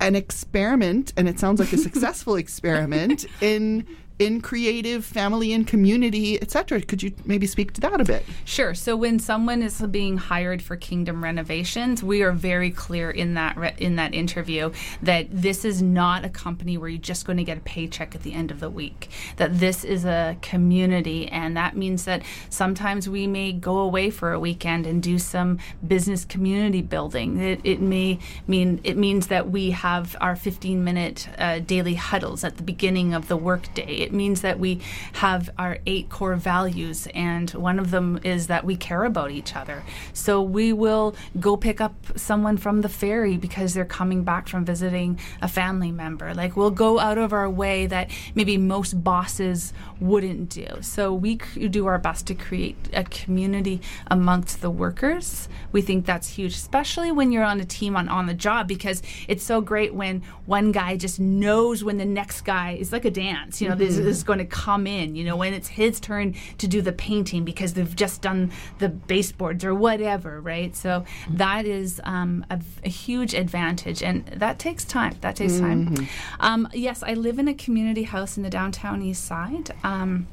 an 0.00 0.14
experiment, 0.14 1.12
and 1.16 1.28
it 1.28 1.38
sounds 1.38 1.60
like 1.60 1.72
a 1.72 1.78
successful 1.88 2.36
experiment 2.36 3.26
in 3.40 3.86
in 4.18 4.40
creative 4.40 5.04
family 5.04 5.52
and 5.52 5.66
community, 5.66 6.40
etc. 6.40 6.80
Could 6.80 7.02
you 7.02 7.12
maybe 7.24 7.46
speak 7.46 7.72
to 7.74 7.80
that 7.80 8.00
a 8.00 8.04
bit? 8.04 8.24
Sure. 8.44 8.72
So 8.74 8.94
when 8.96 9.18
someone 9.18 9.62
is 9.62 9.80
being 9.80 10.18
hired 10.18 10.62
for 10.62 10.76
Kingdom 10.76 11.22
renovations, 11.22 12.02
we 12.02 12.22
are 12.22 12.30
very 12.30 12.70
clear 12.70 13.10
in 13.10 13.34
that 13.34 13.56
re- 13.56 13.74
in 13.78 13.96
that 13.96 14.14
interview 14.14 14.72
that 15.02 15.26
this 15.30 15.64
is 15.64 15.82
not 15.82 16.24
a 16.24 16.28
company 16.28 16.78
where 16.78 16.88
you're 16.88 17.00
just 17.00 17.26
going 17.26 17.38
to 17.38 17.44
get 17.44 17.58
a 17.58 17.62
paycheck 17.62 18.14
at 18.14 18.22
the 18.22 18.34
end 18.34 18.52
of 18.52 18.60
the 18.60 18.70
week. 18.70 19.10
That 19.36 19.58
this 19.58 19.84
is 19.84 20.04
a 20.04 20.36
community, 20.42 21.26
and 21.28 21.56
that 21.56 21.76
means 21.76 22.04
that 22.04 22.22
sometimes 22.50 23.08
we 23.08 23.26
may 23.26 23.52
go 23.52 23.78
away 23.78 24.10
for 24.10 24.32
a 24.32 24.38
weekend 24.38 24.86
and 24.86 25.02
do 25.02 25.18
some 25.18 25.58
business 25.86 26.24
community 26.24 26.82
building. 26.82 27.38
It, 27.38 27.60
it 27.64 27.80
may 27.80 28.20
mean 28.46 28.80
it 28.84 28.96
means 28.96 29.26
that 29.26 29.50
we 29.50 29.72
have 29.72 30.14
our 30.20 30.36
15 30.36 30.84
minute 30.84 31.28
uh, 31.36 31.58
daily 31.58 31.94
huddles 31.94 32.44
at 32.44 32.58
the 32.58 32.62
beginning 32.62 33.12
of 33.12 33.26
the 33.26 33.36
workday. 33.36 34.03
It 34.04 34.12
means 34.12 34.42
that 34.42 34.58
we 34.58 34.80
have 35.14 35.50
our 35.58 35.78
eight 35.86 36.10
core 36.10 36.36
values, 36.36 37.08
and 37.14 37.50
one 37.50 37.78
of 37.78 37.90
them 37.90 38.20
is 38.22 38.46
that 38.48 38.64
we 38.64 38.76
care 38.76 39.04
about 39.04 39.30
each 39.30 39.56
other. 39.56 39.82
So 40.12 40.42
we 40.42 40.72
will 40.72 41.16
go 41.40 41.56
pick 41.56 41.80
up 41.80 41.94
someone 42.16 42.56
from 42.58 42.82
the 42.82 42.88
ferry 42.88 43.36
because 43.36 43.74
they're 43.74 43.84
coming 43.84 44.24
back 44.24 44.48
from 44.48 44.64
visiting 44.64 45.18
a 45.40 45.48
family 45.48 45.90
member. 45.90 46.34
Like 46.34 46.56
we'll 46.56 46.70
go 46.70 46.98
out 46.98 47.18
of 47.18 47.32
our 47.32 47.48
way 47.48 47.86
that 47.86 48.10
maybe 48.34 48.56
most 48.58 49.02
bosses 49.02 49.72
wouldn't 50.00 50.50
do. 50.50 50.66
So 50.82 51.14
we 51.14 51.38
c- 51.38 51.68
do 51.68 51.86
our 51.86 51.98
best 51.98 52.26
to 52.26 52.34
create 52.34 52.76
a 52.92 53.04
community 53.04 53.80
amongst 54.08 54.60
the 54.60 54.70
workers. 54.70 55.48
We 55.72 55.80
think 55.82 56.04
that's 56.04 56.28
huge, 56.28 56.52
especially 56.54 57.10
when 57.10 57.32
you're 57.32 57.44
on 57.44 57.60
a 57.60 57.64
team 57.64 57.96
on, 57.96 58.08
on 58.08 58.26
the 58.26 58.34
job 58.34 58.68
because 58.68 59.02
it's 59.28 59.44
so 59.44 59.60
great 59.60 59.94
when 59.94 60.22
one 60.46 60.72
guy 60.72 60.96
just 60.96 61.18
knows 61.18 61.82
when 61.82 61.96
the 61.96 62.04
next 62.04 62.42
guy 62.42 62.72
is 62.72 62.92
like 62.92 63.04
a 63.04 63.10
dance, 63.10 63.62
you 63.62 63.68
know, 63.68 63.74
this 63.74 63.93
is 63.98 64.22
going 64.22 64.38
to 64.38 64.44
come 64.44 64.86
in, 64.86 65.14
you 65.14 65.24
know, 65.24 65.36
when 65.36 65.54
it's 65.54 65.68
his 65.68 66.00
turn 66.00 66.34
to 66.58 66.66
do 66.66 66.82
the 66.82 66.92
painting 66.92 67.44
because 67.44 67.74
they've 67.74 67.94
just 67.96 68.22
done 68.22 68.50
the 68.78 68.88
baseboards 68.88 69.64
or 69.64 69.74
whatever, 69.74 70.40
right? 70.40 70.74
So 70.76 71.04
that 71.30 71.66
is 71.66 72.00
um, 72.04 72.44
a, 72.50 72.60
a 72.84 72.88
huge 72.88 73.34
advantage 73.34 74.02
and 74.02 74.26
that 74.26 74.58
takes 74.58 74.84
time. 74.84 75.16
That 75.20 75.36
takes 75.36 75.58
time. 75.60 76.08
Um, 76.40 76.68
yes, 76.72 77.02
I 77.02 77.14
live 77.14 77.38
in 77.38 77.48
a 77.48 77.54
community 77.54 78.04
house 78.04 78.36
in 78.36 78.42
the 78.42 78.50
downtown 78.50 79.02
east 79.02 79.24
side. 79.24 79.72
Um, 79.82 80.26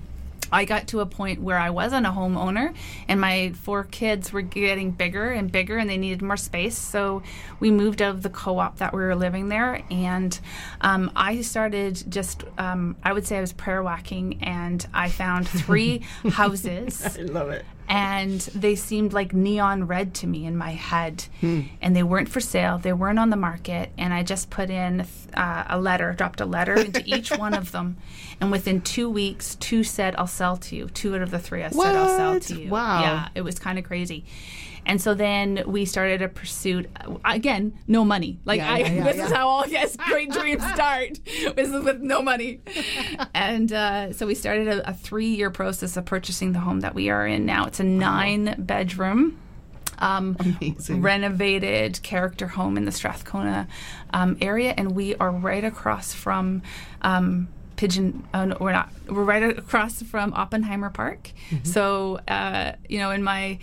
I 0.51 0.65
got 0.65 0.87
to 0.89 0.99
a 0.99 1.05
point 1.05 1.41
where 1.41 1.57
I 1.57 1.69
wasn't 1.69 2.05
a 2.05 2.09
homeowner 2.09 2.75
and 3.07 3.19
my 3.21 3.53
four 3.61 3.83
kids 3.85 4.33
were 4.33 4.41
getting 4.41 4.91
bigger 4.91 5.29
and 5.29 5.51
bigger 5.51 5.77
and 5.77 5.89
they 5.89 5.97
needed 5.97 6.21
more 6.21 6.37
space. 6.37 6.77
So 6.77 7.23
we 7.59 7.71
moved 7.71 8.01
out 8.01 8.15
of 8.15 8.23
the 8.23 8.29
co 8.29 8.59
op 8.59 8.77
that 8.77 8.93
we 8.93 9.01
were 9.01 9.15
living 9.15 9.49
there. 9.49 9.81
And 9.89 10.37
um, 10.81 11.11
I 11.15 11.41
started 11.41 12.03
just, 12.09 12.43
um, 12.57 12.95
I 13.03 13.13
would 13.13 13.25
say 13.25 13.37
I 13.37 13.41
was 13.41 13.53
prayer 13.53 13.83
walking 13.83 14.43
and 14.43 14.85
I 14.93 15.09
found 15.09 15.47
three 15.47 15.99
houses 16.31 17.17
I 17.17 17.21
love 17.23 17.49
it. 17.49 17.65
And 17.89 18.39
they 18.39 18.75
seemed 18.75 19.13
like 19.13 19.33
neon 19.33 19.85
red 19.87 20.13
to 20.15 20.27
me 20.27 20.45
in 20.45 20.55
my 20.57 20.71
head. 20.71 21.25
And 21.81 21.95
they 21.95 22.03
weren't 22.03 22.29
for 22.29 22.39
sale. 22.39 22.77
They 22.77 22.93
weren't 22.93 23.19
on 23.19 23.29
the 23.29 23.35
market. 23.35 23.91
And 23.97 24.13
i 24.13 24.23
just 24.23 24.49
put 24.49 24.69
in 24.69 25.05
uh, 25.33 25.63
a 25.67 25.79
letter 25.79 26.13
dropped 26.13 26.41
a 26.41 26.45
letter 26.45 26.75
into 26.75 27.03
each 27.05 27.31
one 27.31 27.53
of 27.53 27.71
them. 27.71 27.97
And 28.39 28.51
within 28.51 28.81
two 28.81 29.09
weeks 29.09 29.55
two 29.55 29.83
said 29.83 30.15
i'll 30.17 30.27
sell 30.27 30.57
to 30.57 30.75
you. 30.75 30.87
Two 30.89 31.15
out 31.15 31.21
of 31.21 31.31
the 31.31 31.39
three 31.39 31.63
i 31.63 31.69
said 31.69 31.95
i'll 31.95 32.17
sell 32.17 32.39
to 32.39 32.61
you. 32.61 32.69
Wow. 32.69 33.01
yeah 33.01 33.27
it 33.35 33.41
was 33.41 33.59
kind 33.59 33.77
of 33.77 33.85
crazy 33.85 34.23
and 34.85 35.01
so 35.01 35.13
then 35.13 35.63
we 35.67 35.85
started 35.85 36.21
a 36.21 36.27
pursuit. 36.27 36.89
uh, 36.99 37.15
Again, 37.25 37.77
no 37.87 38.03
money. 38.03 38.39
Like 38.45 38.57
Yeah, 38.59 38.71
I, 38.73 38.77
yeah, 38.79 39.03
this 39.03 39.17
yeah. 39.17 39.25
is 39.27 39.31
how 39.31 39.47
all 39.47 39.67
yes, 39.67 39.95
great 39.95 40.31
dreams 40.31 40.63
start. 40.73 41.19
this 41.55 41.69
is 41.69 41.83
with 41.83 42.01
no 42.01 42.21
money. 42.21 42.61
and 43.33 43.71
uh, 43.71 44.13
so 44.13 44.25
we 44.25 44.35
started 44.35 44.67
a, 44.67 44.89
a 44.89 44.93
three-year 44.93 45.51
process 45.51 45.97
of 45.97 46.05
purchasing 46.05 46.53
the 46.53 46.59
home 46.59 46.79
that 46.81 46.95
we 46.95 47.09
are 47.09 47.25
in 47.27 47.45
now. 47.45 47.65
It's 47.65 47.79
a 47.79 47.83
nine-bedroom. 47.83 49.37
Um, 49.99 50.35
renovated 50.89 52.01
character 52.01 52.47
home 52.47 52.75
in 52.75 52.85
the 52.85 52.91
Strathcona 52.91 53.67
um, 54.13 54.35
area, 54.41 54.73
and 54.75 54.95
we 54.95 55.15
are 55.17 55.29
right 55.31 55.63
across 55.63 56.11
from 56.11 56.63
um, 57.03 57.47
Pigeon. 57.75 58.27
Uh, 58.33 58.45
no, 58.45 58.57
we're 58.59 58.71
not. 58.71 58.89
We're 59.07 59.23
right 59.23 59.43
across 59.59 60.01
from 60.01 60.33
Oppenheimer 60.33 60.89
Park. 60.89 61.31
So, 61.63 62.19
uh, 62.27 62.73
you 62.89 62.97
know, 62.97 63.11
in 63.11 63.21
my 63.23 63.59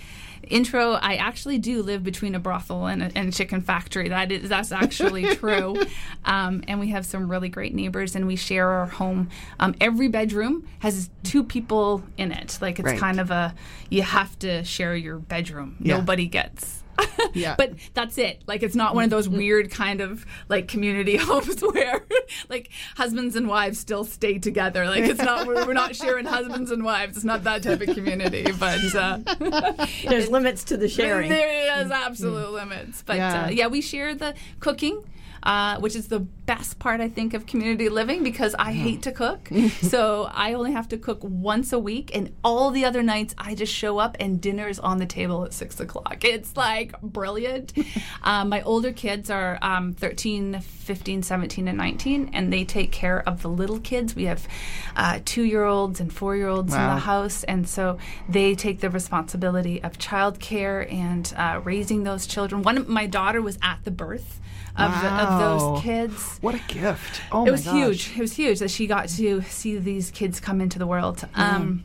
intro, 0.51 0.93
I 0.93 1.15
actually 1.17 1.59
do 1.59 1.83
live 1.83 2.03
between 2.05 2.35
a 2.35 2.39
brothel 2.39 2.87
and 2.87 3.03
a, 3.03 3.11
and 3.15 3.29
a 3.29 3.33
chicken 3.33 3.61
factory. 3.61 4.09
That 4.09 4.31
is 4.33 4.49
that's 4.49 4.73
actually 4.73 5.35
true. 5.37 5.83
Um, 6.25 6.63
and 6.69 6.81
we 6.81 6.89
have 6.89 7.07
some 7.07 7.31
really 7.31 7.49
great 7.49 7.75
neighbors, 7.75 8.15
and 8.17 8.27
we 8.27 8.37
share 8.37 8.69
our 8.69 8.87
home. 8.87 9.29
Um, 9.61 9.75
every 9.81 10.09
bedroom 10.09 10.67
has 10.81 11.11
two 11.23 11.45
people 11.45 12.03
in 12.17 12.33
it. 12.33 12.59
Like 12.61 12.79
it's 12.79 12.87
Right. 12.87 12.99
kind 12.99 13.21
of 13.21 13.31
a 13.31 13.55
you 13.91 14.03
have 14.03 14.39
to 14.41 14.65
share 14.65 14.95
your 14.97 15.19
bedroom. 15.19 15.77
Yeah. 15.81 15.99
Nobody 15.99 16.27
gets. 16.27 16.78
Yeah. 17.35 17.55
But 17.57 17.75
that's 17.95 18.17
it. 18.19 18.43
Like 18.47 18.63
it's 18.63 18.75
not 18.75 18.95
one 18.95 19.05
of 19.05 19.11
those 19.11 19.29
weird 19.29 19.71
kind 19.71 20.01
of 20.01 20.25
like 20.49 20.67
community 20.67 21.17
homes 21.19 21.61
where 21.61 22.05
like 22.49 22.71
husbands 22.97 23.37
and 23.37 23.47
wives 23.49 23.79
still 23.79 24.05
stay 24.05 24.39
together. 24.39 24.87
Like 24.87 25.05
it's 25.05 25.21
not 25.21 25.47
we're, 25.47 25.67
we're 25.67 25.73
not 25.75 25.95
sharing 25.95 26.25
husbands 26.25 26.71
and 26.71 26.83
wives. 26.85 27.17
It's 27.17 27.25
not 27.25 27.45
that 27.45 27.63
type 27.63 27.81
of 27.81 27.95
community. 27.95 28.47
But 28.59 28.81
uh, 28.95 29.19
There's 30.09 30.29
limits 30.31 30.65
to 30.65 30.77
the 30.77 30.89
sharing. 30.89 31.29
there 31.29 31.81
is 31.85 31.91
absolute 31.91 32.51
limits. 32.53 33.03
But 33.05 33.17
Yeah. 33.17 33.33
yeah. 33.35 33.47
Uh, 33.47 33.51
yeah, 33.51 33.67
we 33.67 33.81
share 33.83 34.15
the 34.15 34.35
cooking. 34.61 35.05
Uh, 35.43 35.79
which 35.79 35.95
is 35.95 36.09
the 36.09 36.21
best 36.21 36.79
part, 36.79 37.01
I 37.01 37.09
think, 37.09 37.35
of 37.35 37.47
community 37.47 37.89
living 37.89 38.25
because 38.25 38.55
I 38.59 38.73
hate 38.73 39.03
to 39.03 39.13
cook. 39.13 39.49
so 39.83 40.29
I 40.33 40.55
only 40.55 40.73
have 40.73 40.89
to 40.89 40.99
cook 40.99 41.21
once 41.23 41.73
a 41.73 41.79
week, 41.79 42.11
and 42.15 42.35
all 42.43 42.71
the 42.71 42.85
other 42.85 43.03
nights 43.03 43.35
I 43.39 43.55
just 43.55 43.73
show 43.73 43.99
up 43.99 44.17
and 44.19 44.41
dinner's 44.41 44.79
on 44.79 44.99
the 44.99 45.07
table 45.07 45.45
at 45.45 45.53
six 45.53 45.79
o'clock. 45.79 46.25
It's 46.25 46.57
like 46.57 47.01
brilliant. 47.03 47.73
um, 48.23 48.49
my 48.55 48.63
older 48.63 48.93
kids 48.93 49.31
are 49.31 49.59
um, 49.63 49.93
13, 49.93 50.61
15, 50.61 51.23
17, 51.23 51.69
and 51.69 51.79
19, 51.79 52.31
and 52.33 52.53
they 52.53 52.65
take 52.65 52.91
care 52.91 53.23
of 53.29 53.43
the 53.43 53.49
little 53.49 53.79
kids. 53.79 54.17
We 54.17 54.25
have 54.25 54.49
uh, 54.97 55.21
two 55.25 55.45
year 55.45 55.65
olds 55.65 56.01
and 56.01 56.13
four 56.13 56.35
year 56.37 56.49
olds 56.49 56.73
in 56.73 56.81
the 56.81 56.97
house, 56.97 57.45
and 57.45 57.69
so 57.69 57.99
they 58.29 58.55
take 58.55 58.81
the 58.81 58.91
responsibility 58.91 59.83
of 59.83 59.99
childcare 59.99 60.91
and 60.93 61.33
uh, 61.37 61.61
raising 61.63 62.05
those 62.05 62.27
children. 62.27 62.63
One 62.63 62.79
of 62.79 62.89
my 62.89 63.07
daughter 63.07 63.41
was 63.41 63.59
at 63.63 63.81
the 63.85 63.91
birth 63.91 64.41
of, 64.79 65.01
the, 65.03 65.09
of 65.09 65.39
those 65.39 65.83
kids. 65.83 66.39
What 66.41 66.55
a 66.55 66.61
gift! 66.73 67.21
Oh 67.33 67.47
It 67.47 67.51
was 67.51 67.65
gosh. 67.65 67.75
huge. 67.75 68.17
It 68.17 68.21
was 68.21 68.33
huge 68.33 68.59
that 68.61 68.71
she 68.71 68.87
got 68.87 69.09
to 69.09 69.43
see 69.43 69.79
these 69.79 70.11
kids 70.11 70.41
come 70.41 70.61
into 70.61 70.79
the 70.79 70.87
world. 70.87 71.27
Um, 71.35 71.85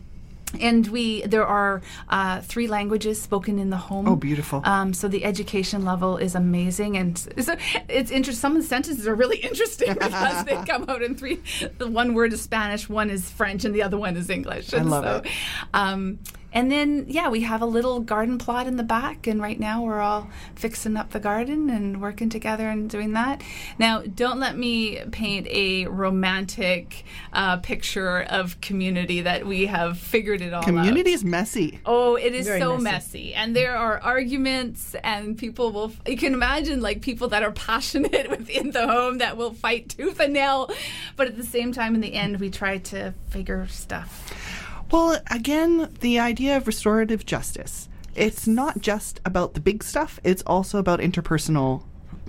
and 0.60 0.88
we 0.88 1.22
there 1.24 1.46
are 1.46 1.82
uh, 2.10 2.42
three 2.42 2.68
languages 2.68 3.22
spoken 3.22 3.60
in 3.60 3.70
the 3.70 3.78
home. 3.78 4.08
Oh, 4.08 4.16
beautiful. 4.16 4.62
Um, 4.64 4.94
so 4.94 5.08
the 5.08 5.26
education 5.26 5.86
level 5.86 6.18
is 6.18 6.36
amazing, 6.36 6.98
and 6.98 7.18
so 7.18 7.56
it's 7.90 8.12
interesting. 8.12 8.40
Some 8.40 8.56
of 8.56 8.62
the 8.62 8.68
sentences 8.68 9.08
are 9.08 9.16
really 9.16 9.38
interesting 9.44 9.94
because 9.94 10.46
they 10.46 10.56
come 10.68 10.90
out 10.90 11.02
in 11.02 11.16
three. 11.16 11.42
The 11.78 11.88
one 11.88 12.14
word 12.14 12.34
is 12.34 12.42
Spanish, 12.42 12.88
one 12.90 13.10
is 13.10 13.30
French, 13.30 13.66
and 13.66 13.74
the 13.74 13.84
other 13.84 13.98
one 13.98 14.16
is 14.18 14.30
English. 14.30 14.74
And 14.74 14.90
love 14.90 15.04
so, 15.04 15.18
it. 15.18 15.32
Um, 15.74 16.20
and 16.54 16.72
then 16.72 17.06
yeah, 17.08 17.30
we 17.30 17.42
have 17.42 17.62
a 17.62 17.66
little 17.66 18.00
garden 18.00 18.38
plot 18.38 18.68
in 18.68 18.78
the 18.78 18.84
back, 18.84 19.28
and 19.28 19.42
right 19.42 19.60
now 19.60 19.82
we're 19.82 20.00
all 20.00 20.30
fixing 20.56 20.96
up 20.96 21.12
the 21.12 21.20
garden 21.20 21.70
and 21.70 22.00
working 22.00 22.30
together 22.30 22.70
and 22.70 22.90
doing 22.90 23.14
that. 23.14 23.42
Now, 23.80 24.02
don't 24.02 24.40
let 24.40 24.56
me 24.58 25.00
paint 25.12 25.48
a 25.48 25.88
romantic 25.88 27.04
uh, 27.34 27.58
picture 27.58 28.22
of 28.30 28.62
community 28.62 29.22
that 29.22 29.46
we 29.46 29.66
have 29.66 29.98
figured 29.98 30.42
it 30.42 30.54
all 30.54 30.60
out. 30.60 30.66
Community 30.66 31.12
is 31.12 31.24
messy. 31.24 31.80
Oh, 31.86 32.16
it 32.16 32.34
is 32.34 32.46
Very 32.46 32.60
so 32.60 32.78
messy. 32.78 32.84
messy. 32.84 33.34
And 33.34 33.56
there 33.56 33.76
are 33.76 34.00
arguments, 34.00 34.96
and 35.04 35.38
people 35.38 35.72
will, 35.72 35.92
you 36.08 36.18
can 36.18 36.34
imagine 36.34 36.82
like 36.82 37.02
people 37.02 37.30
that 37.30 37.44
are 37.44 37.52
passionate 37.52 38.30
within 38.38 38.72
the 38.72 38.88
home 38.88 39.18
that 39.18 39.38
will 39.38 39.54
fight 39.54 39.90
tooth 39.90 40.20
and 40.20 40.34
nail. 40.34 40.70
But 41.16 41.28
at 41.28 41.38
the 41.38 41.44
same 41.44 41.72
time, 41.72 41.96
in 41.96 42.02
the 42.02 42.14
end, 42.14 42.40
we 42.40 42.50
try 42.50 42.78
to 42.78 43.14
figure 43.30 43.68
stuff. 43.68 44.63
Well, 44.94 45.20
again, 45.32 45.90
the 46.02 46.20
idea 46.20 46.56
of 46.56 46.68
restorative 46.68 47.26
justice. 47.26 47.90
It's 48.14 48.46
not 48.46 48.80
just 48.80 49.20
about 49.26 49.56
the 49.56 49.60
big 49.60 49.84
stuff, 49.84 50.20
it's 50.24 50.44
also 50.46 50.78
about 50.78 51.00
interpersonal 51.00 51.84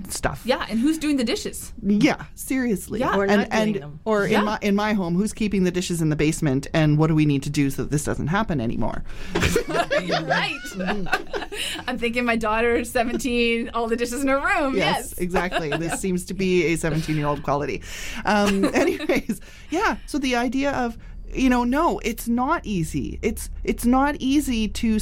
stuff. 0.09 0.41
Yeah, 0.47 0.65
and 0.71 0.81
who's 0.81 0.97
doing 0.97 1.19
the 1.19 1.25
dishes? 1.25 1.75
Yeah, 1.83 2.25
seriously. 2.35 3.01
Yeah. 3.01 3.17
Or 3.19 3.25
and, 3.25 3.43
not 3.43 3.51
doing 3.51 3.75
and 3.75 3.83
them. 3.83 4.01
or 4.07 4.27
Yeah. 4.27 4.39
in 4.39 4.45
my 4.47 4.59
in 4.62 4.75
my 4.75 4.93
home, 4.95 5.15
who's 5.15 5.35
keeping 5.35 5.65
the 5.65 5.71
dishes 5.71 6.01
in 6.01 6.09
the 6.09 6.17
basement 6.17 6.67
and 6.73 6.97
what 6.97 7.09
do 7.09 7.15
we 7.15 7.27
need 7.27 7.43
to 7.43 7.51
do 7.51 7.69
so 7.69 7.83
that 7.83 7.91
this 7.91 8.03
doesn't 8.05 8.29
happen 8.29 8.62
anymore? 8.62 9.05
right. 9.69 10.57
I'm 11.87 11.99
thinking 11.99 12.25
my 12.25 12.37
daughter, 12.37 12.83
17, 12.83 13.71
all 13.75 13.89
the 13.89 13.97
dishes 13.97 14.23
in 14.23 14.29
her 14.29 14.39
room. 14.41 14.75
Yes, 14.75 15.11
Yes. 15.11 15.12
exactly. 15.19 15.69
This 15.69 16.01
seems 16.01 16.25
to 16.25 16.35
be 16.35 16.65
a 16.73 16.77
17 16.77 17.15
year 17.15 17.27
old 17.27 17.43
quality. 17.43 17.83
Um, 18.25 18.65
anyways, 18.75 19.43
yeah. 19.69 19.99
So 20.07 20.17
the 20.19 20.35
idea 20.37 20.73
of 20.73 20.97
you 21.35 21.49
know, 21.51 21.64
no, 21.64 21.99
it's 22.01 22.28
not 22.28 22.64
easy. 22.64 23.18
It's 23.22 23.51
it's 23.64 23.85
not 23.85 24.16
easy 24.18 24.68
to 24.68 24.99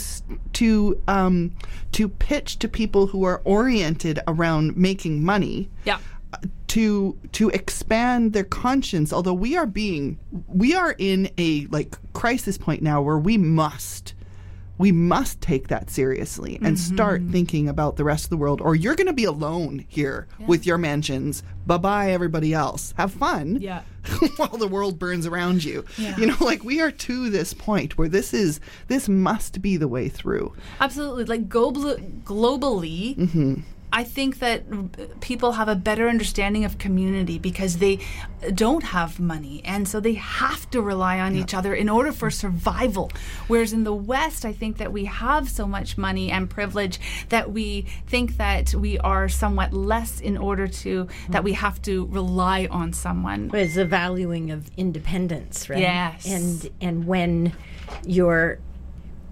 to 0.55 1.01
um, 1.09 1.53
to 1.93 2.09
pitch 2.09 2.59
to 2.61 2.69
people 2.69 3.07
who 3.09 3.25
are 3.25 3.41
oriented 3.45 4.21
around 4.27 4.77
making 4.77 5.25
money 5.25 5.69
Yeah. 5.85 5.99
to 6.69 7.19
to 7.33 7.49
expand 7.51 8.33
their 8.33 8.45
conscience 8.45 9.13
although 9.13 9.35
we 9.35 9.57
are 9.57 9.67
being 9.67 10.19
we 10.49 10.75
are 10.75 10.95
in 10.99 11.29
a 11.39 11.67
like 11.67 11.97
crisis 12.15 12.57
point 12.57 12.83
now 12.83 13.03
where 13.03 13.19
we 13.19 13.37
must 13.37 14.15
we 14.79 14.91
must 14.91 15.41
take 15.43 15.69
that 15.69 15.91
seriously 15.91 16.59
and 16.63 16.79
start 16.79 17.23
thinking 17.31 17.69
about 17.69 17.97
the 17.97 18.05
rest 18.05 18.25
of 18.25 18.31
the 18.31 18.37
world 18.39 18.61
or 18.63 18.75
you're 18.75 18.95
going 18.97 19.07
to 19.07 19.13
be 19.13 19.25
alone 19.25 19.85
here 19.89 20.27
with 20.47 20.65
your 20.67 20.79
mansions 20.79 21.43
bye-bye 21.67 22.11
everybody 22.11 22.55
else 22.55 22.95
have 22.97 23.13
fun 23.13 23.59
Yeah. 23.61 23.83
while 24.37 24.57
the 24.59 24.67
world 24.69 24.99
burns 24.99 25.27
around 25.27 25.63
you 25.65 25.85
you 26.17 26.27
know 26.27 26.37
like 26.41 26.65
we 26.65 26.81
are 26.81 26.91
to 26.91 27.31
this 27.31 27.55
point 27.55 27.97
where 27.97 28.09
this 28.09 28.35
is 28.35 28.61
this 28.89 29.09
must 29.09 29.63
be 29.63 29.77
the 29.77 29.89
way 29.89 30.09
through 30.09 30.53
Absolutely. 30.81 31.25
Like 31.25 31.49
global, 31.49 31.95
globally, 32.25 33.17
Mm-hmm. 33.17 33.55
I 33.93 34.05
think 34.05 34.39
that 34.39 35.21
people 35.21 35.53
have 35.53 35.69
a 35.69 35.77
better 35.77 36.09
understanding 36.09 36.65
of 36.65 36.79
community 36.79 37.39
because 37.39 37.79
they 37.79 37.99
don't 38.55 38.83
have 38.83 39.21
money. 39.21 39.61
And 39.65 39.87
so 39.87 40.01
they 40.01 40.15
have 40.15 40.69
to 40.71 40.81
rely 40.81 41.21
on 41.21 41.37
each 41.37 41.55
other 41.55 41.75
in 41.75 41.89
order 41.89 42.11
for 42.11 42.31
survival. 42.31 43.13
Whereas 43.49 43.73
in 43.73 43.85
the 43.85 43.95
West, 43.95 44.45
I 44.45 44.53
think 44.53 44.79
that 44.79 44.93
we 44.93 45.05
have 45.05 45.51
so 45.51 45.67
much 45.67 45.99
money 45.99 46.31
and 46.31 46.49
privilege 46.49 46.99
that 47.29 47.53
we 47.53 47.83
think 48.07 48.39
that 48.39 48.75
we 48.75 48.99
are 48.99 49.29
somewhat 49.29 49.73
less 49.73 50.21
in 50.21 50.37
order 50.37 50.67
to, 50.67 51.09
that 51.29 51.45
we 51.45 51.53
have 51.53 51.81
to 51.83 52.07
rely 52.07 52.67
on 52.71 52.93
someone. 52.93 53.51
It's 53.53 53.75
the 53.75 53.85
valuing 53.85 54.51
of 54.51 54.71
independence, 54.77 55.69
right? 55.69 55.79
Yes. 55.79 56.27
And 56.27 56.71
and 56.81 57.07
when 57.07 57.53
you're 58.05 58.59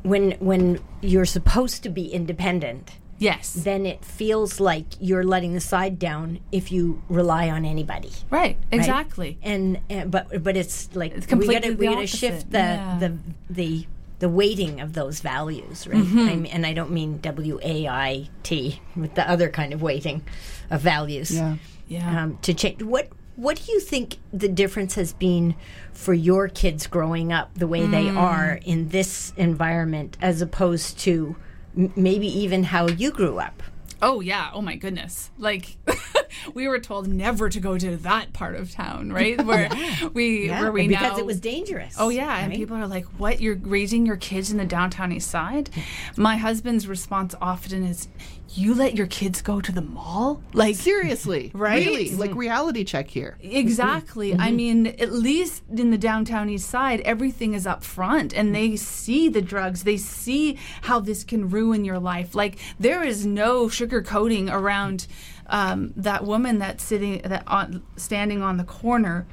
when 0.03 0.33
when 0.33 0.81
you're 1.01 1.25
supposed 1.25 1.83
to 1.83 1.89
be 1.89 2.09
independent, 2.09 2.93
Yes. 3.21 3.53
then 3.53 3.87
it 3.87 4.05
feels 4.05 4.59
like 4.59 4.87
you're 4.99 5.23
letting 5.25 5.53
the 5.55 5.61
side 5.61 5.99
down 5.99 6.41
if 6.51 6.73
you 6.73 7.03
rely 7.09 7.49
on 7.51 7.65
anybody. 7.65 8.11
Right. 8.31 8.41
right? 8.41 8.59
Exactly. 8.73 9.39
And, 9.43 9.79
and 9.89 10.11
but 10.11 10.43
but 10.43 10.57
it's 10.57 10.89
like 10.97 11.15
we 11.15 11.21
completely 11.21 11.55
gotta 11.55 11.75
we 11.77 11.87
gotta 11.87 12.07
shift 12.07 12.51
the 12.51 12.59
yeah. 12.59 12.99
the 12.99 13.19
the 13.49 13.87
the 14.21 14.29
weighting 14.29 14.81
of 14.81 14.95
those 14.95 15.21
values, 15.21 15.87
right? 15.87 15.97
Mm-hmm. 16.03 16.19
I 16.19 16.37
mean, 16.37 16.47
and 16.47 16.67
I 16.67 16.73
don't 16.73 16.91
mean 16.91 17.21
W 17.21 17.61
A 17.63 17.87
I 17.87 18.29
T 18.43 18.81
with 18.97 19.15
the 19.15 19.31
other 19.31 19.49
kind 19.49 19.73
of 19.73 19.81
weighting 19.83 20.23
of 20.71 20.81
values 20.81 21.31
yeah 21.31 21.57
Yeah. 21.89 22.23
um, 22.25 22.39
to 22.43 22.53
change. 22.55 22.83
What 22.83 23.09
What 23.37 23.57
do 23.63 23.73
you 23.73 23.81
think 23.81 24.17
the 24.33 24.49
difference 24.49 24.95
has 24.97 25.13
been 25.15 25.55
for 25.93 26.15
your 26.15 26.49
kids 26.49 26.87
growing 26.87 27.33
up 27.33 27.51
the 27.55 27.67
way 27.67 27.87
they 27.87 28.09
are 28.11 28.61
in 28.65 28.89
this 28.91 29.33
environment, 29.37 30.17
as 30.21 30.43
opposed 30.43 30.99
to 31.01 31.13
m- 31.13 31.37
maybe 31.75 32.27
even 32.27 32.65
how 32.65 32.89
you 32.89 33.11
grew 33.11 33.39
up? 33.39 33.63
Oh 34.03 34.21
yeah. 34.21 34.51
Oh 34.53 34.63
my 34.63 34.77
goodness. 34.77 35.31
Like 35.39 35.77
we 36.55 36.69
were 36.69 36.79
told 36.79 37.09
never 37.09 37.49
to 37.49 37.61
go 37.61 37.79
to 37.79 37.97
that 37.99 38.33
part 38.33 38.55
of 38.55 38.73
town, 38.73 39.13
right? 39.13 39.31
Oh, 39.41 39.45
where 39.45 39.71
we 40.13 40.49
where 40.49 40.73
we 40.73 40.89
because 40.89 41.13
now 41.13 41.19
it 41.19 41.25
was 41.25 41.41
dangerous. 41.41 41.95
Oh 41.99 42.09
yeah, 42.09 42.39
and 42.39 42.53
people 42.53 42.77
are 42.77 42.87
like, 42.87 43.07
"What? 43.19 43.41
You're 43.41 43.57
raising 43.57 44.05
your 44.05 44.17
kids 44.17 44.51
in 44.51 44.59
the 44.59 44.65
downtown 44.65 45.13
east 45.13 45.31
side?" 45.31 45.71
My 46.17 46.37
husband's 46.37 46.87
response 46.87 47.35
often 47.41 47.85
is, 47.85 48.09
"You 48.51 48.75
let 48.75 48.97
your 48.97 49.07
kids 49.07 49.41
go 49.41 49.61
to 49.61 49.73
the 49.73 49.81
mall?" 49.81 50.43
Like 50.53 50.77
seriously 50.77 51.53
Right? 51.55 51.87
really 51.87 52.07
mm-hmm. 52.07 52.21
like 52.21 52.35
reality 52.35 52.85
check 52.85 53.09
here 53.09 53.39
Exactly. 53.43 54.33
Mm-hmm. 54.33 54.41
I 54.41 54.51
mean, 54.51 54.87
at 54.87 55.13
least 55.13 55.63
in 55.75 55.91
the 55.91 55.99
downtown 55.99 56.49
east 56.49 56.69
side, 56.69 57.01
everything 57.01 57.55
is 57.55 57.67
up 57.67 57.85
front 57.85 58.35
and 58.35 58.55
they 58.55 58.77
see 58.77 59.29
the 59.29 59.43
drugs. 59.43 59.85
They 59.85 59.97
see 59.97 60.59
how 60.83 61.01
this 61.01 61.25
can 61.25 61.49
ruin 61.51 61.85
your 61.85 61.99
life. 61.99 62.35
Like, 62.35 62.59
there 62.79 63.03
is 63.03 63.27
no 63.27 63.67
sugarcoating 63.67 64.53
around 64.53 65.07
um, 65.51 65.93
that 65.97 66.25
woman 66.25 66.59
that's 66.59 66.83
sitting, 66.83 67.21
that 67.23 67.43
on, 67.47 67.83
standing 67.97 68.43
on 68.43 68.57
the 68.57 68.65
corner. 68.65 69.27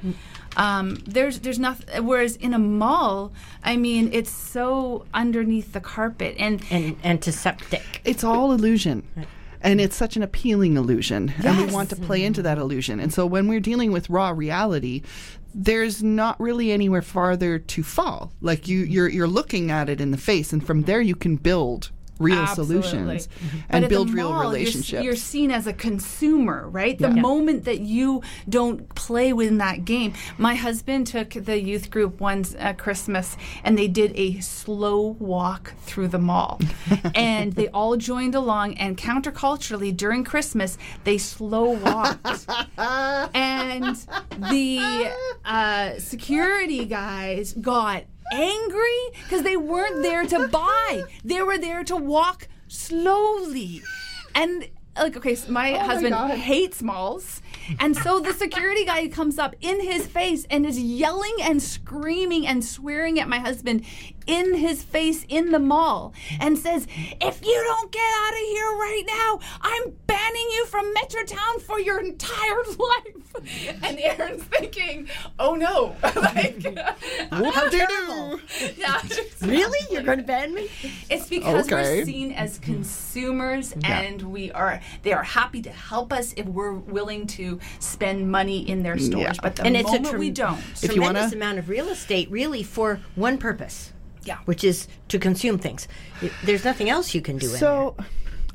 Um, 0.56 0.96
there's, 1.06 1.40
there's 1.40 1.58
nothing. 1.58 2.04
Whereas 2.04 2.36
in 2.36 2.52
a 2.52 2.58
mall, 2.58 3.32
I 3.62 3.76
mean, 3.76 4.10
it's 4.12 4.30
so 4.30 5.06
underneath 5.14 5.72
the 5.72 5.80
carpet. 5.80 6.34
And 6.38 6.62
and 6.70 6.96
antiseptic. 7.04 8.02
it's 8.04 8.24
all 8.24 8.52
illusion. 8.52 9.04
And 9.60 9.80
it's 9.80 9.96
such 9.96 10.16
an 10.16 10.22
appealing 10.22 10.76
illusion. 10.76 11.32
And 11.44 11.66
we 11.66 11.72
want 11.72 11.90
to 11.90 11.96
play 11.96 12.24
into 12.24 12.42
that 12.42 12.58
illusion. 12.58 13.00
And 13.00 13.12
so 13.12 13.26
when 13.26 13.48
we're 13.48 13.60
dealing 13.60 13.90
with 13.90 14.08
raw 14.08 14.30
reality, 14.30 15.02
there's 15.54 16.02
not 16.02 16.38
really 16.40 16.70
anywhere 16.70 17.02
farther 17.02 17.58
to 17.58 17.82
fall. 17.82 18.32
Like 18.40 18.68
you 18.68 18.80
you're 18.80 19.08
you're 19.08 19.28
looking 19.28 19.70
at 19.70 19.88
it 19.88 20.00
in 20.00 20.10
the 20.10 20.16
face 20.16 20.52
and 20.52 20.64
from 20.64 20.82
there 20.82 21.00
you 21.00 21.16
can 21.16 21.36
build 21.36 21.90
real 22.18 22.38
Absolutely. 22.38 22.82
solutions 22.82 23.28
and 23.68 23.88
build 23.88 24.10
real 24.10 24.30
mall, 24.30 24.42
you're 24.42 24.50
relationships. 24.50 25.04
You're, 25.04 25.16
seen 25.16 25.50
as 25.50 25.66
a 25.66 25.72
consumer, 25.72 26.68
right? 26.68 26.98
The 26.98 27.08
Yeah. 27.08 27.20
moment 27.20 27.64
that 27.64 27.80
you 27.80 28.22
don't 28.48 28.88
play 28.94 29.32
within 29.32 29.58
that 29.58 29.84
game. 29.84 30.14
My 30.38 30.54
husband 30.54 31.06
took 31.06 31.30
the 31.30 31.60
youth 31.60 31.90
group 31.90 32.20
once 32.20 32.54
at 32.58 32.78
Christmas 32.78 33.36
and 33.64 33.76
they 33.76 33.88
did 33.88 34.12
a 34.14 34.40
slow 34.40 35.16
walk 35.18 35.74
through 35.82 36.08
the 36.08 36.18
mall. 36.18 36.60
and 37.14 37.52
they 37.54 37.68
all 37.68 37.96
joined 37.96 38.34
along 38.34 38.74
and 38.74 38.96
counterculturally 38.96 39.96
during 39.96 40.24
Christmas, 40.24 40.78
they 41.04 41.18
slow 41.18 41.70
walked. 41.70 42.46
and 42.78 43.96
the 44.50 45.10
uh, 45.44 45.98
security 45.98 46.84
guys 46.84 47.52
got 47.54 48.04
angry 48.32 49.00
because 49.22 49.42
they 49.42 49.56
weren't 49.56 50.02
there 50.02 50.24
to 50.26 50.48
buy. 50.52 51.02
They 51.24 51.42
were 51.42 51.58
there 51.58 51.84
to 51.84 51.96
walk 51.96 52.48
slowly. 52.66 53.82
And 54.34 54.68
like, 54.96 55.16
okay, 55.16 55.34
so 55.34 55.46
oh 55.48 55.52
my 55.52 55.72
husband 55.72 56.14
hates 56.14 56.82
malls. 56.82 57.40
And 57.78 57.96
so 57.96 58.20
the 58.20 58.32
security 58.32 58.84
guy 58.84 59.08
comes 59.08 59.38
up 59.38 59.54
in 59.60 59.80
his 59.80 60.06
face 60.06 60.46
and 60.50 60.66
is 60.66 60.80
yelling 60.80 61.36
and 61.40 61.62
screaming 61.62 62.46
and 62.46 62.64
swearing 62.64 63.20
at 63.20 63.28
my 63.28 63.38
husband 63.38 63.84
in 64.28 64.54
his 64.54 64.82
face 64.84 65.24
in 65.28 65.50
the 65.50 65.58
mall 65.58 66.12
and 66.38 66.56
says, 66.58 66.86
If 67.20 67.44
you 67.44 67.62
don't 67.64 67.90
get 67.90 68.02
out 68.02 68.32
of 68.32 68.38
here 68.38 68.66
right 68.66 69.02
now, 69.06 69.40
I'm 69.62 69.92
banning 70.06 70.48
you 70.54 70.66
from 70.66 70.92
Metrotown 70.94 71.60
for 71.62 71.80
your 71.80 71.98
entire 71.98 72.62
life. 72.78 73.78
And 73.82 73.98
Aaron's 73.98 74.44
thinking, 74.44 75.08
Oh 75.38 75.54
no. 75.54 75.96
like, 76.16 76.62
How 77.30 77.68
do 77.70 77.76
you 77.76 77.86
do? 77.88 78.40
yeah. 78.76 79.00
Really, 79.42 79.78
you're 79.90 80.02
going 80.02 80.18
to 80.18 80.24
ban 80.24 80.54
me? 80.54 80.68
It's 81.10 81.28
because 81.28 81.66
Okay. 81.66 82.00
we're 82.00 82.04
seen 82.04 82.32
as 82.32 82.58
consumers 82.58 83.74
and 83.84 84.22
we 84.22 84.52
are 84.52 84.80
they 85.02 85.12
are 85.12 85.22
happy 85.22 85.62
to 85.62 85.70
help 85.70 86.12
us 86.12 86.34
if 86.36 86.44
we're 86.46 86.74
willing 86.74 87.26
to 87.28 87.58
spend 87.78 88.30
money 88.30 88.68
in 88.68 88.82
their 88.82 88.98
stores. 88.98 89.22
Yeah. 89.22 89.32
But 89.42 89.56
the 89.56 89.64
And 89.64 89.76
it's 89.76 89.88
a 89.88 89.94
moment 90.00 90.18
we 90.18 90.30
don't. 90.30 90.58
If 90.58 90.82
you 90.84 90.88
tremendous 91.00 91.22
wanna- 91.24 91.36
amount 91.36 91.58
of 91.58 91.68
real 91.70 91.88
estate, 91.88 92.30
really, 92.30 92.62
for 92.62 93.00
one 93.14 93.38
purpose: 93.38 93.92
Yeah. 94.28 94.38
which 94.44 94.62
is 94.62 94.86
to 95.08 95.18
consume 95.18 95.58
things. 95.58 95.88
There's 96.44 96.64
nothing 96.64 96.88
else 96.90 97.14
you 97.14 97.22
can 97.22 97.38
do 97.38 97.46
in 97.46 97.52
there. 97.52 97.60
So, 97.60 97.96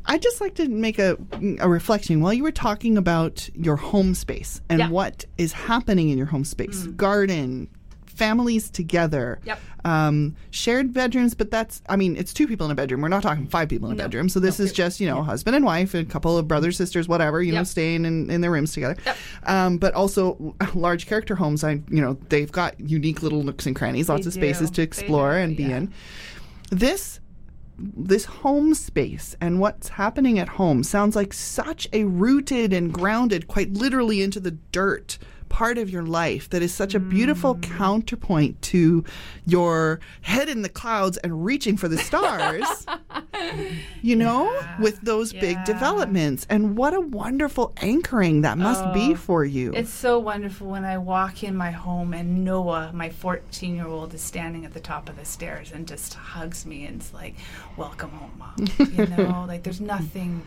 I'd 0.06 0.22
just 0.22 0.42
like 0.42 0.56
to 0.56 0.68
make 0.68 1.00
a, 1.00 1.18
a 1.60 1.70
reflection. 1.70 2.22
While 2.22 2.34
you 2.34 2.44
were 2.44 2.52
talking 2.52 2.98
about 2.98 3.50
your 3.56 3.78
home 3.78 4.14
space 4.16 4.62
and 4.70 4.80
Yeah. 4.80 4.90
what 4.90 5.26
is 5.38 5.54
happening 5.54 6.10
in 6.10 6.18
your 6.18 6.28
home 6.28 6.46
space, 6.46 6.84
mm. 6.84 6.96
garden, 6.98 7.70
families 8.16 8.70
together, 8.70 9.40
Yep. 9.44 9.60
um, 9.86 10.36
shared 10.52 10.94
bedrooms, 10.94 11.34
but 11.34 11.52
that's, 11.52 11.82
I 11.90 11.96
mean, 11.96 12.16
it's 12.16 12.34
two 12.34 12.48
people 12.48 12.66
in 12.66 12.72
a 12.72 12.76
bedroom. 12.76 13.02
We're 13.02 13.10
not 13.10 13.24
talking 13.24 13.48
five 13.48 13.70
people 13.70 13.88
in 13.90 13.94
a 13.94 13.98
bedroom. 14.02 14.30
So 14.30 14.40
this 14.40 14.60
is 14.60 14.72
just, 14.72 15.00
you 15.00 15.08
know, 15.08 15.22
husband 15.24 15.56
and 15.56 15.66
wife, 15.66 15.94
a 15.94 16.06
couple 16.06 16.38
of 16.38 16.48
brothers, 16.48 16.78
sisters, 16.78 17.08
whatever, 17.08 17.42
you 17.42 17.52
know, 17.52 17.64
staying 17.64 18.06
in, 18.06 18.30
in 18.30 18.42
their 18.42 18.52
rooms 18.52 18.74
together. 18.74 18.96
Yep. 19.06 19.18
Um, 19.46 19.78
but 19.78 19.94
also 19.94 20.56
large 20.74 21.08
character 21.08 21.36
homes, 21.36 21.64
I, 21.64 21.82
you 21.90 22.02
know, 22.02 22.18
they've 22.30 22.52
got 22.52 22.80
unique 22.80 23.22
little 23.24 23.44
nooks 23.44 23.66
and 23.66 23.76
crannies, 23.76 24.10
lots 24.10 24.24
They 24.24 24.30
of 24.30 24.34
spaces 24.34 24.70
do. 24.70 24.76
to 24.76 24.82
explore 24.84 25.34
do, 25.34 25.38
and 25.40 25.58
be 25.58 25.64
yeah. 25.64 25.78
in. 25.78 25.94
This 26.72 27.20
this 27.76 28.26
home 28.26 28.76
space 28.76 29.36
and 29.42 29.60
what's 29.60 29.90
happening 29.90 30.38
at 30.38 30.48
home 30.48 30.84
sounds 30.84 31.16
like 31.16 31.34
such 31.34 31.88
a 31.92 32.04
rooted 32.04 32.72
and 32.72 32.94
grounded, 32.94 33.48
quite 33.48 33.74
literally 33.74 34.22
into 34.22 34.40
the 34.40 34.52
dirt 34.52 35.18
part 35.54 35.78
of 35.78 35.88
your 35.88 36.02
life 36.02 36.50
that 36.50 36.64
is 36.64 36.74
such 36.74 36.96
a 36.96 37.00
beautiful 37.00 37.54
mm. 37.54 37.62
counterpoint 37.78 38.60
to 38.60 39.04
your 39.46 40.00
head 40.22 40.50
in 40.50 40.64
the 40.64 40.68
clouds 40.68 41.16
and 41.18 41.46
reaching 41.46 41.78
for 41.78 41.88
the 41.88 41.98
stars. 42.00 42.66
you 44.02 44.16
know, 44.16 44.52
with 44.80 45.00
those 45.02 45.32
big 45.32 45.64
developments. 45.64 46.48
And 46.50 46.76
what 46.76 46.94
a 46.94 47.00
wonderful 47.00 47.74
anchoring 47.78 48.42
that 48.42 48.58
must 48.58 48.94
be 48.94 49.12
oh, 49.12 49.16
for 49.16 49.46
you. 49.46 49.74
It's 49.74 49.94
so 49.94 50.18
wonderful 50.18 50.68
when 50.68 50.86
I 50.86 50.98
walk 50.98 51.44
in 51.44 51.56
my 51.56 51.70
home 51.72 52.14
and 52.14 52.44
Noah, 52.44 52.92
my 52.94 53.10
14 53.10 53.76
year 53.76 53.88
old, 53.88 54.14
is 54.14 54.22
standing 54.22 54.66
at 54.66 54.74
the 54.74 54.80
top 54.80 55.08
of 55.08 55.18
the 55.18 55.26
stairs 55.26 55.72
and 55.72 55.88
just 55.88 56.16
hugs 56.16 56.66
me 56.66 56.86
and 56.86 57.00
it's 57.00 57.14
like, 57.14 57.36
Welcome 57.78 58.12
home, 58.12 58.32
mom. 58.38 58.68
You 58.94 59.06
know, 59.18 59.46
like 59.48 59.64
there's 59.64 59.82
nothing 59.82 60.46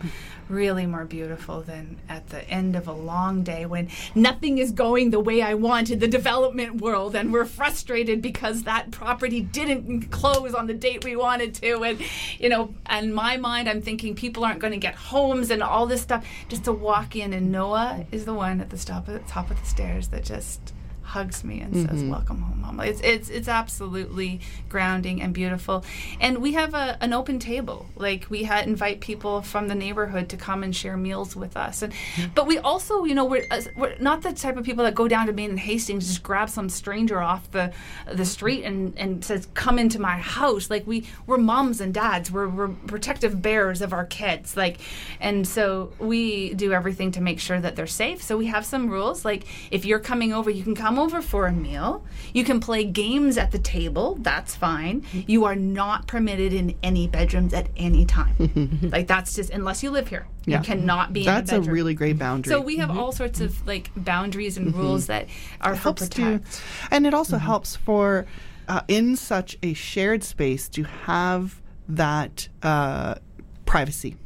really 0.49 0.87
more 0.87 1.05
beautiful 1.05 1.63
than 1.63 1.99
at 2.09 2.29
the 2.29 2.49
end 2.49 2.77
of 2.77 2.87
a 2.89 2.93
long 2.93 3.43
day 3.43 3.67
when 3.67 3.89
nothing 4.15 4.59
is 4.59 4.71
going 4.73 4.96
the 5.05 5.21
way 5.21 5.43
I 5.43 5.55
wanted 5.55 6.01
the 6.01 6.09
development 6.09 6.81
world 6.81 7.15
and 7.15 7.33
we're 7.33 7.45
frustrated 7.45 8.23
because 8.23 8.63
that 8.63 8.91
property 8.91 9.41
didn't 9.41 10.11
close 10.11 10.55
on 10.55 10.67
the 10.67 10.75
date 10.75 11.05
we 11.05 11.17
wanted 11.17 11.55
to. 11.57 11.85
And, 11.85 12.01
you 12.39 12.49
know, 12.49 12.75
in 12.91 13.13
my 13.13 13.37
mind, 13.37 13.69
I'm 13.69 13.83
thinking 13.83 14.15
people 14.15 14.45
aren't 14.45 14.59
going 14.59 14.73
to 14.73 14.79
get 14.79 14.95
homes 14.95 15.51
and 15.51 15.63
all 15.63 15.87
this 15.87 16.01
stuff. 16.01 16.27
Just 16.49 16.65
to 16.65 16.73
walk 16.73 17.15
in 17.15 17.33
and 17.35 17.53
Noah 17.53 18.07
is 18.11 18.25
the 18.25 18.35
one 18.35 18.61
at 18.61 18.71
the 18.71 18.77
of 18.93 19.07
the 19.07 19.19
top 19.21 19.51
of 19.51 19.61
the 19.61 19.67
stairs 19.67 20.09
that 20.09 20.25
just 20.25 20.73
hugs 21.17 21.43
me 21.43 21.61
and 21.61 21.75
says 21.75 22.01
mm-hmm. 22.01 22.11
welcome 22.11 22.43
home 22.43 22.61
Mama." 22.61 22.85
it's 22.85 23.01
it's 23.01 23.29
it's 23.31 23.49
absolutely 23.49 24.41
grounding 24.69 25.23
and 25.23 25.33
beautiful. 25.33 25.85
And 26.21 26.39
we 26.39 26.53
have 26.53 26.75
a, 26.75 26.99
an 27.01 27.13
open 27.13 27.39
table. 27.39 27.87
Like 27.97 28.27
we 28.29 28.45
had 28.45 28.67
invite 28.67 29.01
people 29.01 29.41
from 29.43 29.69
the 29.69 29.75
neighborhood 29.75 30.29
to 30.31 30.37
come 30.37 30.63
and 30.63 30.75
share 30.75 30.97
meals 30.97 31.35
with 31.35 31.57
us. 31.57 31.83
And 31.83 31.93
but 32.35 32.47
we 32.47 32.59
also 32.59 33.05
you 33.05 33.15
know 33.15 33.25
we're, 33.25 33.47
we're 33.77 33.97
not 33.99 34.23
the 34.23 34.33
type 34.33 34.57
of 34.59 34.65
people 34.65 34.85
that 34.85 34.95
go 34.95 35.09
down 35.09 35.27
to 35.27 35.33
Main 35.33 35.51
and 35.51 35.59
Hastings 35.59 36.07
just 36.07 36.23
grab 36.23 36.51
some 36.51 36.69
stranger 36.69 37.21
off 37.21 37.51
the 37.51 37.73
the 38.13 38.27
street 38.27 38.65
and 38.65 38.93
and 38.99 39.25
says 39.25 39.49
come 39.55 39.79
into 39.79 39.99
my 39.99 40.19
house. 40.19 40.69
Like 40.69 40.87
we 40.87 41.07
we're 41.27 41.39
moms 41.39 41.81
and 41.81 41.95
dads. 41.95 42.31
We're, 42.31 42.49
we're 42.49 42.69
protective 42.69 43.41
bearers 43.41 43.81
of 43.81 43.93
our 43.95 44.05
kids. 44.05 44.57
Like 44.57 44.79
and 45.21 45.49
so 45.49 45.93
we 45.99 46.53
do 46.55 46.73
everything 46.73 47.13
to 47.13 47.23
make 47.23 47.41
sure 47.41 47.61
that 47.61 47.77
they're 47.77 47.87
safe. 47.87 48.23
So 48.23 48.37
we 48.37 48.47
have 48.47 48.67
some 48.67 48.91
rules. 48.91 49.25
Like 49.25 49.45
if 49.71 49.87
you're 49.87 50.05
coming 50.11 50.35
over 50.35 50.51
you 50.51 50.63
can 50.63 50.75
come 50.75 50.99
over 50.99 51.06
for 51.23 51.47
a 51.47 51.53
meal. 51.53 52.05
You 52.33 52.45
can 52.45 52.61
play 52.61 52.85
games 52.85 53.39
at 53.39 53.51
the 53.51 53.59
table 53.59 54.17
that's 54.21 54.55
fine. 54.55 55.05
You 55.13 55.45
are 55.45 55.55
not 55.57 56.07
permitted 56.07 56.53
in 56.53 56.77
any 56.83 57.07
bedrooms 57.09 57.53
at 57.55 57.69
any 57.77 58.05
time. 58.05 58.35
Like 58.83 59.07
that's 59.07 59.35
just 59.35 59.51
unless 59.51 59.83
you 59.83 59.91
live 59.91 60.09
here. 60.09 60.27
Yeah. 60.45 60.59
you 60.59 60.65
cannot 60.65 61.13
be 61.13 61.25
That's 61.25 61.51
a 61.53 61.57
a 61.59 61.61
really 61.61 61.95
great 61.95 62.19
boundary. 62.19 62.53
so 62.53 62.61
we 62.61 62.77
have 62.77 62.97
all 62.97 63.11
sorts 63.13 63.41
of 63.41 63.67
like 63.67 63.91
boundaries 63.97 64.57
and 64.57 64.75
rules 64.75 65.07
that 65.09 65.27
are 65.61 65.75
for 65.75 65.83
helps 65.83 66.09
to, 66.09 66.23
protect. 66.23 66.63
and 66.91 67.05
it 67.07 67.15
also 67.15 67.37
helps 67.39 67.75
for 67.75 68.27
uh, 68.69 68.83
in 68.87 69.17
such 69.17 69.57
a 69.63 69.75
shared 69.75 70.23
space 70.23 70.69
to 70.69 70.85
have 70.85 71.61
that 71.89 72.49
uh, 72.63 73.17
privacy. 73.65 74.17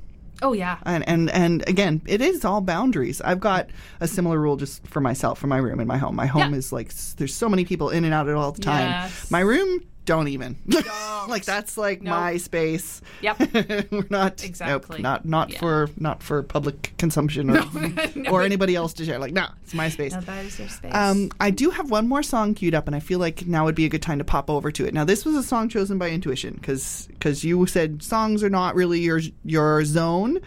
Oh 0.42 0.52
yeah 0.52 0.78
And, 0.84 1.06
and 1.08 1.30
and 1.30 1.68
again, 1.68 2.02
it 2.06 2.20
is 2.20 2.44
all 2.44 2.60
boundaries. 2.60 3.20
I've 3.20 3.40
got 3.40 3.68
a 4.00 4.08
similar 4.08 4.38
rule 4.40 4.56
just 4.56 4.86
for 4.86 5.00
myself 5.00 5.38
for 5.38 5.46
my 5.46 5.58
room 5.58 5.80
in 5.80 5.86
my 5.86 5.98
home. 5.98 6.16
My 6.16 6.26
home 6.26 6.52
Yeah. 6.52 6.58
is 6.58 6.72
like 6.72 6.92
there's 7.16 7.34
so 7.34 7.48
many 7.48 7.64
people 7.64 7.90
in 7.90 8.04
and 8.04 8.14
out 8.14 8.28
at 8.28 8.34
all 8.34 8.52
the 8.52 8.62
time. 8.62 8.88
Yes. 8.90 9.30
My 9.30 9.40
room, 9.40 9.80
don't 10.10 10.26
even. 10.26 10.56
like 11.28 11.44
that's 11.44 11.78
like 11.78 12.02
Nope. 12.02 12.10
my 12.10 12.36
space. 12.36 13.00
Yep. 13.22 13.38
We're 13.92 14.04
not 14.10 14.42
Exactly. 14.44 14.96
Nope, 14.96 15.02
not 15.02 15.24
not 15.24 15.50
Yeah. 15.52 15.60
for 15.60 15.88
not 15.96 16.20
for 16.20 16.42
public 16.42 16.92
consumption 16.98 17.48
or 17.48 17.62
or 18.28 18.42
anybody 18.42 18.74
else 18.74 18.92
to 18.94 19.04
share. 19.04 19.20
Like 19.20 19.32
no, 19.32 19.46
it's 19.62 19.72
my 19.72 19.88
space. 19.88 20.12
no, 20.12 20.20
that 20.22 20.44
is 20.44 20.58
your 20.58 20.68
space 20.68 20.90
Um, 20.92 21.30
I 21.38 21.50
do 21.50 21.70
have 21.70 21.90
one 21.92 22.08
more 22.08 22.24
song 22.24 22.54
queued 22.54 22.74
up, 22.74 22.88
and 22.88 22.96
I 22.96 23.00
feel 23.00 23.20
like 23.20 23.46
now 23.46 23.64
would 23.66 23.76
be 23.76 23.84
a 23.84 23.88
good 23.88 24.02
time 24.02 24.18
to 24.18 24.24
pop 24.24 24.50
over 24.50 24.72
to 24.72 24.84
it. 24.84 24.92
Now, 24.92 25.04
this 25.04 25.24
was 25.24 25.36
a 25.36 25.42
song 25.44 25.68
chosen 25.68 25.96
by 25.96 26.10
intuition 26.10 26.54
because 26.54 27.06
because 27.12 27.44
you 27.44 27.64
said 27.66 28.02
songs 28.02 28.42
are 28.42 28.50
not 28.50 28.74
really 28.74 28.98
your 29.00 29.20
your 29.44 29.84
zone, 29.84 30.40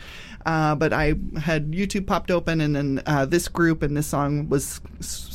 uh, 0.45 0.75
but 0.75 0.91
I 0.91 1.13
had 1.39 1.71
YouTube 1.71 2.05
popped 2.05 2.31
open, 2.31 2.59
and 2.59 2.75
then 2.75 3.01
uh, 3.05 3.25
this 3.25 3.47
group 3.47 3.81
and 3.81 3.95
this 3.95 4.07
song 4.07 4.49
was 4.49 4.81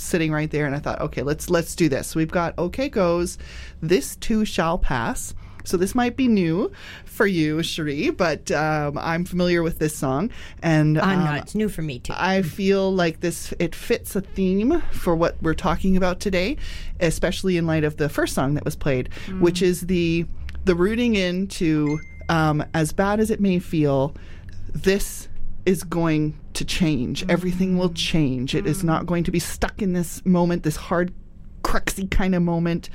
sitting 0.08 0.32
right 0.32 0.50
there, 0.50 0.66
and 0.66 0.74
I 0.74 0.78
thought, 0.78 1.00
okay, 1.00 1.22
let's 1.22 1.50
let's 1.50 1.74
do 1.74 1.88
this. 1.88 2.08
So 2.08 2.18
We've 2.18 2.30
got 2.30 2.54
OK 2.58 2.88
Go's, 2.88 3.38
This 3.80 4.16
Too 4.16 4.44
Shall 4.44 4.78
Pass. 4.78 5.34
So 5.64 5.76
this 5.76 5.94
might 5.94 6.16
be 6.16 6.28
new 6.28 6.72
for 7.04 7.26
you, 7.26 7.62
Cherie, 7.62 8.08
but 8.08 8.50
um, 8.50 8.96
I'm 8.96 9.26
familiar 9.26 9.62
with 9.62 9.78
this 9.78 9.94
song, 9.94 10.30
and 10.62 10.98
I'm 10.98 11.18
um, 11.18 11.24
not. 11.26 11.38
It's 11.42 11.54
new 11.54 11.68
for 11.68 11.82
me 11.82 11.98
too. 11.98 12.14
I 12.16 12.40
feel 12.40 12.92
like 12.92 13.20
this 13.20 13.52
it 13.58 13.74
fits 13.74 14.16
a 14.16 14.22
theme 14.22 14.80
for 14.92 15.14
what 15.14 15.36
we're 15.42 15.54
talking 15.54 15.96
about 15.96 16.20
today, 16.20 16.56
especially 17.00 17.58
in 17.58 17.66
light 17.66 17.84
of 17.84 17.98
the 17.98 18.08
first 18.08 18.34
song 18.34 18.54
that 18.54 18.64
was 18.64 18.76
played, 18.76 19.12
which 19.40 19.60
is 19.60 19.82
the 19.82 20.26
the 20.64 20.74
rooting 20.74 21.16
into 21.16 22.00
um, 22.28 22.64
as 22.74 22.92
bad 22.92 23.20
as 23.20 23.30
it 23.30 23.40
may 23.40 23.58
feel, 23.58 24.14
this 24.72 25.27
is 25.68 25.84
going 25.84 26.34
to 26.54 26.64
change. 26.64 27.26
Everything 27.28 27.76
will 27.76 27.90
change. 27.90 28.54
It 28.54 28.66
is 28.66 28.82
not 28.82 29.04
going 29.04 29.22
to 29.24 29.30
be 29.30 29.38
stuck 29.38 29.82
in 29.82 29.92
this 29.92 30.24
moment, 30.24 30.62
this 30.62 30.76
hard, 30.76 31.12
cruxy 31.62 32.10
kind 32.10 32.34
of 32.34 32.40
moment 32.40 32.88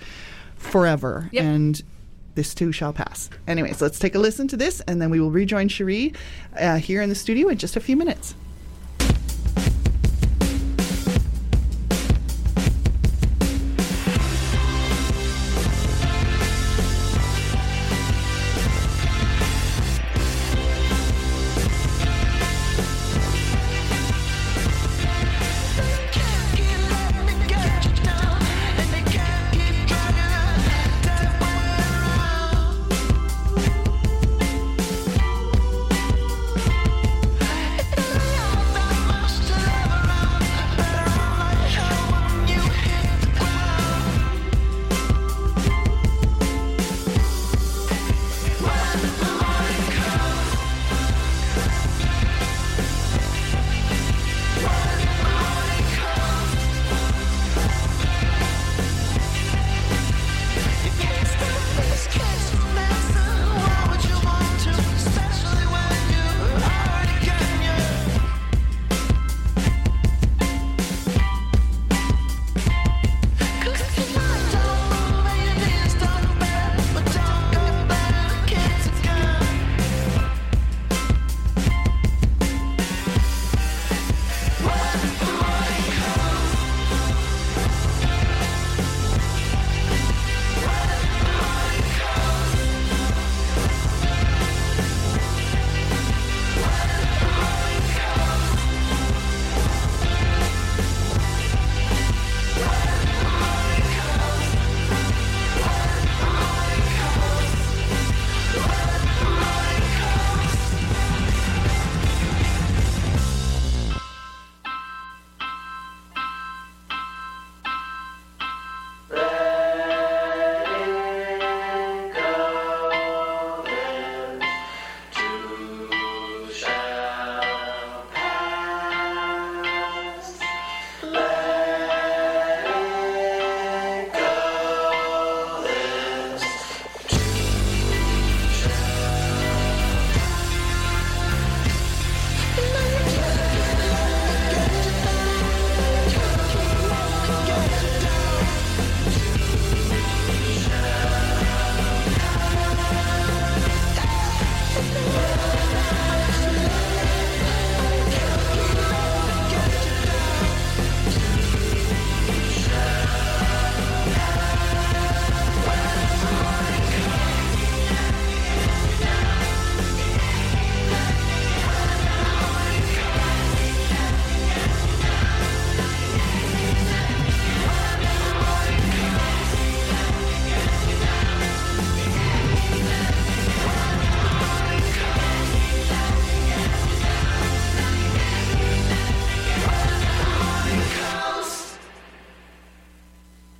forever. 0.55 1.29
Yep. 1.31 1.43
And 1.43 1.83
this 2.33 2.55
too 2.55 2.71
shall 2.71 2.91
pass. 2.91 3.29
Anyways, 3.47 3.79
let's 3.79 3.99
take 3.99 4.15
a 4.15 4.19
listen 4.19 4.47
to 4.47 4.57
this, 4.57 4.81
and 4.81 4.99
then 4.99 5.11
we 5.11 5.19
will 5.19 5.29
rejoin 5.29 5.67
Cherie 5.67 6.13
uh, 6.59 6.77
here 6.77 7.03
in 7.03 7.09
the 7.09 7.15
studio 7.15 7.47
in 7.49 7.59
just 7.59 7.75
a 7.75 7.79
few 7.79 7.95
minutes. 7.95 8.33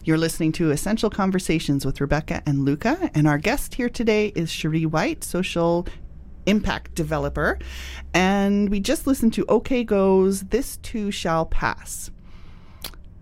You're 0.06 0.18
listening 0.18 0.52
to 0.54 0.72
Essential 0.72 1.10
Conversations 1.10 1.86
with 1.86 2.02
Rebecca 2.02 2.44
and 2.46 2.66
Luca, 2.66 3.10
and 3.14 3.26
our 3.26 3.38
guest 3.38 3.76
here 3.76 3.88
today 3.88 4.34
is 4.36 4.52
Cherie 4.52 4.86
White, 4.86 5.24
social 5.24 5.88
impact 6.46 6.94
developer. 6.94 7.58
And 8.14 8.70
we 8.70 8.82
just 8.82 9.08
listened 9.08 9.32
to 9.36 9.46
OK 9.48 9.86
Go's 9.86 10.42
This 10.42 10.76
Too 10.76 11.10
Shall 11.10 11.46
Pass. 11.46 12.12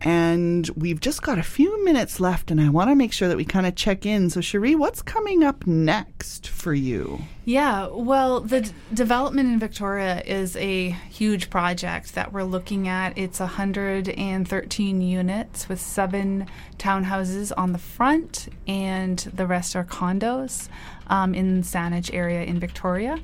And 0.04 0.68
we've 0.76 1.00
just 1.00 1.22
got 1.22 1.38
a 1.38 1.44
few 1.44 1.84
minutes 1.86 2.20
left, 2.20 2.50
and 2.50 2.60
I 2.60 2.70
want 2.70 2.90
to 2.90 2.96
make 2.96 3.14
sure 3.14 3.28
that 3.28 3.38
we 3.38 3.46
kind 3.46 3.68
of 3.68 3.76
check 3.76 4.06
in. 4.06 4.30
So, 4.32 4.42
Cherie, 4.42 4.74
what's 4.74 5.02
coming 5.02 5.44
up 5.44 5.68
next 5.68 6.48
for 6.48 6.74
you? 6.74 7.22
Yeah, 7.46 7.88
well, 7.88 8.42
the 8.42 8.62
d- 8.62 8.72
development 8.94 9.50
in 9.50 9.60
Victoria 9.60 10.22
is 10.26 10.56
a 10.56 10.90
huge 11.10 11.50
project 11.52 12.16
that 12.16 12.34
we're 12.34 12.44
looking 12.44 12.88
at. 12.88 13.16
It's 13.16 13.40
113 13.40 15.02
units 15.02 15.70
with 15.70 15.80
seven 15.80 16.48
townhouses 16.80 17.52
on 17.56 17.72
the 17.72 17.80
front, 17.80 18.48
and 18.68 19.20
the 19.20 19.46
rest 19.46 19.76
are 19.76 19.84
condos 19.84 20.68
um, 21.08 21.36
in 21.36 21.62
Saanich 21.62 22.12
area 22.12 22.44
in 22.44 22.60
Victoria. 22.60 23.20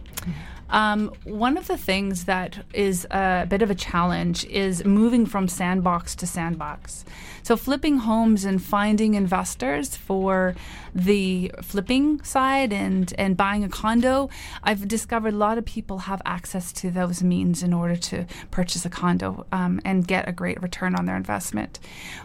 Um, 0.70 1.13
one 1.24 1.57
of 1.57 1.68
the 1.68 1.78
things 1.78 2.26
that 2.26 2.65
is 2.74 3.05
a 3.09 3.45
bit 3.47 3.61
of 3.61 3.72
a 3.72 3.76
challenge 3.76 4.45
is 4.45 4.84
moving 4.84 5.26
from 5.26 5.47
sandbox 5.47 6.15
to 6.15 6.28
sandbox. 6.28 7.05
So, 7.43 7.55
flipping 7.55 7.99
homes 7.99 8.43
and 8.43 8.61
finding 8.61 9.13
investors 9.13 9.95
for 9.95 10.55
the 10.93 11.51
flipping 11.61 12.22
side 12.24 12.74
and, 12.74 13.13
and 13.18 13.38
buying 13.38 13.63
a 13.63 13.70
condo, 13.70 14.30
I've 14.63 14.88
discovered 14.88 15.34
a 15.34 15.38
lot 15.38 15.57
of 15.57 15.63
people 15.63 15.99
have 15.99 16.22
access 16.26 16.74
to 16.74 16.91
those 16.91 17.24
means 17.24 17.63
in 17.63 17.74
order 17.74 17.95
to 17.95 18.26
purchase 18.51 18.86
a 18.86 18.89
condo 18.89 19.45
um, 19.53 19.80
and 19.86 20.05
get 20.05 20.28
a 20.28 20.34
great 20.34 20.61
return 20.61 20.95
on 20.95 21.05
their 21.05 21.15
investment. 21.15 21.80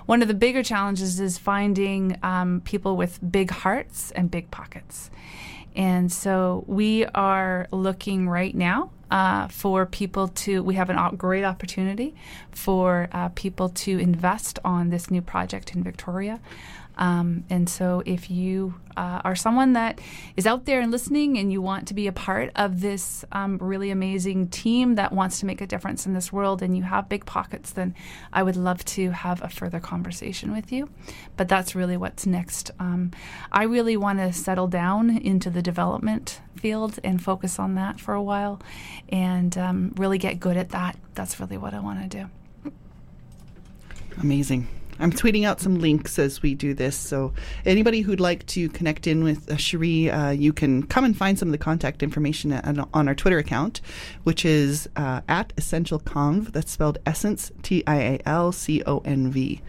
One 0.07 0.23
of 0.23 0.29
the 0.29 0.35
bigger 0.35 0.65
challenges 0.65 1.21
is 1.21 1.39
finding 1.39 2.19
um, 2.25 2.61
people 2.65 2.97
with 2.97 3.21
big 3.31 3.51
hearts 3.51 4.11
and 4.13 4.29
big 4.29 4.51
pockets. 4.51 5.11
And 5.75 6.13
so 6.13 6.65
we 6.67 7.07
are 7.07 7.67
looking 7.71 8.29
right 8.29 8.55
now 8.55 8.91
uh, 9.11 9.49
for 9.49 9.85
people 9.87 10.29
to, 10.29 10.63
we 10.63 10.75
have 10.75 10.91
a 10.91 11.13
great 11.17 11.45
opportunity 11.45 12.15
for 12.51 13.09
uh, 13.13 13.29
people 13.35 13.69
to 13.69 13.99
invest 13.99 14.59
on 14.65 14.91
this 14.91 15.11
new 15.11 15.21
project 15.21 15.75
in 15.75 15.83
Victoria. 15.83 16.41
Um, 16.97 17.45
and 17.51 17.69
so, 17.69 18.03
if 18.05 18.31
you 18.31 18.75
uh, 18.97 19.21
are 19.25 19.35
someone 19.35 19.73
that 19.73 20.01
is 20.37 20.47
out 20.47 20.65
there 20.67 20.81
and 20.81 20.91
listening 20.91 21.39
and 21.39 21.53
you 21.53 21.63
want 21.63 21.89
to 21.89 21.95
be 21.95 22.07
a 22.07 22.13
part 22.13 22.51
of 22.55 22.81
this 22.81 23.25
um, 23.33 23.59
really 23.59 23.91
amazing 23.91 24.49
team 24.49 24.97
that 24.97 25.13
wants 25.13 25.41
to 25.41 25.47
make 25.47 25.61
a 25.61 25.67
difference 25.67 26.07
in 26.07 26.13
this 26.13 26.33
world 26.33 26.63
and 26.63 26.77
you 26.77 26.83
have 26.83 27.09
big 27.09 27.25
pockets, 27.25 27.71
then 27.71 27.95
I 28.33 28.43
would 28.43 28.57
love 28.57 28.85
to 28.87 29.11
have 29.11 29.43
a 29.43 29.49
further 29.49 29.81
conversation 29.81 30.53
with 30.53 30.73
you. 30.73 30.89
But 31.37 31.49
that's 31.49 31.75
really 31.75 31.97
what's 31.97 32.27
next. 32.27 32.71
Um, 32.79 33.13
I 33.51 33.65
really 33.65 33.97
want 33.97 34.19
to 34.19 34.33
settle 34.33 34.69
down 34.69 35.17
into 35.17 35.51
the 35.51 35.63
development 35.63 36.41
field 36.57 36.99
and 37.03 37.23
focus 37.23 37.59
on 37.59 37.75
that 37.75 38.01
for 38.01 38.15
a 38.15 38.23
while 38.23 38.61
and 39.09 39.57
um, 39.57 39.93
really 39.97 40.19
get 40.19 40.41
good 40.41 40.57
at 40.57 40.71
that. 40.71 40.97
That's 41.15 41.41
really 41.41 41.57
what 41.57 41.75
I 41.75 41.81
want 41.81 42.11
to 42.11 42.19
do. 42.19 42.73
Amazing. 44.21 44.69
I'm 45.03 45.13
tweeting 45.13 45.45
out 45.45 45.61
some 45.61 45.81
links 45.81 46.19
as 46.19 46.43
we 46.43 46.55
do 46.55 46.75
this. 46.75 46.97
So, 46.97 47.33
anybody 47.67 48.03
who'd 48.03 48.21
like 48.21 48.47
to 48.47 48.69
connect 48.69 49.07
in 49.07 49.25
with 49.25 49.51
uh, 49.51 49.57
Cherie, 49.57 50.11
uh, 50.11 50.31
you 50.31 50.53
can 50.53 50.85
come 50.85 51.05
and 51.05 51.17
find 51.17 51.39
some 51.39 51.49
of 51.49 51.53
the 51.53 51.59
contact 51.59 52.03
information 52.03 52.53
at, 52.53 52.79
on 52.95 53.09
our 53.09 53.15
Twitter 53.15 53.39
account, 53.39 53.81
which 54.23 54.45
is 54.45 54.89
uh, 54.97 55.21
at 55.29 55.53
Essential 55.57 55.99
Conv. 55.99 56.53
That's 56.53 56.71
spelled 56.71 56.99
Essence, 57.05 57.51
T 57.63 57.83
I 57.87 57.97
A 57.97 58.21
L 58.27 58.53
C 58.53 58.83
O 58.87 58.99
N 59.05 59.31
V. 59.31 59.61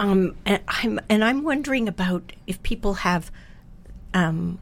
Um, 0.00 0.34
and 0.46 0.62
I'm 0.68 1.00
and 1.08 1.24
I'm 1.24 1.42
wondering 1.42 1.88
about 1.88 2.32
if 2.46 2.62
people 2.62 2.94
have 2.94 3.30
um, 4.14 4.58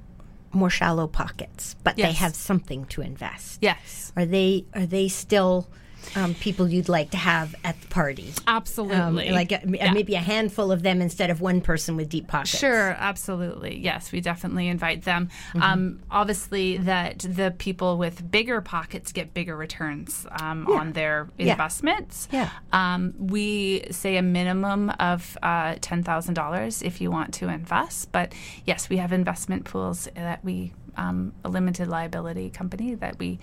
more 0.53 0.71
shallow 0.71 1.07
pockets, 1.07 1.77
but 1.85 1.97
they 1.97 2.13
have 2.13 2.35
something 2.35 2.87
to 2.87 3.03
invest. 3.03 3.59
Yes. 3.63 4.13
Are 4.17 4.27
they 4.27 4.65
are 4.75 4.87
they 4.87 5.09
still 5.09 5.69
um, 6.15 6.35
people 6.35 6.69
you'd 6.69 6.89
like 6.89 7.11
to 7.11 7.17
have 7.17 7.55
at 7.65 7.81
the 7.81 7.87
party? 7.89 8.29
Um, 8.47 8.57
Absolutely. 8.57 9.31
like 9.31 9.53
a, 9.53 9.61
Yeah. 9.67 9.93
maybe 9.93 10.15
a 10.15 10.21
handful 10.21 10.71
of 10.73 10.83
them 10.83 11.01
instead 11.01 11.31
of 11.31 11.41
one 11.41 11.61
person 11.61 11.97
with 11.97 12.09
deep 12.09 12.29
pockets. 12.29 12.59
Sure, 12.59 12.91
absolutely. 12.99 13.79
Yes, 13.79 14.13
we 14.13 14.21
definitely 14.21 14.69
invite 14.69 15.03
them. 15.05 15.29
Mm-hmm. 15.51 15.63
Um, 15.63 16.01
obviously, 16.11 16.77
that 16.79 17.21
the 17.21 17.55
people 17.59 17.97
with 17.99 18.31
bigger 18.31 18.61
pockets 18.61 19.13
get 19.13 19.35
bigger 19.35 19.57
returns 19.57 20.27
um, 20.41 20.67
on 20.69 20.93
their 20.93 21.29
Yeah. 21.39 21.53
investments. 21.53 22.29
Yeah. 22.33 22.51
Um, 22.73 23.15
we 23.19 23.85
say 23.91 24.17
a 24.17 24.23
minimum 24.23 24.91
of 25.01 25.37
uh, 25.43 25.75
$10,000 25.77 26.83
if 26.83 27.01
you 27.01 27.11
want 27.11 27.33
to 27.35 27.49
invest. 27.49 28.13
But 28.13 28.33
yes, 28.65 28.89
we 28.89 28.97
have 28.99 29.13
investment 29.13 29.65
pools 29.65 30.09
that 30.15 30.45
we. 30.45 30.73
Um, 30.97 31.33
a 31.45 31.49
limited 31.51 31.89
liability 31.89 32.49
company 32.49 32.95
that 32.95 33.19
we 33.19 33.39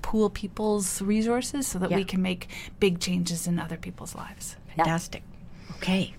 pool 0.00 0.30
people's 0.30 1.02
resources 1.02 1.66
so 1.66 1.78
that 1.80 1.90
Yeah. 1.90 1.96
we 1.98 2.04
can 2.04 2.22
make 2.22 2.48
big 2.80 2.98
changes 2.98 3.46
in 3.46 3.58
other 3.58 3.76
people's 3.76 4.14
lives. 4.14 4.56
Fantastic. 4.76 5.22
Okay. 5.76 6.14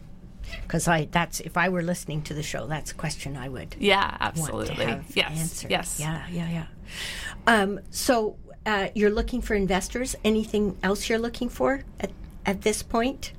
Because 0.61 0.87
I 0.87 1.05
that's 1.05 1.39
if 1.39 1.57
I 1.57 1.69
were 1.69 1.81
listening 1.81 2.21
to 2.23 2.35
the 2.35 2.43
show, 2.43 2.67
that's 2.67 2.91
a 2.91 2.93
question 2.95 3.35
I 3.35 3.49
would 3.49 3.75
Yeah, 3.79 4.11
want 4.11 4.21
absolutely. 4.21 4.75
to 4.75 4.85
have 4.85 5.05
yes. 5.15 5.39
answered. 5.39 5.71
Yes. 5.71 5.99
Yeah, 5.99 6.21
yeah, 6.31 6.49
yeah. 6.49 6.65
Um, 7.47 7.79
so 7.89 8.35
uh, 8.65 8.89
you're 8.93 9.09
looking 9.09 9.41
for 9.41 9.55
investors. 9.55 10.15
Anything 10.23 10.77
else 10.83 11.09
you're 11.09 11.17
looking 11.19 11.49
for 11.49 11.81
at 11.99 12.11
at 12.45 12.61
this 12.61 12.83
point? 12.83 13.33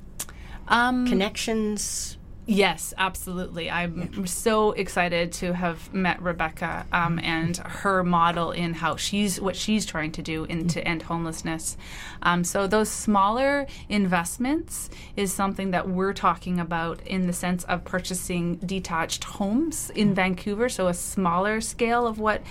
Um, 0.67 1.07
Connections. 1.07 2.16
Yes, 2.49 2.93
absolutely. 2.97 3.69
I'm 3.69 4.25
so 4.25 4.71
excited 4.71 5.33
to 5.33 5.53
have 5.53 5.93
met 5.93 6.21
Rebecca 6.21 6.85
um, 6.93 7.19
and 7.19 7.57
her 7.57 8.05
model 8.05 8.51
in 8.51 8.73
how 8.73 8.95
she's 8.95 9.41
what 9.41 9.57
she's 9.57 9.85
trying 9.85 10.13
to 10.13 10.21
do 10.21 10.45
in 10.45 10.69
to 10.69 10.87
end 10.87 11.01
homelessness. 11.01 11.75
Um, 12.21 12.45
so 12.45 12.65
those 12.65 12.89
smaller 12.89 13.67
investments 13.89 14.89
is 15.17 15.33
something 15.33 15.71
that 15.71 15.89
we're 15.89 16.13
talking 16.13 16.57
about 16.57 17.05
in 17.05 17.27
the 17.27 17.33
sense 17.33 17.65
of 17.65 17.83
purchasing 17.83 18.55
detached 18.55 19.25
homes 19.25 19.89
in 19.89 20.13
Vancouver. 20.13 20.69
So 20.69 20.87
a 20.87 20.93
smaller 20.93 21.59
scale 21.59 22.07
of 22.07 22.17
what 22.17 22.41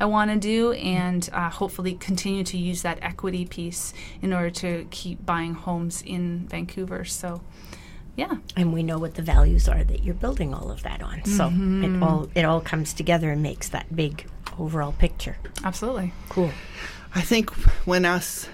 I 0.00 0.06
want 0.06 0.32
to 0.32 0.36
do, 0.36 0.72
and 0.72 1.30
uh, 1.32 1.48
hopefully 1.48 1.94
continue 1.94 2.42
to 2.42 2.58
use 2.58 2.82
that 2.82 2.98
equity 3.02 3.46
piece 3.46 3.94
in 4.20 4.32
order 4.32 4.50
to 4.50 4.88
keep 4.90 5.24
buying 5.24 5.54
homes 5.54 6.02
in 6.02 6.48
Vancouver. 6.48 7.04
So. 7.04 7.40
Yeah. 8.16 8.36
and 8.56 8.72
we 8.72 8.82
know 8.82 8.98
what 8.98 9.14
the 9.14 9.22
values 9.22 9.68
are 9.68 9.82
that 9.82 10.04
you're 10.04 10.14
building 10.14 10.54
all 10.54 10.70
of 10.70 10.82
that 10.84 11.02
on. 11.02 11.24
So 11.24 11.44
Mm-hmm. 11.48 11.84
it 11.96 12.02
all 12.02 12.28
it 12.34 12.44
all 12.44 12.60
comes 12.60 12.92
together 12.94 13.30
and 13.32 13.42
makes 13.42 13.68
that 13.70 13.94
big 13.94 14.26
overall 14.58 14.92
picture. 14.92 15.36
Absolutely. 15.64 16.12
Cool. 16.28 16.50
I 17.14 17.20
think 17.22 17.50
when 17.86 18.04
us, 18.04 18.48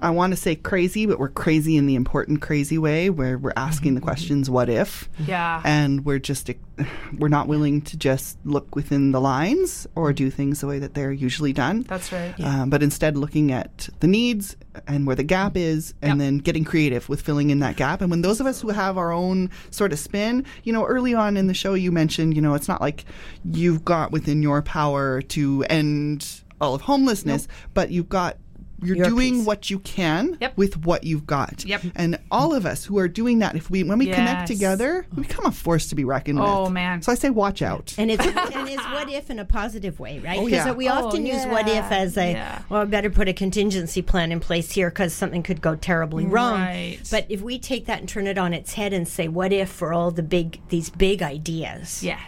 I 0.00 0.10
want 0.10 0.32
to 0.32 0.36
say 0.36 0.56
crazy, 0.56 1.06
but 1.06 1.18
we're 1.18 1.28
crazy 1.28 1.76
in 1.76 1.86
the 1.86 1.94
important 1.94 2.40
crazy 2.40 2.78
way 2.78 3.10
where 3.10 3.36
we're 3.38 3.52
asking 3.56 3.94
the 3.94 4.00
questions, 4.00 4.48
what 4.48 4.68
if? 4.68 5.08
Yeah. 5.18 5.60
And 5.64 6.04
we're 6.04 6.18
just, 6.18 6.50
we're 7.18 7.28
not 7.28 7.48
willing 7.48 7.82
to 7.82 7.96
just 7.96 8.38
look 8.44 8.74
within 8.74 9.12
the 9.12 9.20
lines 9.20 9.86
or 9.94 10.12
do 10.12 10.30
things 10.30 10.60
the 10.60 10.66
way 10.66 10.78
that 10.78 10.94
they're 10.94 11.12
usually 11.12 11.52
done. 11.52 11.82
That's 11.82 12.10
right. 12.12 12.34
Um, 12.40 12.70
but 12.70 12.82
instead 12.82 13.16
looking 13.16 13.52
at 13.52 13.88
the 14.00 14.06
needs 14.06 14.56
and 14.86 15.06
where 15.06 15.16
the 15.16 15.22
gap 15.24 15.56
is 15.56 15.94
and 16.00 16.10
Yep. 16.12 16.18
then 16.18 16.38
getting 16.38 16.64
creative 16.64 17.08
with 17.08 17.20
filling 17.20 17.50
in 17.50 17.58
that 17.58 17.76
gap 17.76 18.00
and 18.00 18.10
when 18.10 18.22
those 18.22 18.40
of 18.40 18.46
us 18.46 18.60
who 18.60 18.68
have 18.70 18.96
our 18.96 19.12
own 19.12 19.50
sort 19.70 19.92
of 19.92 19.98
spin 19.98 20.44
you 20.62 20.72
know 20.72 20.84
early 20.86 21.12
on 21.12 21.36
in 21.36 21.48
the 21.48 21.54
show 21.54 21.74
you 21.74 21.90
mentioned 21.92 22.34
you 22.36 22.40
know 22.40 22.54
it's 22.54 22.68
not 22.68 22.80
like 22.80 23.04
you've 23.44 23.84
got 23.84 24.12
within 24.12 24.42
your 24.42 24.62
power 24.62 25.20
to 25.22 25.64
end 25.68 26.42
all 26.60 26.74
of 26.74 26.82
homelessness 26.82 27.48
but 27.74 27.90
you've 27.90 28.08
got 28.08 28.36
you're 28.82 28.96
Your 28.96 29.06
doing 29.06 29.34
piece. 29.38 29.46
what 29.46 29.70
you 29.70 29.78
can 29.80 30.36
Yep. 30.40 30.56
with 30.56 30.84
what 30.84 31.04
you've 31.04 31.26
got. 31.26 31.64
Yep. 31.64 31.82
And 31.96 32.18
all 32.30 32.54
of 32.54 32.66
us 32.66 32.84
who 32.84 32.98
are 32.98 33.08
doing 33.08 33.40
that, 33.40 33.54
if 33.56 33.70
we 33.70 33.82
when 33.82 33.98
we 33.98 34.06
connect 34.06 34.46
together, 34.46 35.06
we 35.14 35.22
become 35.22 35.46
a 35.46 35.52
force 35.52 35.88
to 35.88 35.94
be 35.94 36.04
reckoned 36.04 36.38
oh, 36.38 36.42
with. 36.42 36.50
Oh, 36.52 36.70
man. 36.70 37.02
So 37.02 37.12
I 37.12 37.14
say 37.14 37.30
watch 37.30 37.62
out. 37.62 37.94
And 37.98 38.10
it's 38.10 38.24
and 38.56 38.68
it's 38.68 38.84
what 38.84 39.10
if 39.10 39.30
in 39.30 39.38
a 39.38 39.44
positive 39.44 40.00
way, 40.00 40.18
right? 40.18 40.38
Oh, 40.38 40.44
Because 40.44 40.66
yeah. 40.66 40.72
we 40.72 40.88
Oh, 40.88 41.06
often 41.06 41.26
use 41.26 41.44
what 41.46 41.68
if 41.68 41.90
as 41.92 42.16
a 42.16 42.32
Yeah. 42.32 42.62
well, 42.68 42.82
I 42.82 42.84
better 42.84 43.10
put 43.10 43.28
a 43.28 43.32
contingency 43.32 44.02
plan 44.02 44.32
in 44.32 44.40
place 44.40 44.72
here 44.72 44.90
because 44.90 45.12
something 45.14 45.42
could 45.42 45.60
go 45.60 45.76
terribly 45.76 46.24
mm, 46.24 46.32
wrong. 46.32 46.60
Right. 46.60 46.98
But 47.10 47.26
if 47.28 47.40
we 47.42 47.58
take 47.58 47.86
that 47.86 48.00
and 48.00 48.08
turn 48.08 48.26
it 48.26 48.38
on 48.38 48.52
its 48.54 48.74
head 48.74 48.92
and 48.92 49.06
say, 49.06 49.28
what 49.28 49.52
if 49.52 49.68
for 49.70 49.92
all 49.92 50.10
the 50.10 50.22
big 50.22 50.60
these 50.68 50.90
big 50.90 51.22
ideas? 51.22 52.02
Yes. 52.02 52.18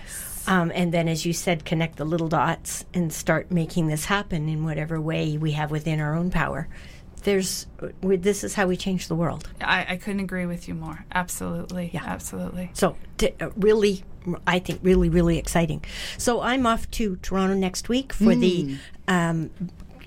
Um, 0.46 0.72
and 0.74 0.92
then, 0.92 1.08
as 1.08 1.24
you 1.24 1.32
said, 1.32 1.64
connect 1.64 1.96
the 1.96 2.04
little 2.04 2.28
dots 2.28 2.84
and 2.94 3.12
start 3.12 3.50
making 3.50 3.86
this 3.86 4.06
happen 4.06 4.48
in 4.48 4.64
whatever 4.64 5.00
way 5.00 5.36
we 5.36 5.52
have 5.52 5.70
within 5.70 6.00
our 6.00 6.14
own 6.14 6.30
power. 6.30 6.68
There's, 7.22 7.66
we, 8.00 8.16
this 8.16 8.42
is 8.42 8.54
how 8.54 8.66
we 8.66 8.76
change 8.76 9.06
the 9.06 9.14
world. 9.14 9.48
I, 9.60 9.86
I 9.90 9.96
couldn't 9.96 10.20
agree 10.20 10.46
with 10.46 10.66
you 10.66 10.74
more. 10.74 11.04
Absolutely. 11.12 11.90
Yeah. 11.92 12.02
Absolutely. 12.04 12.70
So, 12.74 12.96
t- 13.18 13.34
uh, 13.40 13.50
really, 13.56 14.02
I 14.46 14.58
think 14.58 14.80
really, 14.82 15.08
really 15.08 15.38
exciting. 15.38 15.84
So, 16.18 16.40
I'm 16.40 16.66
off 16.66 16.90
to 16.92 17.16
Toronto 17.16 17.54
next 17.54 17.88
week 17.88 18.12
for 18.12 18.34
the 18.34 18.76
um, 19.06 19.50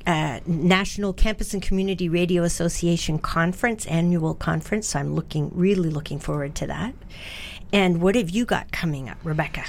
uh, 0.06 0.40
National 0.46 1.14
Campus 1.14 1.54
and 1.54 1.64
Community 1.64 2.10
Radio 2.10 2.44
Association 2.44 3.18
conference, 3.18 3.86
annual 3.88 4.36
conference. 4.36 4.90
So 4.90 5.00
I'm 5.00 5.16
looking, 5.16 5.52
really 5.54 5.90
looking 5.90 6.20
forward 6.20 6.56
to 6.56 6.68
that. 6.68 6.94
And 7.74 8.02
what 8.02 8.16
have 8.16 8.30
you 8.30 8.46
got 8.46 8.72
coming 8.72 9.10
up, 9.10 9.18
Rebecca? 9.24 9.64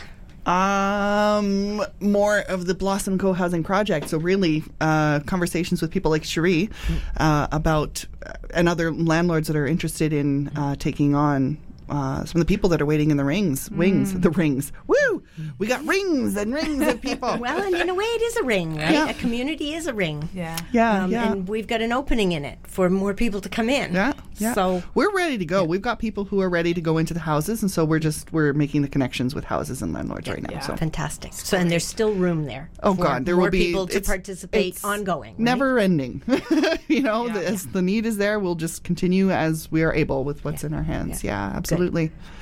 Um, 0.47 1.84
more 2.01 2.38
of 2.38 2.66
the 2.66 2.74
Blossom 2.74 3.18
Co 3.18 3.32
housing 3.32 3.64
project. 3.64 4.09
So 4.09 4.18
really, 4.18 4.62
uh, 4.80 5.20
conversations 5.20 5.82
with 5.82 5.90
people 5.90 6.11
like 6.11 6.24
Cherie 6.24 6.70
uh, 7.16 7.49
about 7.51 8.05
uh, 8.24 8.32
and 8.55 8.68
other 8.68 8.92
landlords 8.92 9.49
that 9.49 9.57
are 9.57 9.66
interested 9.66 10.12
in 10.12 10.49
uh, 10.57 10.76
taking 10.76 11.14
on. 11.14 11.59
Uh, 11.89 12.24
some 12.24 12.41
of 12.41 12.47
the 12.47 12.53
people 12.53 12.68
that 12.70 12.80
are 12.82 12.87
waiting 12.87 13.11
in 13.11 13.16
the 13.16 13.24
rings, 13.24 13.70
wings, 13.70 14.12
the 14.18 14.30
rings. 14.30 14.72
Woo! 14.87 15.22
We 15.59 15.66
got 15.66 15.84
rings 15.87 16.37
and 16.37 16.53
rings 16.55 16.87
of 16.87 17.01
people. 17.01 17.37
Well, 17.47 17.62
and 17.62 17.74
in 17.74 17.89
a 17.89 17.95
way, 17.95 18.05
it 18.05 18.22
is 18.22 18.37
a 18.37 18.43
ring, 18.45 18.76
right? 18.76 18.91
Yeah. 18.93 19.09
A 19.11 19.14
community 19.14 19.74
is 19.74 19.87
a 19.87 19.95
ring. 19.95 20.28
Yeah. 20.34 20.59
yeah, 20.72 21.05
Um, 21.05 21.11
yeah. 21.12 21.32
And 21.32 21.49
we've 21.49 21.66
got 21.66 21.80
an 21.80 21.93
opening 21.93 22.32
in 22.32 22.45
it 22.45 22.59
for 22.66 22.89
more 22.91 23.14
people 23.14 23.41
to 23.41 23.49
come 23.49 23.68
in. 23.70 23.93
Yeah, 23.95 24.12
yeah. 24.39 24.53
So 24.55 24.82
we're 24.95 25.14
ready 25.14 25.39
to 25.39 25.45
go. 25.45 25.62
We've 25.64 25.82
got 25.82 25.99
people 25.99 26.24
who 26.24 26.41
are 26.41 26.49
ready 26.49 26.74
to 26.74 26.80
go 26.80 26.99
into 26.99 27.14
the 27.14 27.20
houses, 27.20 27.62
and 27.62 27.70
so 27.70 27.84
we're 27.84 27.99
just 28.01 28.32
we're 28.32 28.53
making 28.53 28.82
the 28.82 28.89
connections 28.89 29.34
with 29.34 29.45
houses 29.45 29.82
and 29.82 29.93
landlords 29.93 30.28
right 30.28 30.43
now. 30.43 30.51
Yeah. 30.53 30.61
So 30.61 30.76
fantastic. 30.76 31.32
So 31.32 31.57
and 31.57 31.70
there's 31.70 31.87
still 31.87 32.12
room 32.14 32.45
there. 32.47 32.70
Oh 32.82 32.95
for 32.95 33.03
God, 33.05 33.24
there 33.26 33.37
more 33.37 33.45
will 33.45 33.51
be 33.51 33.66
people 33.66 33.87
to 33.87 33.97
it's- 33.97 34.07
participate 34.09 34.74
it's 34.74 34.84
ongoing. 34.84 35.32
right? 35.32 35.39
never 35.41 35.78
ending. 35.78 36.22
you 36.89 37.03
know, 37.03 37.26
Yeah. 37.26 37.32
the, 37.34 37.47
as 37.47 37.66
the 37.68 37.82
need 37.82 38.07
is 38.07 38.16
there, 38.16 38.39
we'll 38.41 38.55
just 38.55 38.82
continue 38.84 39.30
as 39.30 39.70
we 39.70 39.82
are 39.82 39.93
able 39.95 40.24
with 40.24 40.45
what's 40.45 40.64
in 40.64 40.72
our 40.74 40.82
hands. 40.82 41.22
Yeah, 41.22 41.53
absolutely. 41.55 41.76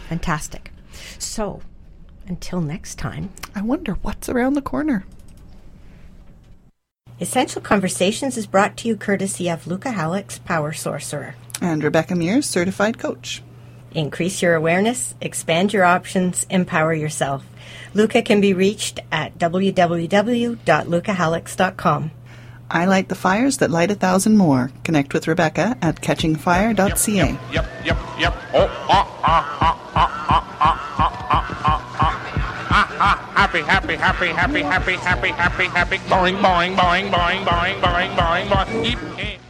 Fantastic. 0.08 0.72
So 1.18 1.60
until 2.26 2.60
next 2.60 2.96
time. 2.96 3.30
I 3.54 3.62
wonder 3.62 3.92
what's 4.02 4.28
around 4.28 4.54
the 4.54 4.62
corner. 4.62 5.04
Essential 7.20 7.62
Conversations 7.62 8.36
is 8.36 8.48
brought 8.48 8.76
to 8.78 8.88
you 8.88 8.96
courtesy 8.96 9.48
of 9.48 9.68
Luca 9.68 9.90
Hallex 9.90 10.44
Power 10.44 10.72
Sorcerer. 10.72 11.36
And 11.60 11.84
Rebecca 11.84 12.16
Mears, 12.16 12.48
certified 12.48 12.98
coach. 12.98 13.40
Increase 13.92 14.42
your 14.42 14.56
awareness, 14.56 15.14
expand 15.20 15.72
your 15.72 15.84
options, 15.84 16.44
empower 16.50 16.92
yourself. 16.92 17.46
Luca 17.94 18.20
can 18.22 18.40
be 18.40 18.52
reached 18.52 18.98
at 19.12 19.38
www.lucahallex.com. 19.38 22.10
I 22.70 22.86
light 22.86 23.08
the 23.08 23.14
fires 23.14 23.58
that 23.58 23.70
light 23.70 23.90
a 23.90 23.94
thousand 23.94 24.36
more. 24.36 24.70
Connect 24.84 25.14
with 25.14 25.28
Rebecca 25.28 25.76
at 25.82 26.00
catchingfire.ca. 26.00 27.38
Yep, 27.52 27.66
yep, 27.84 27.98
yep. 28.18 28.34
Oh, 28.54 28.68
ah, 28.88 29.20
ah, 29.22 29.58
ah, 29.60 29.90
ah, 29.94 30.26
ah, 30.28 30.56
ah, 30.60 30.98
ah, 30.98 31.16
ah, 31.30 31.58
ah, 31.64 31.96
ah. 32.00 32.24
Ah, 32.76 32.96
ah, 32.98 33.30
happy, 33.34 33.60
happy, 33.60 33.94
happy, 33.94 34.28
happy, 34.28 34.62
happy, 34.62 34.96
happy, 34.96 35.28
happy, 35.28 35.66
happy. 35.66 35.98
Boing, 36.08 36.38
boing, 36.38 36.74
boing, 36.76 37.10
boing, 37.10 37.44
boing, 37.44 37.80
boing, 37.80 38.16
boing, 38.16 38.46
boing. 38.48 38.84
Eep, 38.84 38.98
eh. 39.18 39.43